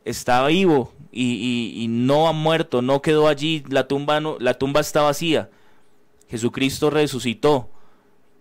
está 0.09 0.47
vivo 0.47 0.93
y, 1.13 1.87
no 1.89 2.29
ha 2.29 2.33
muerto, 2.33 2.83
no 2.83 3.03
quedó 3.03 3.29
allí, 3.29 3.65
la 3.69 3.89
tumba, 3.89 4.21
no, 4.21 4.37
la 4.41 4.55
tumba 4.55 4.81
está 4.81 5.03
vacía. 5.03 5.51
Jesucristo 6.29 6.91
resucitó 6.91 7.71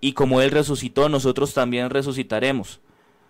y 0.02 0.14
como 0.14 0.42
Él 0.42 0.52
resucitó, 0.52 1.10
nosotros 1.10 1.54
también 1.54 1.90
resucitaremos. 1.90 2.80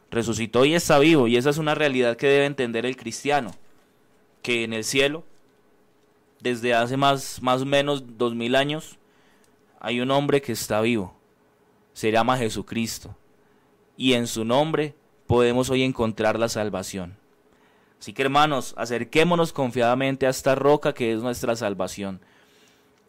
Resucitó 0.10 0.66
y 0.66 0.74
está 0.74 1.00
vivo 1.00 1.28
y 1.28 1.38
esa 1.38 1.50
es 1.50 1.58
una 1.58 1.76
realidad 1.76 2.18
que 2.18 2.28
debe 2.28 2.46
entender 2.46 2.86
el 2.86 2.96
cristiano, 2.96 3.52
que 4.42 4.64
en 4.64 4.74
el 4.74 4.84
cielo, 4.84 5.24
desde 6.40 6.74
hace 6.74 6.98
más, 6.98 7.42
más 7.42 7.62
o 7.62 7.66
menos 7.66 8.18
dos 8.18 8.36
mil 8.36 8.56
años, 8.56 8.98
hay 9.80 10.00
un 10.00 10.12
hombre 10.12 10.42
que 10.42 10.54
está 10.54 10.82
vivo. 10.82 11.14
Se 11.94 12.12
llama 12.12 12.38
Jesucristo. 12.38 13.16
Y 13.96 14.14
en 14.14 14.28
su 14.28 14.46
nombre 14.46 14.96
podemos 15.26 15.70
hoy 15.70 15.84
encontrar 15.84 16.40
la 16.40 16.50
salvación. 16.50 17.18
Así 18.00 18.14
que 18.14 18.22
hermanos, 18.22 18.74
acerquémonos 18.78 19.54
confiadamente 19.54 20.28
a 20.28 20.30
esta 20.30 20.56
roca 20.56 20.94
que 20.94 21.14
es 21.14 21.22
nuestra 21.22 21.56
salvación, 21.56 22.22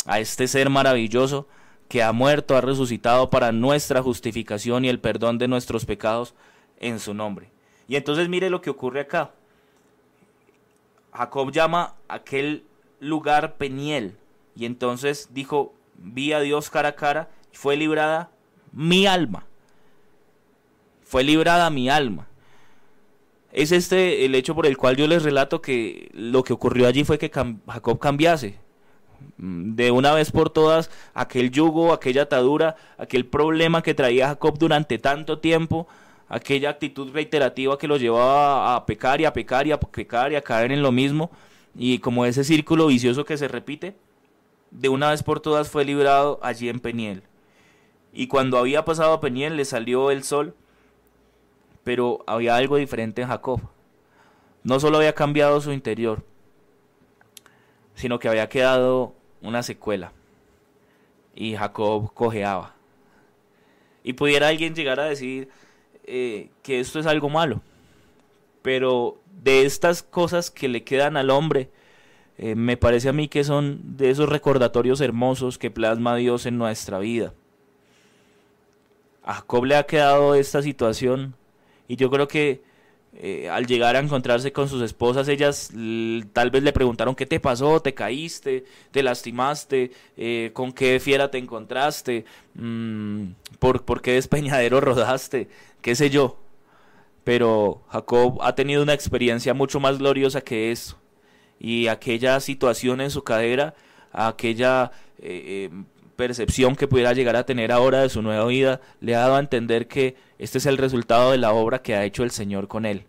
a 0.07 0.19
este 0.19 0.49
ser 0.49 0.71
maravilloso 0.71 1.47
que 1.89 2.03
ha 2.03 2.13
muerto, 2.13 2.57
ha 2.57 2.61
resucitado 2.61 3.31
para 3.31 3.53
nuestra 3.53 4.03
justificación 4.03 4.85
y 4.85 4.89
el 4.89 5.01
perdón 5.01 5.39
de 5.39 5.49
nuestros 5.49 5.85
pecados 5.85 6.35
en 6.81 7.01
su 7.01 7.15
nombre. 7.15 7.51
Y 7.87 7.97
entonces 7.97 8.29
mire 8.29 8.51
lo 8.51 8.61
que 8.61 8.71
ocurre 8.71 9.01
acá. 9.01 9.33
Jacob 11.13 11.51
llama 11.51 11.95
aquel 12.09 12.65
lugar 13.01 13.57
Peniel 13.57 14.17
y 14.55 14.65
entonces 14.67 15.29
dijo, 15.33 15.75
vi 15.97 16.33
a 16.33 16.41
Dios 16.41 16.71
cara 16.71 16.91
a 16.91 16.97
cara 16.97 17.29
y 17.53 17.57
fue 17.57 17.77
librada 17.77 18.31
mi 18.73 19.07
alma. 19.07 19.47
Fue 21.03 21.25
librada 21.25 21.71
mi 21.71 21.89
alma 21.89 22.29
es 23.53 23.73
este 23.73 24.25
el 24.25 24.35
hecho 24.35 24.55
por 24.55 24.67
el 24.67 24.77
cual 24.77 24.97
yo 24.97 25.07
les 25.07 25.23
relato 25.23 25.63
que 25.63 26.11
lo 26.13 26.43
que 26.45 26.53
ocurrió 26.53 26.87
allí 26.87 27.05
fue 27.05 27.19
que 27.19 27.31
Jacob 27.31 27.99
cambiase 27.99 28.57
mm, 29.39 29.75
de 29.75 29.91
una 29.91 30.13
vez 30.13 30.31
por 30.31 30.51
todas 30.51 30.91
aquel 31.15 31.51
yugo, 31.51 31.93
aquella 31.93 32.23
atadura, 32.23 32.77
aquel 32.99 33.27
problema 33.27 33.83
que 33.83 33.95
traía 33.95 34.29
Jacob 34.29 34.59
durante 34.59 34.99
tanto 34.99 35.39
tiempo, 35.39 35.89
aquella 36.29 36.71
actitud 36.71 37.11
reiterativa 37.13 37.79
que 37.79 37.89
lo 37.89 37.97
llevaba 37.97 38.77
a 38.77 38.87
pecar 38.87 39.21
y 39.21 39.25
a 39.25 39.33
pecar 39.33 39.67
y 39.67 39.73
a 39.73 39.81
pecar 39.81 40.33
y 40.33 40.37
a 40.37 40.43
caer 40.43 40.73
en 40.73 40.83
lo 40.83 40.93
mismo 40.93 41.31
y 41.75 42.01
como 42.01 42.27
ese 42.27 42.45
círculo 42.45 42.89
vicioso 42.89 43.25
que 43.25 43.39
se 43.39 43.49
repite, 43.49 43.97
de 44.71 44.89
una 44.89 45.11
vez 45.11 45.23
por 45.23 45.41
todas 45.41 45.71
fue 45.71 45.85
librado 45.85 46.39
allí 46.43 46.69
en 46.69 46.81
Peniel. 46.81 47.23
Y 48.13 48.27
cuando 48.27 48.59
había 48.59 48.85
pasado 48.85 49.13
a 49.13 49.21
Peniel 49.21 49.57
le 49.57 49.65
salió 49.65 50.11
el 50.11 50.25
sol 50.25 50.55
pero 51.89 52.23
había 52.27 52.55
algo 52.55 52.77
diferente 52.77 53.23
en 53.23 53.29
Jacob. 53.29 53.63
No 54.63 54.79
solo 54.79 54.99
había 54.99 55.15
cambiado 55.15 55.59
su 55.63 55.73
interior, 55.73 56.23
sino 57.95 58.19
que 58.19 58.29
había 58.29 58.51
quedado 58.51 59.15
una 59.41 59.63
secuela. 59.63 60.13
Y 61.35 61.57
Jacob 61.57 62.13
cojeaba. 62.13 62.75
Y 64.05 64.13
pudiera 64.13 64.49
alguien 64.49 64.75
llegar 64.75 65.01
a 65.01 65.05
decir 65.05 65.49
eh, 66.05 66.51
que 66.63 66.79
esto 66.79 67.01
es 67.01 67.07
algo 67.07 67.31
malo. 67.31 67.63
Pero 68.61 69.19
de 69.43 69.65
estas 69.65 70.03
cosas 70.03 70.51
que 70.51 70.69
le 70.69 70.85
quedan 70.85 71.17
al 71.17 71.31
hombre, 71.31 71.71
eh, 72.37 72.55
me 72.55 72.77
parece 72.77 73.09
a 73.09 73.15
mí 73.15 73.29
que 73.29 73.45
son 73.45 73.97
de 73.97 74.11
esos 74.11 74.29
recordatorios 74.29 75.01
hermosos 75.01 75.57
que 75.57 75.71
plasma 75.71 76.17
Dios 76.17 76.45
en 76.45 76.59
nuestra 76.59 76.99
vida. 76.99 77.33
A 79.23 79.37
Jacob 79.37 79.65
le 79.65 79.77
ha 79.77 79.87
quedado 79.87 80.35
esta 80.35 80.61
situación 80.61 81.35
y 81.89 81.97
yo 81.97 82.11
creo 82.11 82.29
que 82.29 82.63
eh, 83.15 83.49
al 83.49 83.67
llegar 83.67 83.97
a 83.97 84.01
encontrarse 84.01 84.53
con 84.53 84.69
sus 84.69 84.83
esposas, 84.83 85.27
ellas 85.29 85.73
tal 86.33 86.51
vez 86.51 86.63
le 86.63 86.73
preguntaron 86.73 87.15
qué 87.15 87.27
te 87.27 87.41
pasó, 87.41 87.81
te 87.81 87.95
caíste, 87.95 88.65
te 88.91 89.03
lastimaste, 89.03 89.91
eh, 90.17 90.51
con 90.53 90.73
qué 90.73 91.01
fiera 91.01 91.31
te 91.31 91.39
encontraste, 91.39 92.27
mm, 92.55 93.25
por, 93.59 93.85
por 93.85 94.03
qué 94.03 94.13
despeñadero 94.13 94.81
rodaste, 94.83 95.49
qué 95.81 95.97
sé 95.97 96.11
yo. 96.11 96.39
Pero 97.25 97.83
Jacob 97.89 98.39
ha 98.43 98.55
tenido 98.55 98.83
una 98.83 98.95
experiencia 98.95 99.55
mucho 99.55 99.81
más 99.81 99.99
gloriosa 99.99 100.41
que 100.43 100.71
eso. 100.71 100.99
Y 101.59 101.89
aquella 101.89 102.41
situación 102.41 103.01
en 103.01 103.11
su 103.11 103.25
cadera, 103.25 103.75
aquella 104.13 104.93
eh, 105.19 105.71
percepción 106.19 106.75
que 106.75 106.89
pudiera 106.89 107.13
llegar 107.13 107.37
a 107.37 107.47
tener 107.47 107.71
ahora 107.71 108.03
de 108.03 108.09
su 108.09 108.23
nueva 108.23 108.45
vida, 108.47 108.81
le 109.01 109.15
ha 109.15 109.21
dado 109.21 109.37
a 109.37 109.39
entender 109.39 109.87
que 109.87 110.17
este 110.41 110.59
es 110.59 110.67
el 110.67 110.77
resultado 110.77 111.31
de 111.31 111.39
la 111.39 111.53
obra 111.53 111.81
que 111.81 111.95
ha 111.95 112.05
hecho 112.05 112.25
el 112.25 112.33
Señor 112.33 112.67
con 112.67 112.85
él. 112.87 113.05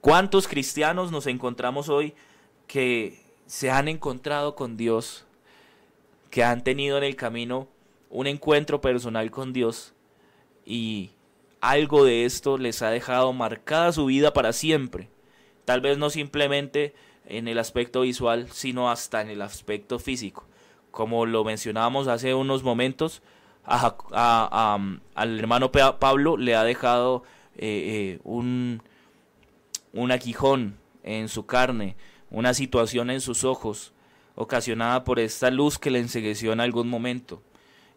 ¿Cuántos 0.00 0.48
cristianos 0.48 1.12
nos 1.12 1.26
encontramos 1.26 1.90
hoy 1.90 2.14
que 2.66 3.20
se 3.44 3.70
han 3.70 3.86
encontrado 3.86 4.54
con 4.54 4.78
Dios, 4.78 5.26
que 6.30 6.42
han 6.42 6.64
tenido 6.64 6.96
en 6.96 7.04
el 7.04 7.16
camino 7.16 7.68
un 8.08 8.26
encuentro 8.26 8.80
personal 8.80 9.30
con 9.30 9.52
Dios 9.52 9.92
y 10.64 11.10
algo 11.60 12.06
de 12.06 12.24
esto 12.24 12.56
les 12.56 12.80
ha 12.80 12.88
dejado 12.88 13.34
marcada 13.34 13.92
su 13.92 14.06
vida 14.06 14.32
para 14.32 14.54
siempre? 14.54 15.10
Tal 15.66 15.82
vez 15.82 15.98
no 15.98 16.08
simplemente 16.08 16.94
en 17.26 17.46
el 17.46 17.58
aspecto 17.58 18.00
visual, 18.00 18.48
sino 18.50 18.90
hasta 18.90 19.20
en 19.20 19.28
el 19.28 19.42
aspecto 19.42 19.98
físico 19.98 20.46
como 20.96 21.26
lo 21.26 21.44
mencionábamos 21.44 22.08
hace 22.08 22.32
unos 22.32 22.62
momentos, 22.62 23.20
al 23.64 24.98
hermano 25.14 25.70
Pablo 25.70 26.38
le 26.38 26.54
ha 26.56 26.64
dejado 26.64 27.22
eh, 27.58 28.14
eh, 28.16 28.20
un, 28.24 28.82
un 29.92 30.10
aguijón 30.10 30.78
en 31.02 31.28
su 31.28 31.44
carne, 31.44 31.96
una 32.30 32.54
situación 32.54 33.10
en 33.10 33.20
sus 33.20 33.44
ojos, 33.44 33.92
ocasionada 34.36 35.04
por 35.04 35.20
esta 35.20 35.50
luz 35.50 35.78
que 35.78 35.90
le 35.90 35.98
ensegueció 35.98 36.54
en 36.54 36.60
algún 36.60 36.88
momento. 36.88 37.42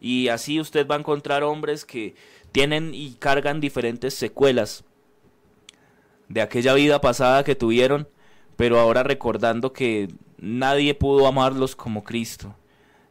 Y 0.02 0.28
así 0.28 0.60
usted 0.60 0.86
va 0.86 0.96
a 0.96 1.00
encontrar 1.00 1.44
hombres 1.44 1.86
que 1.86 2.16
tienen 2.52 2.94
y 2.94 3.14
cargan 3.14 3.62
diferentes 3.62 4.14
secuelas 4.14 4.84
de 6.28 6.42
aquella 6.42 6.74
vida 6.74 7.00
pasada 7.00 7.46
que 7.46 7.56
tuvieron, 7.56 8.10
pero 8.58 8.78
ahora 8.78 9.04
recordando 9.04 9.72
que 9.72 10.10
nadie 10.38 10.96
pudo 10.96 11.28
amarlos 11.28 11.78
como 11.78 12.04
Cristo. 12.04 12.56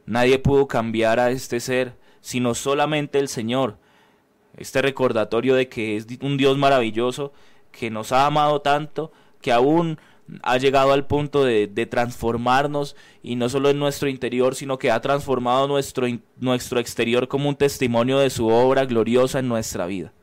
Nadie 0.09 0.39
pudo 0.39 0.67
cambiar 0.69 1.21
a 1.21 1.31
este 1.31 1.61
ser, 1.61 1.95
sino 2.23 2.55
solamente 2.55 3.19
el 3.19 3.29
Señor. 3.29 3.77
Este 4.57 4.81
recordatorio 4.81 5.55
de 5.55 5.69
que 5.69 5.97
es 5.97 6.07
un 6.23 6.39
Dios 6.39 6.57
maravilloso, 6.57 7.35
que 7.73 7.91
nos 7.91 8.11
ha 8.13 8.25
amado 8.25 8.63
tanto, 8.63 9.13
que 9.43 9.53
aún 9.53 9.99
ha 10.43 10.57
llegado 10.57 10.93
al 10.93 11.07
punto 11.07 11.45
de, 11.45 11.69
transformarnos 11.91 12.97
y 13.23 13.37
no 13.37 13.51
solo 13.51 13.69
en 13.69 13.79
nuestro 13.79 14.09
interior, 14.09 14.55
sino 14.55 14.79
que 14.79 14.91
ha 14.91 15.01
transformado 15.03 15.69
nuestro, 15.69 16.07
nuestro 16.39 16.81
exterior 16.81 17.29
como 17.29 17.51
un 17.51 17.57
testimonio 17.57 18.19
de 18.19 18.31
su 18.31 18.49
obra 18.49 18.87
gloriosa 18.87 19.41
en 19.41 19.49
nuestra 19.49 19.85
vida. 19.85 20.15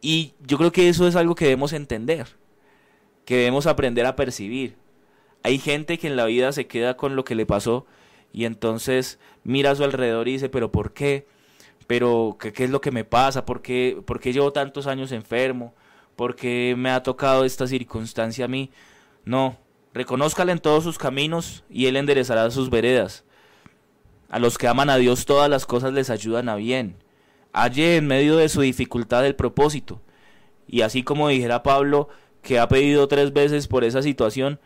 Y 0.00 0.34
yo 0.44 0.58
creo 0.58 0.72
que 0.72 0.88
eso 0.88 1.06
es 1.06 1.14
algo 1.14 1.36
que 1.36 1.44
debemos 1.44 1.72
entender, 1.72 2.26
que 3.24 3.36
debemos 3.36 3.68
aprender 3.68 4.06
a 4.06 4.16
percibir. 4.16 4.76
Hay 5.46 5.60
gente 5.60 5.96
que 5.96 6.08
en 6.08 6.16
la 6.16 6.24
vida 6.24 6.50
se 6.50 6.66
queda 6.66 6.96
con 6.96 7.14
lo 7.14 7.22
que 7.22 7.36
le 7.36 7.46
pasó 7.46 7.86
y 8.32 8.46
entonces 8.46 9.20
mira 9.44 9.70
a 9.70 9.74
su 9.76 9.84
alrededor 9.84 10.26
y 10.26 10.32
dice, 10.32 10.48
pero 10.48 10.72
¿por 10.72 10.92
qué? 10.92 11.28
¿Pero 11.86 12.36
qué, 12.40 12.52
es 12.64 12.70
lo 12.70 12.80
que 12.80 12.90
me 12.90 13.04
pasa? 13.04 13.46
¿Por 13.46 13.62
qué, 13.62 14.02
¿Por 14.04 14.18
qué 14.18 14.32
llevo 14.32 14.52
tantos 14.52 14.88
años 14.88 15.12
enfermo? 15.12 15.72
¿Por 16.16 16.34
qué 16.34 16.74
me 16.76 16.90
ha 16.90 17.04
tocado 17.04 17.44
esta 17.44 17.68
circunstancia 17.68 18.46
a 18.46 18.48
mí? 18.48 18.72
No, 19.24 19.56
reconózcale 19.94 20.50
en 20.50 20.58
todos 20.58 20.82
sus 20.82 20.98
caminos 20.98 21.62
y 21.70 21.86
Él 21.86 21.94
enderezará 21.94 22.50
sus 22.50 22.68
veredas. 22.68 23.22
A 24.28 24.40
los 24.40 24.58
que 24.58 24.66
aman 24.66 24.90
a 24.90 24.96
Dios 24.96 25.26
todas 25.26 25.48
las 25.48 25.64
cosas 25.64 25.92
les 25.92 26.10
ayudan 26.10 26.48
a 26.48 26.56
bien. 26.56 26.96
Halle 27.52 27.98
en 27.98 28.08
medio 28.08 28.36
de 28.36 28.48
su 28.48 28.62
dificultad 28.62 29.24
el 29.24 29.36
propósito. 29.36 30.00
Y 30.66 30.80
así 30.80 31.04
como 31.04 31.28
dijera 31.28 31.62
Pablo, 31.62 32.08
que 32.42 32.58
ha 32.58 32.66
pedido 32.66 33.06
tres 33.06 33.32
veces 33.32 33.68
por 33.68 33.84
esa 33.84 34.02
situación, 34.02 34.58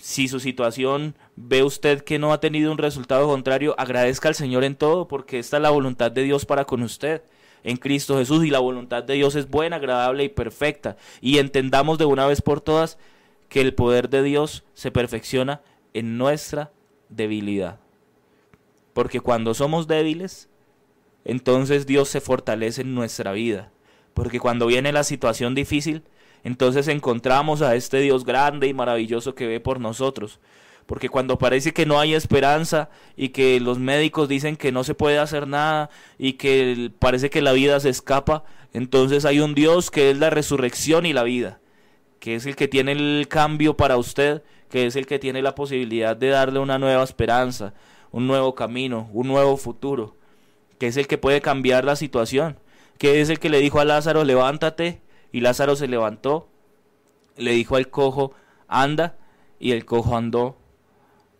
si 0.00 0.28
su 0.28 0.40
situación 0.40 1.14
ve 1.36 1.62
usted 1.62 2.02
que 2.02 2.18
no 2.18 2.32
ha 2.32 2.40
tenido 2.40 2.72
un 2.72 2.78
resultado 2.78 3.28
contrario, 3.28 3.74
agradezca 3.78 4.28
al 4.28 4.34
Señor 4.34 4.64
en 4.64 4.76
todo, 4.76 5.08
porque 5.08 5.38
esta 5.38 5.58
es 5.58 5.62
la 5.62 5.70
voluntad 5.70 6.10
de 6.10 6.22
Dios 6.22 6.46
para 6.46 6.64
con 6.64 6.82
usted 6.82 7.22
en 7.62 7.76
Cristo 7.76 8.18
Jesús 8.18 8.44
y 8.44 8.50
la 8.50 8.58
voluntad 8.58 9.04
de 9.04 9.14
Dios 9.14 9.34
es 9.34 9.48
buena, 9.48 9.76
agradable 9.76 10.24
y 10.24 10.28
perfecta. 10.28 10.96
Y 11.20 11.38
entendamos 11.38 11.98
de 11.98 12.06
una 12.06 12.26
vez 12.26 12.42
por 12.42 12.60
todas 12.60 12.98
que 13.48 13.60
el 13.60 13.74
poder 13.74 14.08
de 14.08 14.22
Dios 14.22 14.64
se 14.74 14.90
perfecciona 14.90 15.60
en 15.92 16.16
nuestra 16.16 16.70
debilidad. 17.08 17.78
Porque 18.92 19.20
cuando 19.20 19.54
somos 19.54 19.86
débiles, 19.86 20.48
entonces 21.24 21.86
Dios 21.86 22.08
se 22.08 22.20
fortalece 22.20 22.82
en 22.82 22.94
nuestra 22.94 23.32
vida. 23.32 23.70
Porque 24.14 24.40
cuando 24.40 24.66
viene 24.66 24.92
la 24.92 25.04
situación 25.04 25.54
difícil, 25.54 26.02
entonces 26.44 26.88
encontramos 26.88 27.62
a 27.62 27.74
este 27.74 28.00
Dios 28.00 28.24
grande 28.24 28.66
y 28.66 28.74
maravilloso 28.74 29.34
que 29.34 29.46
ve 29.46 29.60
por 29.60 29.80
nosotros. 29.80 30.40
Porque 30.86 31.08
cuando 31.08 31.38
parece 31.38 31.72
que 31.72 31.86
no 31.86 32.00
hay 32.00 32.14
esperanza 32.14 32.90
y 33.16 33.28
que 33.28 33.60
los 33.60 33.78
médicos 33.78 34.28
dicen 34.28 34.56
que 34.56 34.72
no 34.72 34.82
se 34.82 34.94
puede 34.94 35.18
hacer 35.18 35.46
nada 35.46 35.88
y 36.18 36.32
que 36.32 36.90
parece 36.98 37.30
que 37.30 37.42
la 37.42 37.52
vida 37.52 37.78
se 37.78 37.90
escapa, 37.90 38.44
entonces 38.72 39.24
hay 39.24 39.40
un 39.40 39.54
Dios 39.54 39.90
que 39.90 40.10
es 40.10 40.18
la 40.18 40.30
resurrección 40.30 41.06
y 41.06 41.12
la 41.12 41.22
vida, 41.22 41.60
que 42.18 42.34
es 42.34 42.46
el 42.46 42.56
que 42.56 42.66
tiene 42.66 42.92
el 42.92 43.26
cambio 43.28 43.76
para 43.76 43.96
usted, 43.98 44.42
que 44.68 44.86
es 44.86 44.96
el 44.96 45.06
que 45.06 45.18
tiene 45.18 45.42
la 45.42 45.54
posibilidad 45.54 46.16
de 46.16 46.28
darle 46.28 46.58
una 46.58 46.78
nueva 46.78 47.04
esperanza, 47.04 47.74
un 48.10 48.26
nuevo 48.26 48.54
camino, 48.54 49.08
un 49.12 49.28
nuevo 49.28 49.56
futuro, 49.56 50.16
que 50.78 50.88
es 50.88 50.96
el 50.96 51.06
que 51.06 51.18
puede 51.18 51.40
cambiar 51.40 51.84
la 51.84 51.96
situación, 51.96 52.58
que 52.98 53.20
es 53.20 53.28
el 53.28 53.38
que 53.38 53.48
le 53.48 53.60
dijo 53.60 53.80
a 53.80 53.84
Lázaro, 53.84 54.24
levántate, 54.24 55.02
y 55.32 55.40
Lázaro 55.40 55.76
se 55.76 55.88
levantó, 55.88 56.48
le 57.36 57.52
dijo 57.52 57.76
al 57.76 57.88
cojo, 57.88 58.32
anda, 58.68 59.16
y 59.58 59.72
el 59.72 59.84
cojo 59.84 60.16
andó, 60.16 60.56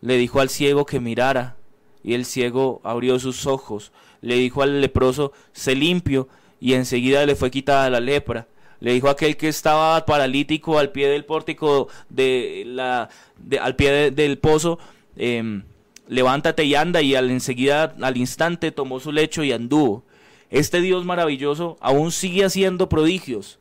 le 0.01 0.17
dijo 0.17 0.41
al 0.41 0.49
ciego 0.49 0.87
que 0.87 1.01
mirara, 1.01 1.57
y 2.03 2.15
el 2.15 2.25
ciego 2.25 2.81
abrió 2.85 3.19
sus 3.19 3.47
ojos, 3.47 3.93
le 4.21 4.37
dijo 4.37 4.63
al 4.63 4.81
leproso, 4.81 5.33
sé 5.53 5.75
limpio, 5.75 6.29
y 6.61 6.75
enseguida 6.75 7.25
le 7.27 7.37
fue 7.37 7.51
quitada 7.51 7.91
la 7.91 8.01
lepra. 8.01 8.47
Le 8.81 8.93
dijo 8.93 9.09
aquel 9.11 9.37
que 9.37 9.49
estaba 9.49 10.07
paralítico 10.07 10.79
al 10.79 10.91
pie 10.91 11.09
del 11.09 11.27
pórtico 11.27 11.89
de 12.09 12.63
la, 12.67 13.11
al 13.61 13.77
pie 13.77 14.11
del 14.11 14.39
pozo, 14.39 14.79
eh, 15.17 15.63
levántate 16.09 16.65
y 16.65 16.75
anda, 16.75 17.03
y 17.03 17.15
al 17.15 17.31
enseguida, 17.31 17.95
al 18.01 18.17
instante, 18.17 18.73
tomó 18.73 19.01
su 19.01 19.13
lecho 19.13 19.45
y 19.45 19.53
anduvo. 19.53 20.05
Este 20.51 20.81
Dios 20.81 21.05
maravilloso 21.05 21.77
aún 21.81 22.11
sigue 22.11 22.45
haciendo 22.45 22.89
prodigios. 22.89 23.60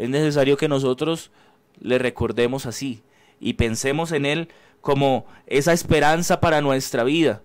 Es 0.00 0.08
necesario 0.08 0.56
que 0.56 0.66
nosotros 0.66 1.30
le 1.78 1.98
recordemos 1.98 2.64
así 2.64 3.02
y 3.38 3.52
pensemos 3.52 4.12
en 4.12 4.24
Él 4.24 4.48
como 4.80 5.26
esa 5.46 5.74
esperanza 5.74 6.40
para 6.40 6.62
nuestra 6.62 7.04
vida, 7.04 7.42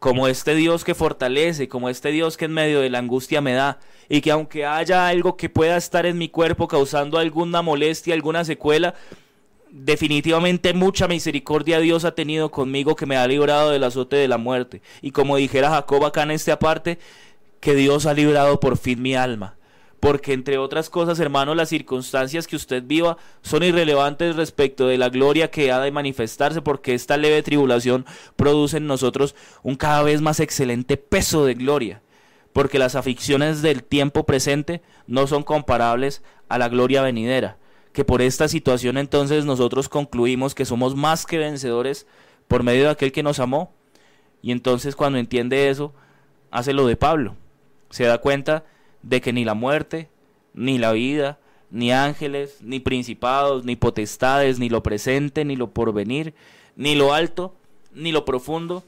como 0.00 0.26
este 0.26 0.56
Dios 0.56 0.82
que 0.82 0.96
fortalece, 0.96 1.68
como 1.68 1.88
este 1.88 2.10
Dios 2.10 2.36
que 2.36 2.46
en 2.46 2.54
medio 2.54 2.80
de 2.80 2.90
la 2.90 2.98
angustia 2.98 3.40
me 3.40 3.52
da, 3.52 3.78
y 4.08 4.20
que 4.20 4.32
aunque 4.32 4.66
haya 4.66 5.06
algo 5.06 5.36
que 5.36 5.48
pueda 5.48 5.76
estar 5.76 6.04
en 6.04 6.18
mi 6.18 6.28
cuerpo 6.28 6.66
causando 6.66 7.18
alguna 7.18 7.62
molestia, 7.62 8.14
alguna 8.14 8.44
secuela, 8.44 8.96
definitivamente 9.70 10.74
mucha 10.74 11.06
misericordia 11.06 11.78
Dios 11.78 12.04
ha 12.04 12.16
tenido 12.16 12.50
conmigo 12.50 12.96
que 12.96 13.06
me 13.06 13.16
ha 13.16 13.28
librado 13.28 13.70
del 13.70 13.84
azote 13.84 14.16
de 14.16 14.26
la 14.26 14.38
muerte. 14.38 14.82
Y 15.02 15.12
como 15.12 15.36
dijera 15.36 15.70
Jacob 15.70 16.04
acá 16.04 16.24
en 16.24 16.32
este 16.32 16.50
aparte, 16.50 16.98
que 17.60 17.76
Dios 17.76 18.06
ha 18.06 18.12
librado 18.12 18.58
por 18.58 18.76
fin 18.76 19.00
mi 19.00 19.14
alma. 19.14 19.54
Porque 20.02 20.32
entre 20.32 20.58
otras 20.58 20.90
cosas, 20.90 21.20
hermano, 21.20 21.54
las 21.54 21.68
circunstancias 21.68 22.48
que 22.48 22.56
usted 22.56 22.82
viva 22.84 23.18
son 23.40 23.62
irrelevantes 23.62 24.34
respecto 24.34 24.88
de 24.88 24.98
la 24.98 25.10
gloria 25.10 25.48
que 25.48 25.70
ha 25.70 25.78
de 25.78 25.92
manifestarse, 25.92 26.60
porque 26.60 26.92
esta 26.92 27.16
leve 27.16 27.40
tribulación 27.44 28.04
produce 28.34 28.78
en 28.78 28.88
nosotros 28.88 29.36
un 29.62 29.76
cada 29.76 30.02
vez 30.02 30.20
más 30.20 30.40
excelente 30.40 30.96
peso 30.96 31.44
de 31.44 31.54
gloria. 31.54 32.02
Porque 32.52 32.80
las 32.80 32.96
aflicciones 32.96 33.62
del 33.62 33.84
tiempo 33.84 34.26
presente 34.26 34.82
no 35.06 35.28
son 35.28 35.44
comparables 35.44 36.24
a 36.48 36.58
la 36.58 36.68
gloria 36.68 37.02
venidera 37.02 37.58
que 37.92 38.04
por 38.04 38.22
esta 38.22 38.48
situación 38.48 38.98
entonces 38.98 39.44
nosotros 39.44 39.88
concluimos 39.88 40.56
que 40.56 40.64
somos 40.64 40.96
más 40.96 41.26
que 41.26 41.38
vencedores 41.38 42.08
por 42.48 42.64
medio 42.64 42.84
de 42.84 42.90
aquel 42.90 43.12
que 43.12 43.22
nos 43.22 43.38
amó. 43.38 43.72
Y 44.42 44.50
entonces 44.50 44.96
cuando 44.96 45.20
entiende 45.20 45.68
eso, 45.68 45.94
hace 46.50 46.72
lo 46.72 46.88
de 46.88 46.96
Pablo. 46.96 47.36
Se 47.90 48.02
da 48.02 48.18
cuenta 48.18 48.64
de 49.02 49.20
que 49.20 49.32
ni 49.32 49.44
la 49.44 49.54
muerte, 49.54 50.08
ni 50.54 50.78
la 50.78 50.92
vida, 50.92 51.38
ni 51.70 51.90
ángeles, 51.90 52.58
ni 52.60 52.80
principados, 52.80 53.64
ni 53.64 53.76
potestades, 53.76 54.58
ni 54.58 54.68
lo 54.68 54.82
presente, 54.82 55.44
ni 55.44 55.56
lo 55.56 55.70
porvenir, 55.70 56.34
ni 56.76 56.94
lo 56.94 57.14
alto, 57.14 57.54
ni 57.94 58.12
lo 58.12 58.24
profundo, 58.24 58.84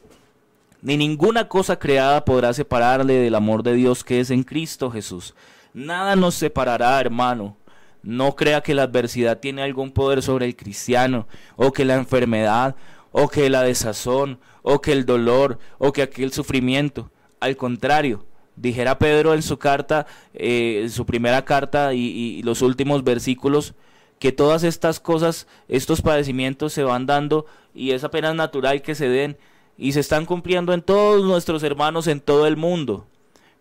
ni 0.83 0.97
ninguna 0.99 1.49
cosa 1.49 1.79
creada 1.79 2.25
podrá 2.25 2.53
separarle 2.53 3.15
del 3.15 3.35
amor 3.35 3.62
de 3.62 3.75
Dios 3.75 4.05
que 4.05 4.21
es 4.21 4.31
en 4.31 4.43
Cristo 4.43 4.91
Jesús. 4.91 5.35
Nada 5.73 6.15
nos 6.15 6.35
separará, 6.35 7.01
hermano, 7.01 7.57
no 8.03 8.37
crea 8.37 8.61
que 8.61 8.75
la 8.75 8.83
adversidad 8.83 9.41
tiene 9.41 9.62
algún 9.62 9.91
poder 9.91 10.23
sobre 10.23 10.45
el 10.45 10.55
cristiano, 10.55 11.27
o 11.57 11.73
que 11.73 11.87
la 11.87 11.95
enfermedad, 11.95 12.77
o 13.12 13.29
que 13.29 13.49
la 13.49 13.62
desazón, 13.62 14.39
o 14.62 14.83
que 14.83 14.93
el 14.93 15.07
dolor, 15.07 15.59
o 15.79 15.93
que 15.93 16.03
aquel 16.03 16.33
sufrimiento. 16.33 17.11
Al 17.41 17.57
contrario, 17.57 18.27
dijera 18.57 18.98
Pedro 18.98 19.34
en 19.34 19.42
su 19.42 19.59
carta, 19.59 20.07
eh, 20.34 20.80
en 20.82 20.90
su 20.90 21.07
primera 21.07 21.44
carta 21.44 21.94
y, 21.94 22.00
y 22.00 22.42
los 22.42 22.62
últimos 22.62 23.05
versículos, 23.05 23.74
que 24.18 24.32
todas 24.32 24.64
estas 24.64 25.00
cosas, 25.00 25.46
estos 25.68 26.02
padecimientos 26.02 26.72
se 26.72 26.82
van 26.82 27.07
dando 27.07 27.46
y 27.74 27.90
es 27.90 28.05
apenas 28.05 28.34
natural 28.34 28.82
que 28.82 28.94
se 28.94 29.09
den 29.09 29.36
y 29.76 29.92
se 29.92 30.00
están 30.00 30.24
cumpliendo 30.24 30.72
en 30.72 30.82
todos 30.82 31.24
nuestros 31.24 31.62
hermanos 31.62 32.07
en 32.07 32.20
todo 32.20 32.46
el 32.46 32.57
mundo. 32.57 33.07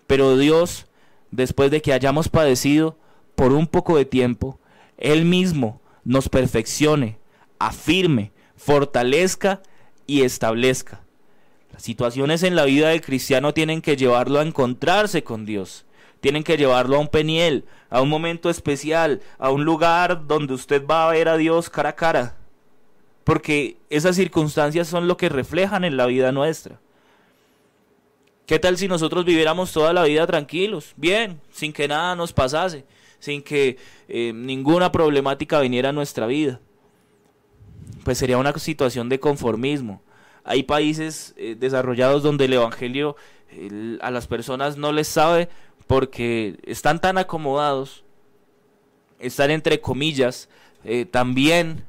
Pero 0.07 0.37
Dios, 0.37 0.87
después 1.31 1.71
de 1.71 1.81
que 1.81 1.93
hayamos 1.93 2.29
padecido, 2.29 2.97
por 3.35 3.51
un 3.51 3.67
poco 3.67 3.97
de 3.97 4.05
tiempo, 4.05 4.59
Él 4.97 5.25
mismo 5.25 5.81
nos 6.03 6.29
perfeccione, 6.29 7.17
afirme, 7.59 8.31
fortalezca 8.55 9.61
y 10.05 10.21
establezca. 10.21 11.02
Las 11.73 11.83
situaciones 11.83 12.43
en 12.43 12.55
la 12.55 12.65
vida 12.65 12.89
del 12.89 13.01
cristiano 13.01 13.53
tienen 13.53 13.81
que 13.81 13.97
llevarlo 13.97 14.39
a 14.39 14.43
encontrarse 14.43 15.23
con 15.23 15.45
Dios. 15.45 15.85
Tienen 16.21 16.43
que 16.43 16.55
llevarlo 16.55 16.95
a 16.95 16.99
un 16.99 17.09
peniel, 17.09 17.65
a 17.89 18.01
un 18.01 18.07
momento 18.07 18.49
especial, 18.49 19.21
a 19.37 19.51
un 19.51 19.65
lugar 19.65 20.25
donde 20.25 20.53
usted 20.53 20.85
va 20.85 21.07
a 21.07 21.11
ver 21.11 21.27
a 21.27 21.35
Dios 21.35 21.69
cara 21.69 21.89
a 21.89 21.95
cara. 21.95 22.37
Porque 23.25 23.77
esas 23.89 24.15
circunstancias 24.15 24.87
son 24.87 25.07
lo 25.07 25.17
que 25.17 25.27
reflejan 25.27 25.83
en 25.83 25.97
la 25.97 26.05
vida 26.05 26.31
nuestra. 26.31 26.79
¿Qué 28.45 28.59
tal 28.59 28.77
si 28.77 28.87
nosotros 28.87 29.25
viviéramos 29.25 29.73
toda 29.73 29.91
la 29.91 30.03
vida 30.03 30.25
tranquilos, 30.27 30.93
bien, 30.95 31.41
sin 31.51 31.73
que 31.73 31.87
nada 31.87 32.15
nos 32.15 32.31
pasase? 32.31 32.85
sin 33.23 33.41
que 33.41 33.77
eh, 34.09 34.33
ninguna 34.35 34.91
problemática 34.91 35.61
viniera 35.61 35.89
a 35.89 35.93
nuestra 35.93 36.27
vida. 36.27 36.59
Pues 38.03 38.17
sería 38.17 38.37
una 38.37 38.51
situación 38.57 39.07
de 39.07 39.17
conformismo. 39.17 40.01
Hay 40.43 40.63
países 40.63 41.33
eh, 41.37 41.55
desarrollados 41.57 42.23
donde 42.23 42.45
el 42.45 42.53
Evangelio 42.53 43.15
a 44.01 44.09
las 44.09 44.25
personas 44.25 44.77
no 44.77 44.91
les 44.91 45.07
sabe 45.07 45.47
porque 45.85 46.57
están 46.63 46.99
tan 46.99 47.17
acomodados, 47.17 48.03
están 49.19 49.51
entre 49.51 49.79
comillas, 49.79 50.49
eh, 50.83 51.05
también 51.05 51.85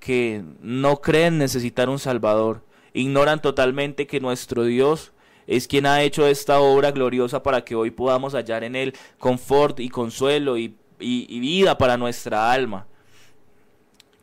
que 0.00 0.42
no 0.60 1.00
creen 1.00 1.38
necesitar 1.38 1.88
un 1.88 1.98
Salvador, 1.98 2.62
ignoran 2.92 3.40
totalmente 3.40 4.06
que 4.06 4.20
nuestro 4.20 4.64
Dios 4.64 5.12
es 5.46 5.68
quien 5.68 5.86
ha 5.86 6.02
hecho 6.02 6.26
esta 6.26 6.60
obra 6.60 6.90
gloriosa 6.90 7.42
para 7.42 7.64
que 7.64 7.74
hoy 7.74 7.90
podamos 7.90 8.34
hallar 8.34 8.64
en 8.64 8.74
él 8.74 8.94
confort 9.18 9.80
y 9.80 9.88
consuelo 9.88 10.58
y, 10.58 10.74
vida 10.98 11.76
para 11.76 11.96
nuestra 11.96 12.50
alma. 12.50 12.86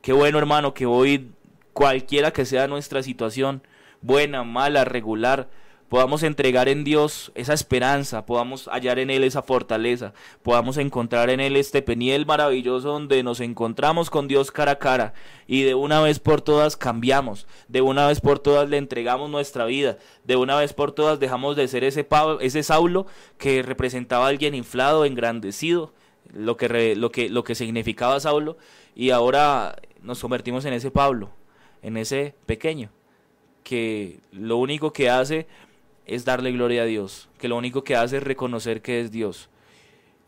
Qué 0.02 0.12
bueno 0.12 0.38
hermano 0.38 0.74
que 0.74 0.86
hoy 0.86 1.30
cualquiera 1.74 2.32
que 2.32 2.46
sea 2.46 2.68
nuestra 2.68 3.04
situación, 3.04 3.64
buena, 4.02 4.44
mala, 4.44 4.86
regular, 4.86 5.50
podamos 5.94 6.24
entregar 6.24 6.70
en 6.70 6.84
Dios 6.84 7.32
esa 7.36 7.54
esperanza, 7.54 8.26
podamos 8.26 8.68
hallar 8.68 8.98
en 8.98 9.12
Él 9.12 9.24
esa 9.24 9.44
fortaleza, 9.44 10.14
podamos 10.42 10.78
encontrar 10.78 11.30
en 11.30 11.40
Él 11.40 11.56
este 11.56 11.84
peniel 11.84 12.26
maravilloso 12.26 12.94
donde 12.94 13.22
nos 13.22 13.40
encontramos 13.40 14.10
con 14.10 14.28
Dios 14.28 14.52
cara 14.52 14.72
a 14.72 14.80
cara 14.80 15.14
y 15.46 15.62
de 15.62 15.76
una 15.76 16.02
vez 16.02 16.18
por 16.20 16.42
todas 16.42 16.78
cambiamos, 16.78 17.46
de 17.68 17.82
una 17.82 18.08
vez 18.08 18.22
por 18.22 18.40
todas 18.40 18.70
le 18.70 18.78
entregamos 18.78 19.30
nuestra 19.30 19.66
vida, 19.66 20.00
de 20.24 20.36
una 20.36 20.56
vez 20.56 20.74
por 20.74 20.94
todas 20.94 21.20
dejamos 21.20 21.56
de 21.56 21.68
ser 21.68 21.84
ese, 21.84 22.04
Pablo, 22.04 22.40
ese 22.40 22.64
Saulo 22.64 23.06
que 23.38 23.62
representaba 23.62 24.26
a 24.26 24.30
alguien 24.30 24.56
inflado, 24.56 25.06
engrandecido, 25.06 25.94
lo 26.34 26.58
que, 26.58 26.96
lo, 26.96 27.12
que, 27.12 27.30
lo 27.30 27.44
que 27.44 27.54
significaba 27.54 28.20
Saulo, 28.20 28.58
y 28.96 29.12
ahora 29.12 29.76
nos 30.02 30.20
convertimos 30.20 30.66
en 30.66 30.74
ese 30.74 30.90
Pablo, 30.90 31.30
en 31.84 31.98
ese 31.98 32.34
pequeño, 32.46 32.90
que 33.64 34.20
lo 34.32 34.58
único 34.58 34.92
que 34.92 35.10
hace 35.10 35.46
es 36.06 36.26
darle 36.26 36.52
gloria 36.52 36.84
a 36.84 36.86
Dios, 36.86 37.30
que 37.38 37.48
lo 37.48 37.58
único 37.58 37.84
que 37.84 37.96
hace 37.96 38.18
es 38.18 38.24
reconocer 38.24 38.82
que 38.82 39.02
es 39.02 39.12
Dios. 39.12 39.50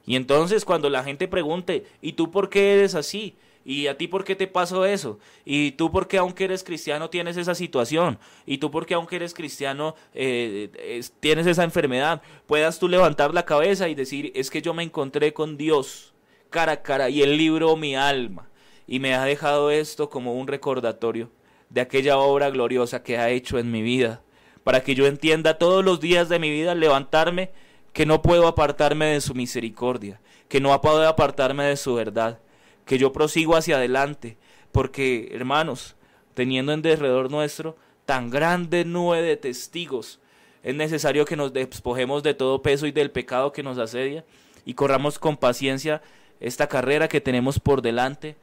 Y 0.06 0.16
entonces 0.16 0.66
cuando 0.66 0.90
la 0.90 1.04
gente 1.04 1.28
pregunte, 1.28 1.86
¿y 2.02 2.14
tú 2.14 2.30
por 2.30 2.50
qué 2.50 2.74
eres 2.74 2.94
así? 2.94 3.36
¿Y 3.68 3.88
a 3.88 3.98
ti 3.98 4.08
por 4.08 4.24
qué 4.24 4.36
te 4.36 4.46
pasó 4.46 4.86
eso? 4.86 5.18
¿Y 5.44 5.72
tú 5.72 5.92
por 5.92 6.08
qué 6.08 6.20
aunque 6.20 6.44
eres 6.44 6.64
cristiano 6.64 7.10
tienes 7.10 7.36
esa 7.36 7.56
situación? 7.56 8.20
¿Y 8.46 8.60
tú 8.60 8.70
por 8.70 8.86
qué 8.86 8.94
aunque 8.94 9.16
eres 9.16 9.34
cristiano 9.34 9.96
eh, 10.14 11.02
tienes 11.20 11.48
esa 11.48 11.64
enfermedad? 11.64 12.22
Puedas 12.46 12.78
tú 12.78 12.88
levantar 12.88 13.34
la 13.34 13.46
cabeza 13.46 13.90
y 13.90 13.96
decir, 13.96 14.32
es 14.36 14.52
que 14.52 14.62
yo 14.62 14.76
me 14.76 14.84
encontré 14.84 15.34
con 15.34 15.58
Dios 15.58 16.14
cara 16.52 16.74
a 16.74 16.82
cara 16.84 17.10
y 17.10 17.24
Él 17.24 17.38
libró 17.38 17.76
mi 17.76 17.96
alma. 17.96 18.50
y 18.88 19.00
me 19.00 19.16
ha 19.16 19.26
dejado 19.26 19.72
esto 19.72 20.12
como 20.12 20.36
un 20.36 20.48
recordatorio 20.48 21.32
de 21.70 21.82
aquella 21.82 22.18
obra 22.18 22.50
gloriosa 22.50 23.04
que 23.04 23.18
ha 23.18 23.30
hecho 23.30 23.60
en 23.60 23.72
mi 23.72 23.82
vida, 23.82 24.22
para 24.64 24.82
que 24.82 24.96
yo 24.96 25.06
entienda 25.06 25.58
todos 25.58 25.84
los 25.84 26.00
días 26.00 26.30
de 26.30 26.40
mi 26.40 26.50
vida 26.50 26.72
al 26.72 26.80
levantarme 26.80 27.52
que 27.94 28.06
no 28.06 28.22
puedo 28.22 28.48
apartarme 28.48 29.06
de 29.06 29.22
su 29.22 29.34
misericordia, 29.36 30.20
que 30.50 30.60
no 30.60 30.80
puedo 30.82 31.08
apartarme 31.08 31.64
de 31.64 31.78
su 31.78 31.96
verdad, 31.96 32.40
que 32.86 32.98
yo 32.98 33.14
prosigo 33.14 33.56
hacia 33.56 33.78
adelante, 33.78 34.38
porque, 34.72 35.30
hermanos, 35.32 35.96
teniendo 36.34 36.74
en 36.74 36.82
derredor 36.82 37.32
nuestro 37.32 37.78
tan 38.06 38.30
grande 38.30 38.84
nube 38.86 39.22
de 39.22 39.38
testigos, 39.38 40.20
es 40.62 40.76
necesario 40.76 41.26
que 41.26 41.38
nos 41.38 41.54
despojemos 41.54 42.24
de 42.24 42.34
todo 42.34 42.62
peso 42.62 42.86
y 42.86 42.92
del 42.92 43.12
pecado 43.12 43.52
que 43.52 43.64
nos 43.64 43.78
asedia 43.78 44.26
y 44.66 44.74
corramos 44.74 45.18
con 45.20 45.38
paciencia 45.38 46.02
esta 46.40 46.68
carrera 46.68 47.08
que 47.08 47.22
tenemos 47.22 47.60
por 47.60 47.82
delante, 47.82 48.36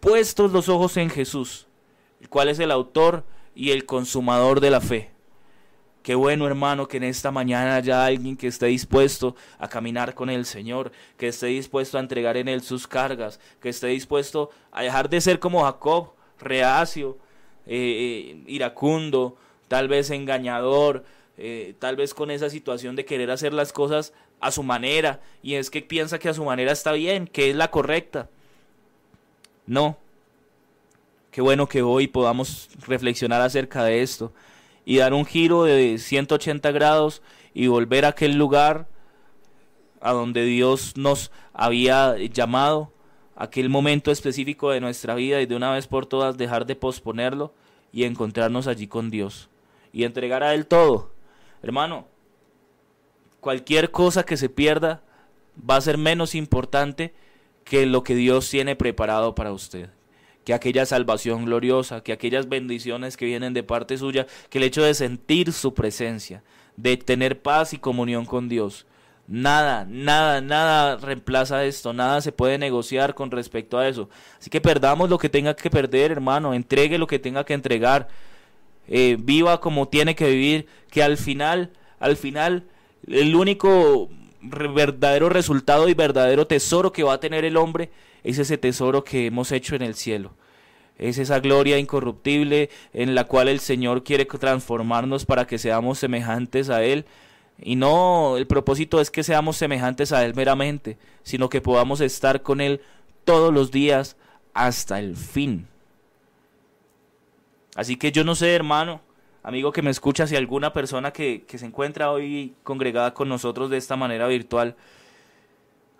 puestos 0.00 0.50
los 0.50 0.68
ojos 0.68 0.96
en 0.96 1.08
Jesús, 1.08 1.67
el 2.20 2.28
cual 2.28 2.48
es 2.48 2.58
el 2.58 2.70
autor 2.70 3.24
y 3.54 3.70
el 3.70 3.86
consumador 3.86 4.60
de 4.60 4.70
la 4.70 4.80
fe. 4.80 5.10
Qué 6.02 6.14
bueno, 6.14 6.46
hermano, 6.46 6.88
que 6.88 6.96
en 6.96 7.04
esta 7.04 7.30
mañana 7.30 7.76
haya 7.76 8.04
alguien 8.04 8.36
que 8.36 8.46
esté 8.46 8.66
dispuesto 8.66 9.36
a 9.58 9.68
caminar 9.68 10.14
con 10.14 10.30
el 10.30 10.46
Señor, 10.46 10.90
que 11.18 11.28
esté 11.28 11.48
dispuesto 11.48 11.98
a 11.98 12.00
entregar 12.00 12.36
en 12.36 12.48
Él 12.48 12.62
sus 12.62 12.86
cargas, 12.86 13.38
que 13.60 13.68
esté 13.68 13.88
dispuesto 13.88 14.50
a 14.72 14.82
dejar 14.82 15.10
de 15.10 15.20
ser 15.20 15.38
como 15.38 15.64
Jacob, 15.64 16.12
reacio, 16.38 17.18
eh, 17.66 18.36
eh, 18.36 18.42
iracundo, 18.46 19.36
tal 19.66 19.88
vez 19.88 20.10
engañador, 20.10 21.04
eh, 21.36 21.74
tal 21.78 21.96
vez 21.96 22.14
con 22.14 22.30
esa 22.30 22.48
situación 22.48 22.96
de 22.96 23.04
querer 23.04 23.30
hacer 23.30 23.52
las 23.52 23.72
cosas 23.72 24.14
a 24.40 24.50
su 24.50 24.62
manera, 24.62 25.20
y 25.42 25.54
es 25.54 25.68
que 25.68 25.82
piensa 25.82 26.18
que 26.18 26.30
a 26.30 26.34
su 26.34 26.44
manera 26.44 26.72
está 26.72 26.92
bien, 26.92 27.26
que 27.26 27.50
es 27.50 27.56
la 27.56 27.70
correcta. 27.70 28.30
No. 29.66 29.98
Qué 31.38 31.42
bueno 31.42 31.68
que 31.68 31.82
hoy 31.82 32.08
podamos 32.08 32.68
reflexionar 32.84 33.40
acerca 33.42 33.84
de 33.84 34.02
esto 34.02 34.32
y 34.84 34.96
dar 34.96 35.14
un 35.14 35.24
giro 35.24 35.62
de 35.62 35.96
180 35.96 36.72
grados 36.72 37.22
y 37.54 37.68
volver 37.68 38.04
a 38.04 38.08
aquel 38.08 38.36
lugar 38.36 38.88
a 40.00 40.10
donde 40.10 40.42
Dios 40.42 40.96
nos 40.96 41.30
había 41.52 42.16
llamado, 42.16 42.92
aquel 43.36 43.68
momento 43.68 44.10
específico 44.10 44.72
de 44.72 44.80
nuestra 44.80 45.14
vida 45.14 45.40
y 45.40 45.46
de 45.46 45.54
una 45.54 45.70
vez 45.70 45.86
por 45.86 46.06
todas 46.06 46.36
dejar 46.36 46.66
de 46.66 46.74
posponerlo 46.74 47.54
y 47.92 48.02
encontrarnos 48.02 48.66
allí 48.66 48.88
con 48.88 49.08
Dios 49.08 49.48
y 49.92 50.02
entregar 50.02 50.42
a 50.42 50.54
Él 50.54 50.66
todo. 50.66 51.12
Hermano, 51.62 52.08
cualquier 53.38 53.92
cosa 53.92 54.24
que 54.24 54.36
se 54.36 54.48
pierda 54.48 55.02
va 55.70 55.76
a 55.76 55.82
ser 55.82 55.98
menos 55.98 56.34
importante 56.34 57.14
que 57.62 57.86
lo 57.86 58.02
que 58.02 58.16
Dios 58.16 58.50
tiene 58.50 58.74
preparado 58.74 59.36
para 59.36 59.52
usted 59.52 59.90
que 60.48 60.54
aquella 60.54 60.86
salvación 60.86 61.44
gloriosa, 61.44 62.02
que 62.02 62.10
aquellas 62.10 62.48
bendiciones 62.48 63.18
que 63.18 63.26
vienen 63.26 63.52
de 63.52 63.62
parte 63.62 63.98
suya, 63.98 64.26
que 64.48 64.56
el 64.56 64.64
hecho 64.64 64.82
de 64.82 64.94
sentir 64.94 65.52
su 65.52 65.74
presencia, 65.74 66.42
de 66.74 66.96
tener 66.96 67.42
paz 67.42 67.74
y 67.74 67.78
comunión 67.78 68.24
con 68.24 68.48
Dios. 68.48 68.86
Nada, 69.26 69.84
nada, 69.86 70.40
nada 70.40 70.96
reemplaza 70.96 71.66
esto, 71.66 71.92
nada 71.92 72.22
se 72.22 72.32
puede 72.32 72.56
negociar 72.56 73.14
con 73.14 73.30
respecto 73.30 73.76
a 73.76 73.88
eso. 73.88 74.08
Así 74.38 74.48
que 74.48 74.62
perdamos 74.62 75.10
lo 75.10 75.18
que 75.18 75.28
tenga 75.28 75.54
que 75.54 75.68
perder, 75.68 76.12
hermano, 76.12 76.54
entregue 76.54 76.96
lo 76.96 77.06
que 77.06 77.18
tenga 77.18 77.44
que 77.44 77.52
entregar, 77.52 78.08
eh, 78.86 79.18
viva 79.20 79.60
como 79.60 79.88
tiene 79.88 80.14
que 80.14 80.30
vivir, 80.30 80.66
que 80.90 81.02
al 81.02 81.18
final, 81.18 81.72
al 82.00 82.16
final, 82.16 82.64
el 83.06 83.36
único 83.36 84.08
verdadero 84.48 85.28
resultado 85.28 85.88
y 85.88 85.94
verdadero 85.94 86.46
tesoro 86.46 86.92
que 86.92 87.02
va 87.02 87.14
a 87.14 87.20
tener 87.20 87.44
el 87.44 87.56
hombre 87.56 87.90
es 88.24 88.38
ese 88.38 88.58
tesoro 88.58 89.04
que 89.04 89.26
hemos 89.26 89.52
hecho 89.52 89.74
en 89.74 89.82
el 89.82 89.94
cielo. 89.94 90.32
Es 90.98 91.18
esa 91.18 91.38
gloria 91.38 91.78
incorruptible 91.78 92.70
en 92.92 93.14
la 93.14 93.24
cual 93.24 93.48
el 93.48 93.60
Señor 93.60 94.02
quiere 94.02 94.24
transformarnos 94.24 95.24
para 95.24 95.46
que 95.46 95.58
seamos 95.58 95.98
semejantes 95.98 96.70
a 96.70 96.82
Él. 96.82 97.06
Y 97.60 97.76
no, 97.76 98.36
el 98.36 98.46
propósito 98.46 99.00
es 99.00 99.10
que 99.10 99.22
seamos 99.22 99.56
semejantes 99.56 100.12
a 100.12 100.24
Él 100.24 100.34
meramente, 100.34 100.98
sino 101.22 101.48
que 101.48 101.60
podamos 101.60 102.00
estar 102.00 102.42
con 102.42 102.60
Él 102.60 102.80
todos 103.24 103.54
los 103.54 103.70
días 103.70 104.16
hasta 104.54 104.98
el 104.98 105.16
fin. 105.16 105.68
Así 107.76 107.96
que 107.96 108.10
yo 108.10 108.24
no 108.24 108.34
sé, 108.34 108.54
hermano, 108.54 109.00
amigo 109.42 109.72
que 109.72 109.82
me 109.82 109.90
escucha, 109.90 110.26
si 110.26 110.36
alguna 110.36 110.72
persona 110.72 111.12
que, 111.12 111.44
que 111.46 111.58
se 111.58 111.66
encuentra 111.66 112.10
hoy 112.10 112.54
congregada 112.62 113.14
con 113.14 113.28
nosotros 113.28 113.70
de 113.70 113.76
esta 113.76 113.96
manera 113.96 114.26
virtual, 114.26 114.76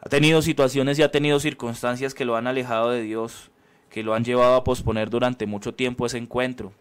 ha 0.01 0.09
tenido 0.09 0.43
situaciones 0.43 0.99
y 0.99 1.03
ha 1.03 1.11
tenido 1.11 1.41
circunstancias 1.41 2.15
que 2.15 2.25
lo 2.25 2.37
han 2.37 2.47
alejado 2.47 2.91
de 2.91 3.03
Dios, 3.03 3.51
que 3.91 4.03
lo 4.03 4.15
han 4.15 4.25
llevado 4.25 4.55
a 4.55 4.65
posponer 4.65 5.11
durante 5.11 5.47
mucho 5.47 5.75
tiempo 5.75 6.07
ese 6.07 6.19
encuentro, 6.19 6.73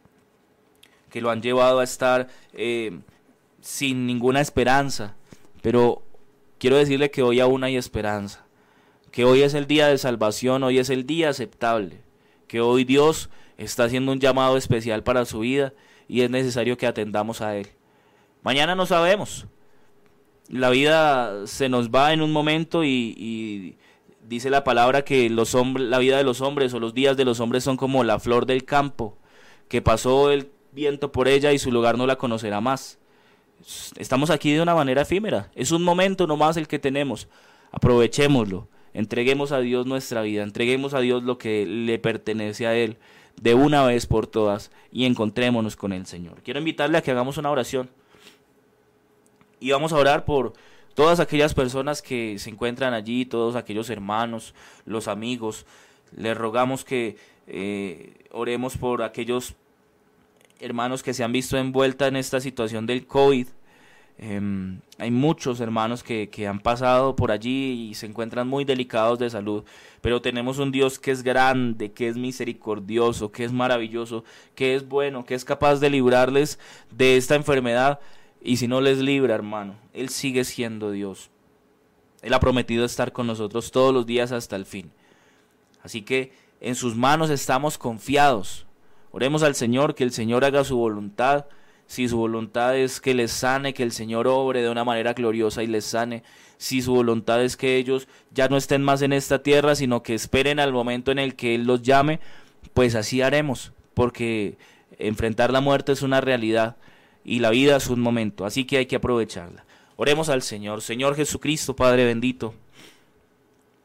que 1.10 1.22
lo 1.22 1.32
han 1.32 1.42
llevado 1.42 1.80
a 1.80 1.84
estar 1.84 2.28
eh, 2.54 3.00
sin 3.62 4.06
ninguna 4.06 4.42
esperanza. 4.42 5.16
Pero 5.62 6.04
quiero 6.60 6.78
decirle 6.78 7.10
que 7.10 7.24
hoy 7.24 7.40
aún 7.40 7.64
hay 7.64 7.76
esperanza, 7.76 8.46
que 9.12 9.26
hoy 9.26 9.42
es 9.42 9.54
el 9.54 9.68
día 9.68 9.88
de 9.88 9.98
salvación, 9.98 10.64
hoy 10.64 10.78
es 10.78 10.90
el 10.90 11.08
día 11.08 11.30
aceptable, 11.30 12.02
que 12.48 12.62
hoy 12.62 12.84
Dios 12.84 13.30
está 13.58 13.86
haciendo 13.86 14.12
un 14.12 14.20
llamado 14.20 14.58
especial 14.58 15.04
para 15.04 15.26
su 15.26 15.40
vida 15.40 15.74
y 16.08 16.22
es 16.22 16.30
necesario 16.30 16.78
que 16.78 16.88
atendamos 16.88 17.42
a 17.42 17.56
Él. 17.58 17.68
Mañana 18.44 18.76
no 18.76 18.86
sabemos, 18.86 19.48
la 20.50 20.70
vida 20.70 21.46
se 21.48 21.70
nos 21.70 21.90
va 21.90 22.14
en 22.14 22.22
un 22.22 22.32
momento 22.32 22.84
y, 22.84 23.78
dice 24.28 24.50
la 24.50 24.64
palabra 24.64 25.04
que 25.04 25.30
los 25.30 25.56
hombres, 25.56 25.88
la 25.88 26.00
vida 26.00 26.18
de 26.18 26.24
los 26.24 26.42
hombres 26.42 26.74
o 26.74 26.80
los 26.80 26.94
días 26.94 27.18
de 27.18 27.26
los 27.26 27.40
hombres 27.40 27.64
son 27.64 27.78
como 27.78 28.04
la 28.04 28.20
flor 28.20 28.46
del 28.46 28.66
campo, 28.66 29.18
que 29.68 29.82
pasó 29.82 30.32
el 30.32 30.50
viento 30.72 31.12
por 31.12 31.28
ella 31.28 31.52
y 31.52 31.60
su 31.60 31.72
lugar 31.72 31.98
no 31.98 32.08
la 32.08 32.18
conocerá 32.18 32.62
más. 32.62 33.00
Estamos 33.98 34.30
aquí 34.30 34.54
de 34.54 34.62
una 34.62 34.76
manera 34.76 35.02
efímera, 35.02 35.50
es 35.56 35.72
un 35.72 35.84
momento 35.84 36.28
nomás 36.28 36.58
el 36.58 36.68
que 36.68 36.80
tenemos, 36.80 37.28
aprovechémoslo, 37.72 38.68
entreguemos 38.94 39.52
a 39.52 39.60
Dios 39.60 39.86
nuestra 39.86 40.22
vida, 40.22 40.44
entreguemos 40.44 40.94
a 40.94 41.00
Dios 41.00 41.24
lo 41.24 41.38
que 41.38 41.66
le 41.66 42.00
pertenece 42.00 42.68
a 42.68 42.76
Él 42.76 42.98
de 43.42 43.54
una 43.54 43.84
vez 43.86 44.06
por 44.06 44.28
todas 44.28 44.72
y 44.92 45.06
encontrémonos 45.06 45.76
con 45.76 45.94
el 45.94 46.06
Señor. 46.06 46.42
Quiero 46.44 46.60
invitarle 46.60 46.98
a 46.98 47.02
que 47.02 47.12
hagamos 47.12 47.38
una 47.38 47.52
oración 47.52 47.90
y 49.60 49.72
vamos 49.72 49.94
a 49.94 49.98
orar 49.98 50.26
por 50.26 50.54
todas 50.94 51.20
aquellas 51.20 51.54
personas 51.54 52.02
que 52.02 52.40
se 52.40 52.50
encuentran 52.50 52.94
allí, 52.94 53.26
todos 53.26 53.56
aquellos 53.56 53.90
hermanos, 53.90 54.54
los 54.86 55.08
amigos. 55.08 55.66
Les 56.16 56.38
rogamos 56.38 56.84
que 56.84 57.18
eh, 57.48 58.26
oremos 58.32 58.78
por 58.78 59.04
aquellos 59.04 59.54
hermanos 60.60 61.04
que 61.04 61.14
se 61.14 61.24
han 61.24 61.32
visto 61.32 61.58
envuelta 61.58 62.08
en 62.08 62.16
esta 62.16 62.42
situación 62.42 62.86
del 62.86 63.06
COVID. 63.06 63.48
Em, 64.20 64.80
hay 64.98 65.12
muchos 65.12 65.60
hermanos 65.60 66.04
que, 66.04 66.30
que, 66.30 66.48
han 66.48 66.60
pasado 66.60 67.16
por 67.16 67.32
allí 67.32 67.90
y 67.90 67.94
se 67.94 68.08
encuentran 68.08 68.48
muy 68.48 68.66
delicados 68.66 69.20
de 69.20 69.30
salud, 69.30 69.64
pero 70.02 70.22
tenemos 70.22 70.58
un 70.58 70.72
Dios 70.72 70.98
que 70.98 71.12
es 71.12 71.22
grande, 71.22 71.92
que 71.92 72.08
es 72.08 72.18
misericordioso, 72.18 73.32
que 73.32 73.44
es 73.44 73.52
maravilloso, 73.52 74.24
que 74.56 74.74
es 74.74 74.88
bueno, 74.88 75.24
que 75.24 75.36
es 75.36 75.46
capaz 75.46 75.80
de 75.80 75.92
librarles 75.92 76.58
de 76.90 77.16
esta 77.18 77.36
enfermedad 77.36 78.00
y 78.42 78.58
si 78.58 78.68
no 78.68 78.82
les 78.82 79.00
libra, 79.00 79.36
hermano, 79.36 79.76
Él 79.94 80.10
sigue 80.10 80.44
siendo 80.44 80.92
Dios. 80.92 81.30
Él 82.22 82.34
ha 82.34 82.40
prometido 82.40 82.86
estar 82.86 83.12
con 83.12 83.28
nosotros 83.28 83.72
todos 83.72 83.94
los 83.94 84.06
días 84.06 84.32
hasta 84.32 84.56
el 84.56 84.66
fin. 84.66 84.92
Así 85.84 86.02
que 86.02 86.34
en 86.60 86.76
sus 86.76 86.96
manos 86.96 87.30
estamos 87.30 87.78
confiados. 87.78 88.66
Oremos 89.12 89.44
al 89.44 89.56
Señor, 89.56 89.96
que 89.96 90.04
el 90.04 90.12
Señor 90.12 90.46
haga 90.46 90.64
su 90.64 90.78
voluntad. 90.78 91.46
Si 91.88 92.08
su 92.08 92.18
voluntad 92.18 92.78
es 92.78 93.00
que 93.00 93.14
les 93.14 93.32
sane, 93.32 93.74
que 93.74 93.84
el 93.84 93.92
Señor 93.92 94.28
obre 94.28 94.62
de 94.62 94.70
una 94.70 94.84
manera 94.84 95.14
gloriosa 95.14 95.64
y 95.64 95.68
les 95.68 95.86
sane. 95.86 96.24
Si 96.58 96.82
su 96.82 96.94
voluntad 96.94 97.44
es 97.44 97.56
que 97.56 97.78
ellos 97.78 98.08
ya 98.32 98.50
no 98.50 98.58
estén 98.58 98.84
más 98.84 99.02
en 99.02 99.14
esta 99.14 99.42
tierra, 99.42 99.74
sino 99.76 100.04
que 100.04 100.14
esperen 100.14 100.60
al 100.60 100.74
momento 100.74 101.12
en 101.12 101.20
el 101.20 101.36
que 101.36 101.56
Él 101.56 101.66
los 101.66 101.82
llame, 101.82 102.20
pues 102.74 102.96
así 102.96 103.22
haremos, 103.22 103.72
porque 103.94 104.58
enfrentar 105.00 105.52
la 105.52 105.62
muerte 105.62 105.94
es 105.94 106.02
una 106.02 106.22
realidad 106.22 106.76
y 107.24 107.40
la 107.40 107.50
vida 107.50 107.78
es 107.78 107.88
un 107.90 108.00
momento, 108.00 108.46
así 108.46 108.66
que 108.66 108.78
hay 108.78 108.86
que 108.86 108.96
aprovecharla. 108.98 109.66
Oremos 109.96 110.30
al 110.30 110.42
Señor. 110.42 110.82
Señor 110.82 111.16
Jesucristo, 111.16 111.76
Padre 111.76 112.06
bendito, 112.06 112.54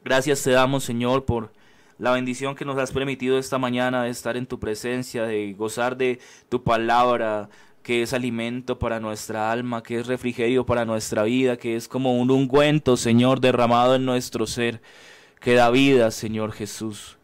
gracias 0.03 0.43
te 0.43 0.51
damos, 0.51 0.83
Señor, 0.83 1.25
por 1.25 1.51
la 1.97 2.11
bendición 2.11 2.55
que 2.55 2.65
nos 2.65 2.77
has 2.77 2.91
permitido 2.91 3.37
esta 3.37 3.57
mañana 3.57 4.03
de 4.03 4.09
estar 4.09 4.37
en 4.37 4.45
tu 4.45 4.59
presencia, 4.59 5.23
de 5.23 5.53
gozar 5.53 5.97
de 5.97 6.19
tu 6.49 6.63
palabra, 6.63 7.49
que 7.83 8.01
es 8.01 8.13
alimento 8.13 8.79
para 8.79 8.99
nuestra 8.99 9.51
alma, 9.51 9.83
que 9.83 9.99
es 9.99 10.07
refrigerio 10.07 10.65
para 10.65 10.85
nuestra 10.85 11.23
vida, 11.23 11.57
que 11.57 11.75
es 11.75 11.87
como 11.87 12.17
un 12.17 12.31
ungüento, 12.31 12.97
Señor, 12.97 13.41
derramado 13.41 13.95
en 13.95 14.05
nuestro 14.05 14.47
ser, 14.47 14.81
que 15.39 15.53
da 15.53 15.69
vida, 15.69 16.09
Señor 16.09 16.53
Jesús. 16.53 17.17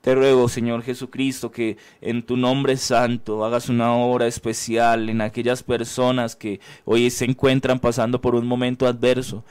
Te 0.00 0.14
ruego, 0.14 0.48
Señor 0.48 0.84
Jesucristo, 0.84 1.50
que 1.50 1.78
en 2.00 2.22
tu 2.22 2.36
nombre 2.36 2.76
santo 2.76 3.44
hagas 3.44 3.68
una 3.68 3.92
obra 3.92 4.28
especial 4.28 5.08
en 5.08 5.20
aquellas 5.20 5.64
personas 5.64 6.36
que 6.36 6.60
hoy 6.84 7.10
se 7.10 7.24
encuentran 7.24 7.80
pasando 7.80 8.20
por 8.20 8.36
un 8.36 8.46
momento 8.46 8.86
adverso. 8.86 9.42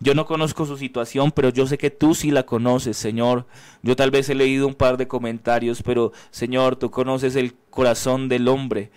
Yo 0.00 0.14
no 0.14 0.26
conozco 0.26 0.66
su 0.66 0.76
situación, 0.76 1.30
pero 1.30 1.48
yo 1.48 1.66
sé 1.66 1.78
que 1.78 1.88
tú 1.88 2.14
sí 2.14 2.30
la 2.30 2.42
conoces, 2.42 2.98
Señor. 2.98 3.46
Yo 3.82 3.96
tal 3.96 4.10
vez 4.10 4.28
he 4.28 4.34
leído 4.34 4.66
un 4.66 4.74
par 4.74 4.98
de 4.98 5.08
comentarios, 5.08 5.82
pero 5.82 6.12
Señor, 6.30 6.76
tú 6.76 6.90
conoces 6.90 7.34
el 7.34 7.54
corazón 7.70 8.28
del 8.28 8.48
hombre. 8.48 8.90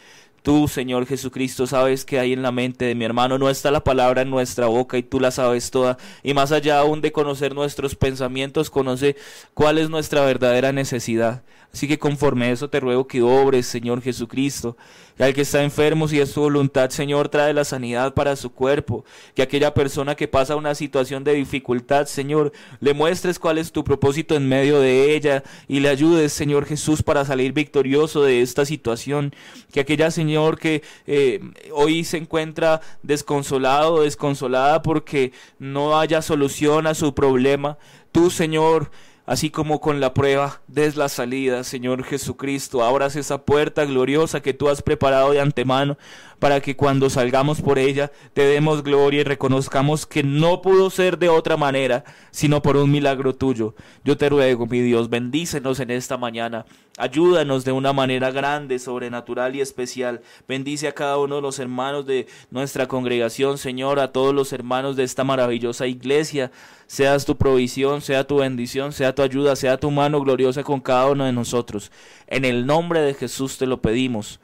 Tú, 0.46 0.68
Señor 0.68 1.08
Jesucristo, 1.08 1.66
sabes 1.66 2.06
que 2.06 2.20
hay 2.20 2.32
en 2.32 2.44
la 2.44 2.52
mente 2.52 2.86
de 2.86 2.94
mi 2.94 3.04
hermano. 3.04 3.40
No 3.40 3.50
está 3.50 3.72
la 3.72 3.84
palabra 3.84 4.22
en 4.22 4.30
nuestra 4.30 4.68
boca 4.68 4.96
y 4.96 5.02
tú 5.02 5.20
la 5.20 5.32
sabes 5.32 5.72
toda. 5.72 5.98
Y 6.22 6.36
más 6.36 6.52
allá 6.52 6.78
aún 6.78 7.02
de 7.02 7.12
conocer 7.12 7.56
nuestros 7.56 7.96
pensamientos, 7.96 8.70
conoce 8.70 9.16
cuál 9.56 9.80
es 9.80 9.90
nuestra 9.90 10.24
verdadera 10.24 10.72
necesidad. 10.72 11.42
Así 11.76 11.90
que 11.90 12.00
conforme 12.00 12.46
a 12.46 12.52
eso 12.52 12.70
te 12.70 12.80
ruego 12.80 13.06
que 13.06 13.22
obres, 13.22 13.66
Señor 13.66 14.02
Jesucristo. 14.02 14.78
Que 15.18 15.26
al 15.26 15.34
que 15.34 15.42
está 15.42 15.62
enfermo, 15.62 16.08
si 16.08 16.22
es 16.22 16.32
tu 16.34 16.40
voluntad, 16.40 16.90
Señor, 16.90 17.28
trae 17.28 17.54
la 17.54 17.66
sanidad 17.66 18.14
para 18.14 18.38
su 18.38 18.50
cuerpo. 18.54 19.04
Que 19.34 19.42
aquella 19.42 19.74
persona 19.74 20.16
que 20.16 20.30
pasa 20.30 20.56
una 20.56 20.74
situación 20.74 21.26
de 21.26 21.34
dificultad, 21.34 22.06
Señor, 22.06 22.54
le 22.80 22.94
muestres 22.94 23.40
cuál 23.40 23.58
es 23.58 23.74
tu 23.74 23.84
propósito 23.84 24.36
en 24.36 24.48
medio 24.48 24.80
de 24.80 25.16
ella 25.18 25.44
y 25.68 25.82
le 25.82 25.90
ayudes, 25.90 26.32
Señor 26.32 26.66
Jesús, 26.66 27.04
para 27.04 27.26
salir 27.26 27.52
victorioso 27.52 28.24
de 28.24 28.42
esta 28.42 28.64
situación. 28.64 29.36
Que 29.74 29.82
aquella, 29.82 30.12
Señor, 30.12 30.58
que 30.58 30.82
eh, 31.08 31.42
hoy 31.74 32.06
se 32.06 32.16
encuentra 32.16 32.80
desconsolado, 33.04 34.04
desconsolada 34.04 34.82
porque 34.82 35.34
no 35.60 36.00
haya 36.00 36.22
solución 36.22 36.88
a 36.88 36.94
su 36.94 37.14
problema. 37.14 37.78
Tú, 38.14 38.30
Señor, 38.30 38.92
así 39.26 39.50
como 39.50 39.82
con 39.82 40.00
la 40.00 40.14
prueba, 40.14 40.62
des 40.68 40.96
la 40.96 41.10
salida, 41.10 41.64
Señor 41.64 42.04
Jesucristo, 42.04 42.84
abras 42.84 43.16
esa 43.16 43.40
puerta 43.40 43.86
gloriosa 43.86 44.42
que 44.42 44.54
tú 44.54 44.70
has 44.70 44.82
preparado 44.82 45.32
de 45.32 45.42
antemano 45.42 45.98
para 46.40 46.62
que 46.62 46.76
cuando 46.76 47.10
salgamos 47.10 47.62
por 47.62 47.80
ella 47.80 48.12
te 48.34 48.46
demos 48.46 48.84
gloria 48.84 49.22
y 49.22 49.24
reconozcamos 49.24 50.06
que 50.06 50.24
no 50.24 50.62
pudo 50.62 50.90
ser 50.90 51.18
de 51.18 51.30
otra 51.30 51.58
manera, 51.58 52.04
sino 52.32 52.62
por 52.62 52.78
un 52.78 52.92
milagro 52.92 53.36
tuyo. 53.36 53.76
Yo 54.04 54.18
te 54.18 54.30
ruego, 54.30 54.66
mi 54.66 54.82
Dios, 54.82 55.10
bendícenos 55.10 55.80
en 55.80 55.92
esta 55.92 56.18
mañana, 56.18 56.66
ayúdanos 56.98 57.66
de 57.66 57.72
una 57.72 57.94
manera 57.94 58.32
grande, 58.32 58.80
sobrenatural 58.80 59.56
y 59.56 59.62
especial. 59.62 60.22
Bendice 60.48 60.88
a 60.88 60.94
cada 60.94 61.18
uno 61.18 61.38
de 61.38 61.42
los 61.42 61.60
hermanos 61.60 62.06
de 62.06 62.28
nuestra 62.52 62.88
congregación, 62.88 63.58
Señor, 63.58 64.00
a 64.00 64.12
todos 64.12 64.34
los 64.34 64.54
hermanos 64.54 64.96
de 64.96 65.04
esta 65.04 65.24
maravillosa 65.24 65.88
iglesia. 65.88 66.52
Seas 66.88 67.26
tu 67.26 67.36
provisión, 67.36 68.02
sea 68.02 68.28
tu 68.28 68.38
bendición, 68.38 68.92
sea 68.92 69.16
tu 69.16 69.22
ayuda, 69.22 69.56
sea 69.56 69.78
tu 69.78 69.90
mano 69.90 70.22
gloriosa 70.22 70.64
con 70.64 70.80
cada 70.80 71.10
uno 71.10 71.26
de 71.26 71.34
nosotros. 71.34 71.92
En 72.28 72.46
el 72.46 72.66
nombre 72.66 73.02
de 73.02 73.14
Jesús 73.14 73.58
te 73.58 73.66
lo 73.66 73.82
pedimos. 73.82 74.40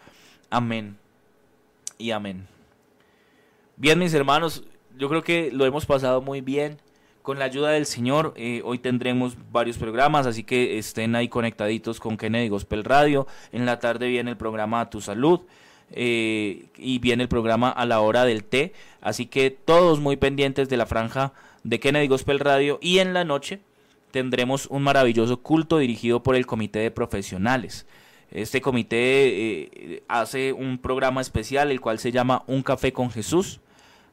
Amén 0.49 1.00
y 2.01 2.11
amén. 2.11 2.47
Bien, 3.77 3.97
mis 3.97 4.13
hermanos, 4.13 4.63
yo 4.97 5.07
creo 5.09 5.23
que 5.23 5.51
lo 5.51 5.65
hemos 5.65 5.85
pasado 5.85 6.21
muy 6.21 6.41
bien. 6.41 6.77
Con 7.21 7.37
la 7.37 7.45
ayuda 7.45 7.69
del 7.69 7.85
Señor, 7.85 8.33
eh, 8.35 8.61
hoy 8.65 8.79
tendremos 8.79 9.37
varios 9.51 9.77
programas, 9.77 10.25
así 10.25 10.43
que 10.43 10.79
estén 10.79 11.15
ahí 11.15 11.29
conectaditos 11.29 11.99
con 11.99 12.17
Kennedy 12.17 12.49
Gospel 12.49 12.83
Radio. 12.83 13.27
En 13.51 13.67
la 13.67 13.79
tarde 13.79 14.07
viene 14.07 14.31
el 14.31 14.37
programa 14.37 14.89
Tu 14.89 15.01
Salud 15.01 15.41
eh, 15.91 16.65
y 16.77 16.97
viene 16.97 17.23
el 17.23 17.29
programa 17.29 17.69
A 17.69 17.85
la 17.85 18.01
Hora 18.01 18.25
del 18.25 18.43
Té. 18.43 18.73
Así 19.01 19.27
que 19.27 19.51
todos 19.51 19.99
muy 19.99 20.17
pendientes 20.17 20.67
de 20.67 20.77
la 20.77 20.87
franja 20.87 21.33
de 21.63 21.79
Kennedy 21.79 22.07
Gospel 22.07 22.39
Radio. 22.39 22.79
Y 22.81 22.97
en 22.97 23.13
la 23.13 23.23
noche 23.23 23.61
tendremos 24.09 24.65
un 24.65 24.81
maravilloso 24.81 25.41
culto 25.41 25.77
dirigido 25.77 26.23
por 26.23 26.35
el 26.35 26.47
Comité 26.47 26.79
de 26.79 26.89
Profesionales. 26.89 27.85
Este 28.31 28.61
comité 28.61 28.97
eh, 28.97 30.03
hace 30.07 30.53
un 30.53 30.77
programa 30.77 31.19
especial, 31.21 31.69
el 31.69 31.81
cual 31.81 31.99
se 31.99 32.11
llama 32.11 32.43
Un 32.47 32.63
Café 32.63 32.93
con 32.93 33.11
Jesús. 33.11 33.59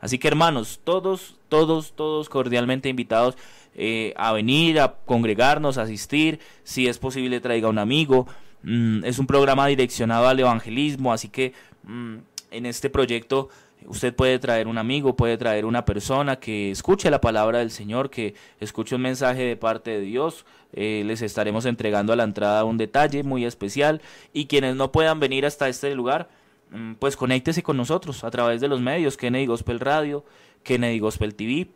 Así 0.00 0.18
que 0.18 0.28
hermanos, 0.28 0.80
todos, 0.82 1.36
todos, 1.48 1.92
todos 1.92 2.28
cordialmente 2.28 2.88
invitados 2.88 3.36
eh, 3.74 4.12
a 4.16 4.32
venir, 4.32 4.80
a 4.80 4.96
congregarnos, 5.06 5.78
a 5.78 5.82
asistir. 5.82 6.40
Si 6.64 6.88
es 6.88 6.98
posible, 6.98 7.40
traiga 7.40 7.68
un 7.68 7.78
amigo. 7.78 8.26
Mm, 8.62 9.04
es 9.04 9.20
un 9.20 9.26
programa 9.26 9.66
direccionado 9.68 10.26
al 10.26 10.40
evangelismo, 10.40 11.12
así 11.12 11.28
que 11.28 11.52
mm, 11.84 12.16
en 12.50 12.66
este 12.66 12.90
proyecto 12.90 13.48
Usted 13.88 14.14
puede 14.14 14.38
traer 14.38 14.68
un 14.68 14.76
amigo, 14.76 15.16
puede 15.16 15.38
traer 15.38 15.64
una 15.64 15.86
persona 15.86 16.36
que 16.36 16.70
escuche 16.70 17.10
la 17.10 17.22
palabra 17.22 17.60
del 17.60 17.70
Señor, 17.70 18.10
que 18.10 18.34
escuche 18.60 18.94
un 18.94 19.00
mensaje 19.00 19.44
de 19.44 19.56
parte 19.56 19.92
de 19.92 20.00
Dios. 20.00 20.44
Eh, 20.74 21.04
les 21.06 21.22
estaremos 21.22 21.64
entregando 21.64 22.12
a 22.12 22.16
la 22.16 22.24
entrada 22.24 22.64
un 22.64 22.76
detalle 22.76 23.22
muy 23.22 23.46
especial. 23.46 24.02
Y 24.34 24.44
quienes 24.44 24.76
no 24.76 24.92
puedan 24.92 25.20
venir 25.20 25.46
hasta 25.46 25.70
este 25.70 25.94
lugar, 25.94 26.28
mm, 26.70 26.94
pues 26.94 27.16
conéctese 27.16 27.62
con 27.62 27.78
nosotros 27.78 28.24
a 28.24 28.30
través 28.30 28.60
de 28.60 28.68
los 28.68 28.82
medios, 28.82 29.16
Kennedy 29.16 29.46
Gospel 29.46 29.80
Radio, 29.80 30.22
Kennedy 30.64 30.98
Gospel 30.98 31.34
TV, 31.34 31.68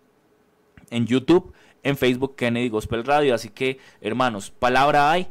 en 0.91 1.07
YouTube, 1.07 1.55
en 1.83 1.97
Facebook, 1.97 2.37
Kennedy 2.37 2.69
Gospel 2.69 3.05
Radio. 3.05 3.35
Así 3.35 3.49
que, 3.49 3.79
hermanos, 4.03 4.51
palabra 4.51 5.11
hay 5.11 5.29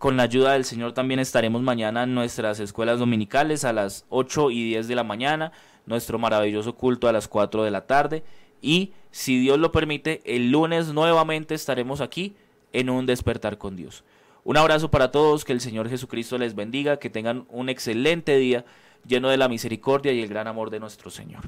con 0.00 0.16
la 0.16 0.22
ayuda 0.22 0.54
del 0.54 0.64
Señor 0.64 0.94
también 0.94 1.20
estaremos 1.20 1.60
mañana 1.60 2.04
en 2.04 2.14
nuestras 2.14 2.58
escuelas 2.58 2.98
dominicales 2.98 3.66
a 3.66 3.74
las 3.74 4.06
8 4.08 4.50
y 4.50 4.64
10 4.64 4.88
de 4.88 4.94
la 4.94 5.04
mañana 5.04 5.52
nuestro 5.84 6.18
maravilloso 6.18 6.74
culto 6.74 7.06
a 7.06 7.12
las 7.12 7.28
4 7.28 7.64
de 7.64 7.70
la 7.70 7.86
tarde. 7.86 8.24
Y 8.62 8.94
si 9.10 9.38
Dios 9.38 9.58
lo 9.58 9.72
permite, 9.72 10.22
el 10.24 10.50
lunes 10.50 10.88
nuevamente 10.94 11.54
estaremos 11.54 12.00
aquí 12.00 12.34
en 12.72 12.88
un 12.88 13.04
despertar 13.04 13.58
con 13.58 13.76
Dios. 13.76 14.02
Un 14.42 14.56
abrazo 14.56 14.90
para 14.90 15.10
todos, 15.10 15.44
que 15.44 15.52
el 15.52 15.60
Señor 15.60 15.90
Jesucristo 15.90 16.38
les 16.38 16.54
bendiga, 16.54 16.96
que 16.96 17.10
tengan 17.10 17.44
un 17.50 17.68
excelente 17.68 18.38
día 18.38 18.64
lleno 19.06 19.28
de 19.28 19.36
la 19.36 19.50
misericordia 19.50 20.12
y 20.12 20.22
el 20.22 20.28
gran 20.28 20.46
amor 20.46 20.70
de 20.70 20.80
nuestro 20.80 21.10
Señor. 21.10 21.42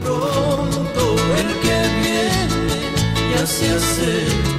Pronto 0.00 1.16
el 1.36 1.60
que 1.60 1.82
viene 2.00 2.48
ya 3.34 3.46
se 3.46 4.57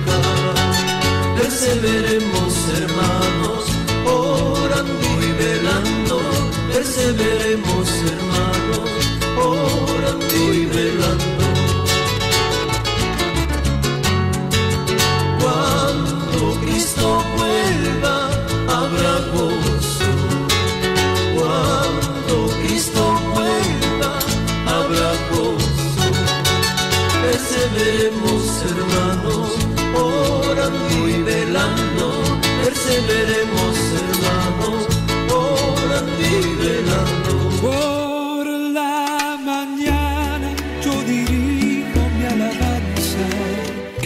perseveremos 1.39 2.53
hermanos, 2.77 3.65
orando 4.05 5.07
y 5.21 5.31
velando 5.43 6.19
perseveremos 6.73 7.89
hermanos, 8.11 8.89
orando 9.37 10.53
y 10.53 10.65
velando. 10.65 11.28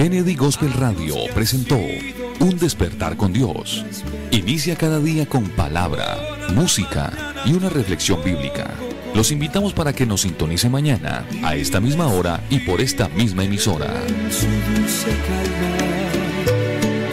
Kennedy 0.03 0.35
Gospel 0.35 0.73
Radio 0.73 1.15
presentó 1.33 1.77
Un 2.41 2.57
despertar 2.59 3.15
con 3.15 3.31
Dios. 3.31 3.85
Inicia 4.31 4.75
cada 4.75 4.99
día 4.99 5.25
con 5.25 5.45
palabra, 5.51 6.17
música 6.53 7.13
y 7.45 7.53
una 7.53 7.69
reflexión 7.69 8.21
bíblica. 8.21 8.73
Los 9.15 9.31
invitamos 9.31 9.71
para 9.71 9.93
que 9.93 10.05
nos 10.05 10.19
sintonice 10.19 10.67
mañana 10.67 11.25
a 11.41 11.55
esta 11.55 11.79
misma 11.79 12.07
hora 12.07 12.43
y 12.49 12.59
por 12.59 12.81
esta 12.81 13.07
misma 13.07 13.45
emisora. 13.45 13.93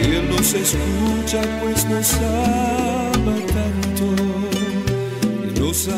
Él 0.02 0.28
nos 0.28 0.52
escucha 0.52 1.42
pues 1.62 1.86
nos 1.88 2.12
ama 2.14 3.36
tanto. 3.54 4.06
nos 5.60 5.88